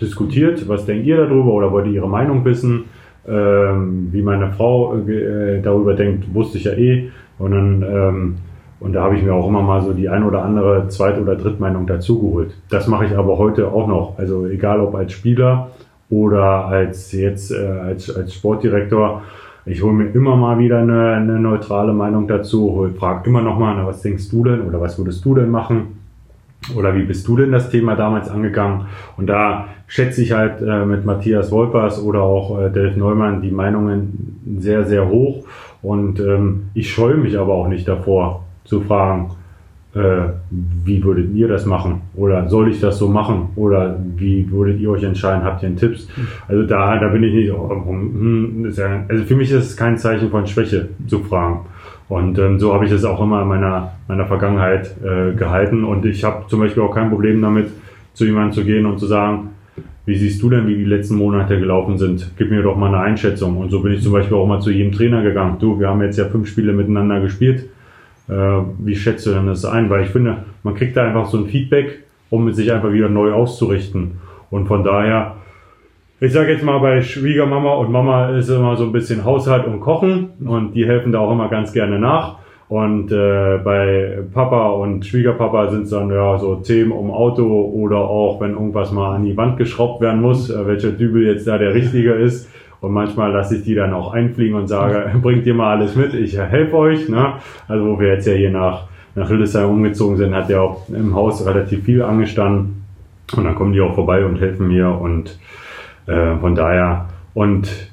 diskutiert. 0.00 0.68
Was 0.68 0.86
denkt 0.86 1.04
ihr 1.04 1.16
darüber 1.16 1.52
oder 1.52 1.72
wollt 1.72 1.86
ihr 1.86 1.94
ihre 1.94 2.08
Meinung 2.08 2.44
wissen? 2.44 2.84
Ähm, 3.28 4.08
wie 4.12 4.22
meine 4.22 4.52
Frau 4.52 4.96
äh, 4.96 5.60
darüber 5.60 5.94
denkt, 5.94 6.32
wusste 6.34 6.58
ich 6.58 6.64
ja 6.64 6.72
eh. 6.72 7.10
Und 7.38 7.50
dann, 7.50 7.82
ähm, 7.82 8.36
und 8.80 8.92
da 8.92 9.04
habe 9.04 9.16
ich 9.16 9.22
mir 9.22 9.34
auch 9.34 9.48
immer 9.48 9.62
mal 9.62 9.82
so 9.82 9.92
die 9.92 10.08
ein 10.08 10.22
oder 10.22 10.42
andere 10.42 10.88
Zweit- 10.88 11.18
oder 11.18 11.36
Drittmeinung 11.36 11.86
dazugeholt. 11.86 12.54
Das 12.70 12.86
mache 12.88 13.06
ich 13.06 13.16
aber 13.16 13.38
heute 13.38 13.68
auch 13.72 13.86
noch. 13.86 14.18
Also 14.18 14.46
egal 14.46 14.80
ob 14.80 14.94
als 14.94 15.12
Spieler 15.12 15.70
oder 16.10 16.66
als 16.66 17.12
jetzt 17.12 17.50
äh, 17.50 17.66
als, 17.66 18.14
als 18.14 18.34
Sportdirektor. 18.34 19.22
Ich 19.68 19.82
hole 19.82 19.94
mir 19.94 20.14
immer 20.14 20.36
mal 20.36 20.58
wieder 20.60 20.78
eine, 20.78 21.14
eine 21.14 21.40
neutrale 21.40 21.92
Meinung 21.92 22.28
dazu, 22.28 22.72
hol, 22.72 22.90
frag 22.90 23.26
immer 23.26 23.42
noch 23.42 23.58
mal, 23.58 23.84
was 23.84 24.00
denkst 24.00 24.30
du 24.30 24.44
denn 24.44 24.60
oder 24.60 24.80
was 24.80 24.96
würdest 24.96 25.24
du 25.24 25.34
denn 25.34 25.50
machen? 25.50 25.95
Oder 26.74 26.94
wie 26.94 27.04
bist 27.04 27.26
du 27.28 27.36
denn 27.36 27.52
das 27.52 27.70
Thema 27.70 27.94
damals 27.96 28.28
angegangen? 28.28 28.86
Und 29.16 29.26
da 29.26 29.68
schätze 29.86 30.22
ich 30.22 30.32
halt 30.32 30.60
äh, 30.60 30.84
mit 30.84 31.04
Matthias 31.04 31.52
Wolpers 31.52 32.02
oder 32.02 32.22
auch 32.22 32.60
äh, 32.60 32.70
Delf 32.70 32.96
Neumann 32.96 33.42
die 33.42 33.50
Meinungen 33.50 34.58
sehr, 34.58 34.84
sehr 34.84 35.08
hoch. 35.08 35.44
Und 35.82 36.18
ähm, 36.20 36.70
ich 36.74 36.90
scheue 36.90 37.16
mich 37.16 37.38
aber 37.38 37.54
auch 37.54 37.68
nicht 37.68 37.86
davor 37.86 38.44
zu 38.64 38.80
fragen, 38.80 39.30
äh, 39.94 40.28
wie 40.50 41.02
würdet 41.02 41.32
ihr 41.32 41.48
das 41.48 41.64
machen? 41.64 42.02
Oder 42.16 42.48
soll 42.48 42.70
ich 42.70 42.80
das 42.80 42.98
so 42.98 43.08
machen? 43.08 43.50
Oder 43.56 43.98
wie 44.16 44.50
würdet 44.50 44.78
ihr 44.80 44.90
euch 44.90 45.02
entscheiden? 45.02 45.44
Habt 45.44 45.62
ihr 45.62 45.68
einen 45.68 45.78
Tipps? 45.78 46.08
Also 46.48 46.64
da, 46.64 46.98
da 46.98 47.08
bin 47.08 47.22
ich 47.22 47.34
nicht, 47.34 47.52
oh, 47.52 47.70
hm, 47.70 48.74
also 49.08 49.24
für 49.24 49.36
mich 49.36 49.50
ist 49.50 49.64
es 49.64 49.76
kein 49.76 49.96
Zeichen 49.96 50.30
von 50.30 50.46
Schwäche 50.46 50.88
zu 51.06 51.20
fragen. 51.20 51.60
Und 52.08 52.38
ähm, 52.38 52.58
so 52.58 52.72
habe 52.72 52.86
ich 52.86 52.92
es 52.92 53.04
auch 53.04 53.20
immer 53.20 53.42
in 53.42 53.48
meiner, 53.48 53.92
meiner 54.06 54.26
Vergangenheit 54.26 54.94
äh, 55.02 55.34
gehalten. 55.34 55.84
Und 55.84 56.04
ich 56.06 56.22
habe 56.22 56.46
zum 56.46 56.60
Beispiel 56.60 56.82
auch 56.82 56.94
kein 56.94 57.10
Problem 57.10 57.42
damit, 57.42 57.68
zu 58.14 58.24
jemandem 58.24 58.52
zu 58.52 58.64
gehen 58.64 58.86
und 58.86 58.98
zu 58.98 59.06
sagen, 59.06 59.50
wie 60.06 60.16
siehst 60.16 60.40
du 60.40 60.48
denn, 60.48 60.68
wie 60.68 60.76
die 60.76 60.84
letzten 60.84 61.16
Monate 61.16 61.58
gelaufen 61.58 61.98
sind? 61.98 62.32
Gib 62.38 62.50
mir 62.50 62.62
doch 62.62 62.76
mal 62.76 62.94
eine 62.94 63.00
Einschätzung. 63.00 63.56
Und 63.56 63.70
so 63.70 63.80
bin 63.80 63.92
ich 63.92 64.02
zum 64.02 64.12
Beispiel 64.12 64.36
auch 64.36 64.46
mal 64.46 64.60
zu 64.60 64.70
jedem 64.70 64.92
Trainer 64.92 65.22
gegangen. 65.22 65.56
Du, 65.58 65.80
wir 65.80 65.88
haben 65.88 66.00
jetzt 66.00 66.16
ja 66.16 66.26
fünf 66.26 66.48
Spiele 66.48 66.72
miteinander 66.72 67.20
gespielt. 67.20 67.68
Äh, 68.28 68.32
wie 68.78 68.94
schätzt 68.94 69.26
du 69.26 69.32
denn 69.32 69.46
das 69.46 69.64
ein? 69.64 69.90
Weil 69.90 70.04
ich 70.04 70.10
finde, 70.10 70.44
man 70.62 70.74
kriegt 70.74 70.96
da 70.96 71.04
einfach 71.04 71.26
so 71.26 71.38
ein 71.38 71.46
Feedback, 71.46 72.04
um 72.30 72.52
sich 72.52 72.72
einfach 72.72 72.92
wieder 72.92 73.08
neu 73.08 73.32
auszurichten. 73.32 74.12
Und 74.50 74.68
von 74.68 74.84
daher 74.84 75.36
ich 76.18 76.32
sage 76.32 76.52
jetzt 76.52 76.64
mal, 76.64 76.78
bei 76.78 77.02
Schwiegermama 77.02 77.74
und 77.74 77.92
Mama 77.92 78.30
ist 78.30 78.48
immer 78.48 78.76
so 78.76 78.84
ein 78.84 78.92
bisschen 78.92 79.24
Haushalt 79.24 79.66
und 79.66 79.80
Kochen 79.80 80.30
und 80.44 80.72
die 80.72 80.86
helfen 80.86 81.12
da 81.12 81.18
auch 81.18 81.30
immer 81.30 81.48
ganz 81.48 81.72
gerne 81.72 81.98
nach. 81.98 82.36
Und 82.68 83.12
äh, 83.12 83.58
bei 83.62 84.18
Papa 84.32 84.70
und 84.70 85.06
Schwiegerpapa 85.06 85.70
sind 85.70 85.82
es 85.82 85.90
dann 85.90 86.10
ja 86.10 86.38
so 86.38 86.56
Themen 86.56 86.90
um 86.90 87.10
Auto 87.10 87.44
oder 87.44 87.98
auch, 87.98 88.40
wenn 88.40 88.52
irgendwas 88.52 88.90
mal 88.90 89.14
an 89.14 89.24
die 89.24 89.36
Wand 89.36 89.56
geschraubt 89.56 90.00
werden 90.00 90.20
muss, 90.20 90.50
äh, 90.50 90.66
welcher 90.66 90.90
Dübel 90.90 91.26
jetzt 91.26 91.46
da 91.46 91.58
der 91.58 91.74
richtige 91.74 92.14
ist. 92.14 92.50
Und 92.80 92.92
manchmal 92.92 93.32
lasse 93.32 93.56
ich 93.56 93.64
die 93.64 93.74
dann 93.74 93.92
auch 93.92 94.12
einfliegen 94.12 94.56
und 94.56 94.68
sage, 94.68 95.12
bringt 95.22 95.46
ihr 95.46 95.54
mal 95.54 95.76
alles 95.76 95.94
mit, 95.96 96.14
ich 96.14 96.36
helfe 96.38 96.76
euch. 96.76 97.08
Ne? 97.08 97.34
Also 97.68 97.86
wo 97.86 98.00
wir 98.00 98.08
jetzt 98.08 98.26
ja 98.26 98.32
hier 98.32 98.50
nach, 98.50 98.88
nach 99.14 99.28
Hildesheim 99.28 99.68
umgezogen 99.68 100.16
sind, 100.16 100.34
hat 100.34 100.48
ja 100.48 100.60
auch 100.60 100.88
im 100.88 101.14
Haus 101.14 101.46
relativ 101.46 101.84
viel 101.84 102.02
angestanden. 102.02 102.84
Und 103.36 103.44
dann 103.44 103.54
kommen 103.54 103.74
die 103.74 103.80
auch 103.80 103.94
vorbei 103.94 104.24
und 104.24 104.40
helfen 104.40 104.68
mir 104.68 104.88
und 104.88 105.38
äh, 106.06 106.36
von 106.36 106.54
daher, 106.54 107.06
und 107.34 107.90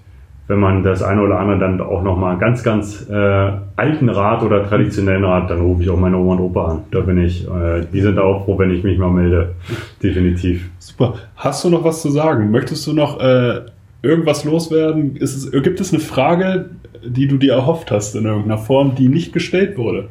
wenn 0.47 0.59
man 0.59 0.83
das 0.83 1.01
eine 1.01 1.21
oder 1.21 1.39
andere 1.39 1.59
dann 1.59 1.79
auch 1.79 2.03
nochmal 2.03 2.37
ganz, 2.37 2.63
ganz 2.63 3.09
äh, 3.09 3.51
alten 3.75 4.09
Rat 4.09 4.43
oder 4.43 4.67
traditionellen 4.67 5.23
Rat, 5.23 5.49
dann 5.49 5.61
rufe 5.61 5.83
ich 5.83 5.89
auch 5.89 5.99
meine 5.99 6.17
Oma 6.17 6.33
und 6.33 6.39
Opa 6.39 6.65
an. 6.65 6.79
Da 6.91 6.99
bin 6.99 7.17
ich, 7.23 7.47
äh, 7.47 7.85
die 7.91 8.01
sind 8.01 8.19
auch 8.19 8.43
froh, 8.43 8.59
wenn 8.59 8.71
ich 8.71 8.83
mich 8.83 8.97
mal 8.97 9.09
melde. 9.09 9.55
Definitiv. 10.01 10.69
Super. 10.79 11.15
Hast 11.37 11.63
du 11.63 11.69
noch 11.69 11.83
was 11.83 12.01
zu 12.01 12.09
sagen? 12.09 12.51
Möchtest 12.51 12.85
du 12.87 12.93
noch 12.93 13.21
äh, 13.21 13.61
irgendwas 14.01 14.43
loswerden? 14.43 15.17
Es, 15.19 15.49
gibt 15.49 15.79
es 15.79 15.93
eine 15.93 16.01
Frage, 16.01 16.69
die 17.05 17.27
du 17.27 17.37
dir 17.37 17.53
erhofft 17.53 17.89
hast 17.89 18.15
in 18.15 18.25
irgendeiner 18.25 18.57
Form, 18.57 18.95
die 18.95 19.07
nicht 19.07 19.31
gestellt 19.31 19.77
wurde? 19.77 20.09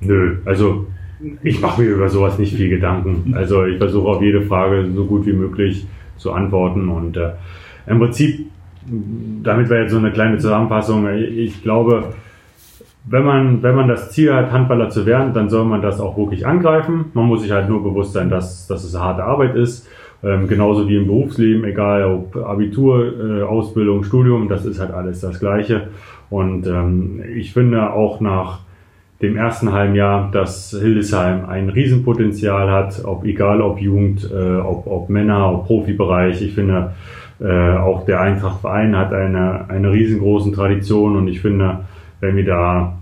Nö, 0.00 0.36
also 0.44 0.86
ich 1.42 1.60
mache 1.60 1.80
mir 1.80 1.88
über 1.88 2.10
sowas 2.10 2.38
nicht 2.38 2.54
viel 2.54 2.68
Gedanken. 2.68 3.32
Also 3.34 3.64
ich 3.64 3.78
versuche 3.78 4.08
auf 4.08 4.22
jede 4.22 4.42
Frage 4.42 4.86
so 4.94 5.06
gut 5.06 5.24
wie 5.24 5.32
möglich 5.32 5.86
zu 6.16 6.32
antworten. 6.32 6.88
Und 6.88 7.16
äh, 7.16 7.32
im 7.86 7.98
Prinzip, 7.98 8.46
damit 8.86 9.68
wäre 9.70 9.82
jetzt 9.82 9.92
so 9.92 9.98
eine 9.98 10.12
kleine 10.12 10.38
Zusammenfassung, 10.38 11.08
ich 11.08 11.62
glaube, 11.62 12.14
wenn 13.06 13.24
man, 13.24 13.62
wenn 13.62 13.74
man 13.74 13.88
das 13.88 14.12
Ziel 14.12 14.32
hat, 14.32 14.50
Handballer 14.50 14.88
zu 14.88 15.04
werden, 15.04 15.34
dann 15.34 15.50
soll 15.50 15.64
man 15.64 15.82
das 15.82 16.00
auch 16.00 16.16
wirklich 16.16 16.46
angreifen. 16.46 17.06
Man 17.12 17.26
muss 17.26 17.42
sich 17.42 17.52
halt 17.52 17.68
nur 17.68 17.82
bewusst 17.82 18.14
sein, 18.14 18.30
dass, 18.30 18.66
dass 18.66 18.84
es 18.84 18.98
harte 18.98 19.24
Arbeit 19.24 19.54
ist. 19.56 19.88
Ähm, 20.22 20.48
genauso 20.48 20.88
wie 20.88 20.96
im 20.96 21.06
Berufsleben, 21.06 21.64
egal 21.64 22.04
ob 22.04 22.36
Abitur, 22.36 23.40
äh, 23.40 23.42
Ausbildung, 23.42 24.04
Studium, 24.04 24.48
das 24.48 24.64
ist 24.64 24.80
halt 24.80 24.90
alles 24.90 25.20
das 25.20 25.38
Gleiche. 25.38 25.88
Und 26.30 26.66
ähm, 26.66 27.22
ich 27.36 27.52
finde 27.52 27.92
auch 27.92 28.20
nach 28.20 28.60
dem 29.24 29.36
ersten 29.36 29.72
halben 29.72 29.94
Jahr, 29.94 30.30
dass 30.30 30.70
Hildesheim 30.78 31.46
ein 31.46 31.68
Riesenpotenzial 31.70 32.70
hat, 32.70 33.04
ob 33.04 33.24
egal 33.24 33.62
ob 33.62 33.80
Jugend, 33.80 34.30
äh, 34.30 34.56
ob, 34.56 34.86
ob 34.86 35.08
Männer, 35.08 35.52
ob 35.52 35.66
Profibereich. 35.66 36.42
Ich 36.42 36.54
finde, 36.54 36.92
äh, 37.40 37.76
auch 37.76 38.04
der 38.04 38.20
Eintracht-Verein 38.20 38.96
hat 38.96 39.12
eine, 39.12 39.68
eine 39.68 39.90
riesengroßen 39.90 40.52
Tradition 40.52 41.16
und 41.16 41.28
ich 41.28 41.40
finde, 41.40 41.80
wenn 42.20 42.36
wir 42.36 42.44
da 42.44 42.98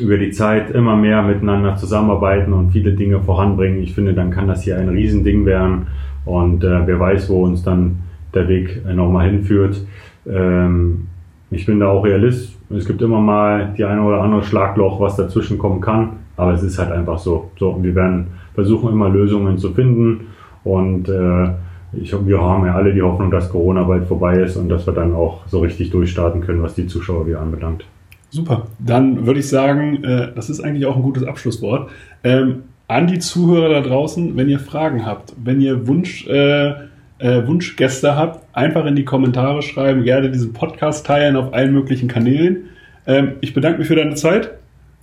über 0.00 0.16
die 0.16 0.30
Zeit 0.30 0.70
immer 0.70 0.96
mehr 0.96 1.22
miteinander 1.22 1.76
zusammenarbeiten 1.76 2.52
und 2.52 2.70
viele 2.70 2.92
Dinge 2.92 3.20
voranbringen, 3.20 3.82
ich 3.82 3.94
finde, 3.94 4.14
dann 4.14 4.30
kann 4.30 4.48
das 4.48 4.62
hier 4.62 4.78
ein 4.78 4.88
Riesending 4.88 5.44
werden 5.44 5.86
und 6.24 6.64
äh, 6.64 6.86
wer 6.86 6.98
weiß, 6.98 7.28
wo 7.28 7.44
uns 7.44 7.62
dann 7.62 7.98
der 8.34 8.48
Weg 8.48 8.82
äh, 8.88 8.94
nochmal 8.94 9.28
hinführt. 9.28 9.84
Ähm, 10.26 11.08
ich 11.50 11.66
bin 11.66 11.80
da 11.80 11.88
auch 11.88 12.04
Realist. 12.04 12.51
Es 12.76 12.86
gibt 12.86 13.02
immer 13.02 13.20
mal 13.20 13.74
die 13.76 13.84
eine 13.84 14.02
oder 14.02 14.22
andere 14.22 14.42
Schlagloch, 14.42 15.00
was 15.00 15.16
dazwischen 15.16 15.58
kommen 15.58 15.80
kann. 15.80 16.10
Aber 16.36 16.52
es 16.52 16.62
ist 16.62 16.78
halt 16.78 16.92
einfach 16.92 17.18
so. 17.18 17.50
So, 17.58 17.70
und 17.70 17.82
wir 17.82 17.94
werden 17.94 18.28
versuchen, 18.54 18.92
immer 18.92 19.08
Lösungen 19.08 19.58
zu 19.58 19.72
finden. 19.72 20.28
Und 20.64 21.08
äh, 21.08 21.50
ich, 21.92 22.14
wir 22.26 22.40
haben 22.40 22.66
ja 22.66 22.74
alle 22.74 22.92
die 22.92 23.02
Hoffnung, 23.02 23.30
dass 23.30 23.50
Corona 23.50 23.82
bald 23.84 24.06
vorbei 24.06 24.36
ist 24.40 24.56
und 24.56 24.68
dass 24.68 24.86
wir 24.86 24.94
dann 24.94 25.14
auch 25.14 25.46
so 25.46 25.60
richtig 25.60 25.90
durchstarten 25.90 26.40
können, 26.40 26.62
was 26.62 26.74
die 26.74 26.86
Zuschauer 26.86 27.26
wieder 27.26 27.40
anbelangt. 27.40 27.84
Super. 28.30 28.66
Dann 28.78 29.26
würde 29.26 29.40
ich 29.40 29.48
sagen, 29.48 30.02
äh, 30.04 30.28
das 30.34 30.48
ist 30.48 30.60
eigentlich 30.60 30.86
auch 30.86 30.96
ein 30.96 31.02
gutes 31.02 31.24
Abschlusswort. 31.24 31.90
Ähm, 32.24 32.62
an 32.88 33.06
die 33.06 33.18
Zuhörer 33.18 33.68
da 33.68 33.80
draußen, 33.82 34.36
wenn 34.36 34.48
ihr 34.48 34.58
Fragen 34.58 35.04
habt, 35.04 35.34
wenn 35.42 35.60
ihr 35.60 35.86
Wunsch 35.86 36.26
äh, 36.26 36.74
äh, 37.22 37.46
Wunschgäste 37.46 38.16
habt, 38.16 38.44
einfach 38.54 38.84
in 38.84 38.96
die 38.96 39.04
Kommentare 39.04 39.62
schreiben, 39.62 40.02
gerne 40.02 40.30
diesen 40.30 40.52
Podcast 40.52 41.06
teilen 41.06 41.36
auf 41.36 41.54
allen 41.54 41.72
möglichen 41.72 42.08
Kanälen. 42.08 42.70
Ähm, 43.06 43.32
ich 43.40 43.54
bedanke 43.54 43.78
mich 43.78 43.88
für 43.88 43.96
deine 43.96 44.16
Zeit 44.16 44.50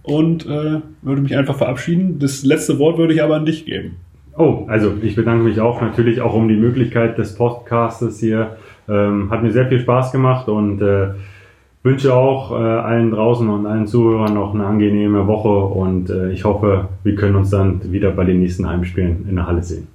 und 0.03 0.45
äh, 0.45 0.81
würde 1.01 1.21
mich 1.21 1.35
einfach 1.37 1.55
verabschieden. 1.55 2.19
Das 2.19 2.43
letzte 2.43 2.77
Wort 2.77 2.97
würde 2.97 3.13
ich 3.13 3.23
aber 3.23 3.35
an 3.35 3.45
dich 3.45 3.65
geben. 3.65 3.95
Oh, 4.37 4.65
also 4.67 4.93
ich 5.01 5.15
bedanke 5.15 5.43
mich 5.43 5.59
auch 5.59 5.81
natürlich 5.81 6.21
auch 6.21 6.33
um 6.33 6.47
die 6.47 6.55
Möglichkeit 6.55 7.17
des 7.17 7.35
Podcastes 7.35 8.19
hier. 8.19 8.57
Ähm, 8.87 9.29
hat 9.31 9.41
mir 9.41 9.51
sehr 9.51 9.67
viel 9.67 9.79
Spaß 9.79 10.11
gemacht 10.11 10.49
und 10.49 10.81
äh, 10.81 11.09
wünsche 11.83 12.13
auch 12.13 12.51
äh, 12.51 12.55
allen 12.55 13.11
draußen 13.11 13.47
und 13.49 13.65
allen 13.65 13.87
Zuhörern 13.87 14.33
noch 14.33 14.53
eine 14.53 14.65
angenehme 14.65 15.27
Woche 15.27 15.73
und 15.73 16.09
äh, 16.09 16.31
ich 16.31 16.43
hoffe, 16.43 16.89
wir 17.03 17.15
können 17.15 17.35
uns 17.35 17.49
dann 17.49 17.91
wieder 17.91 18.11
bei 18.11 18.25
den 18.25 18.39
nächsten 18.39 18.67
Heimspielen 18.67 19.25
in 19.29 19.35
der 19.35 19.47
Halle 19.47 19.63
sehen. 19.63 19.87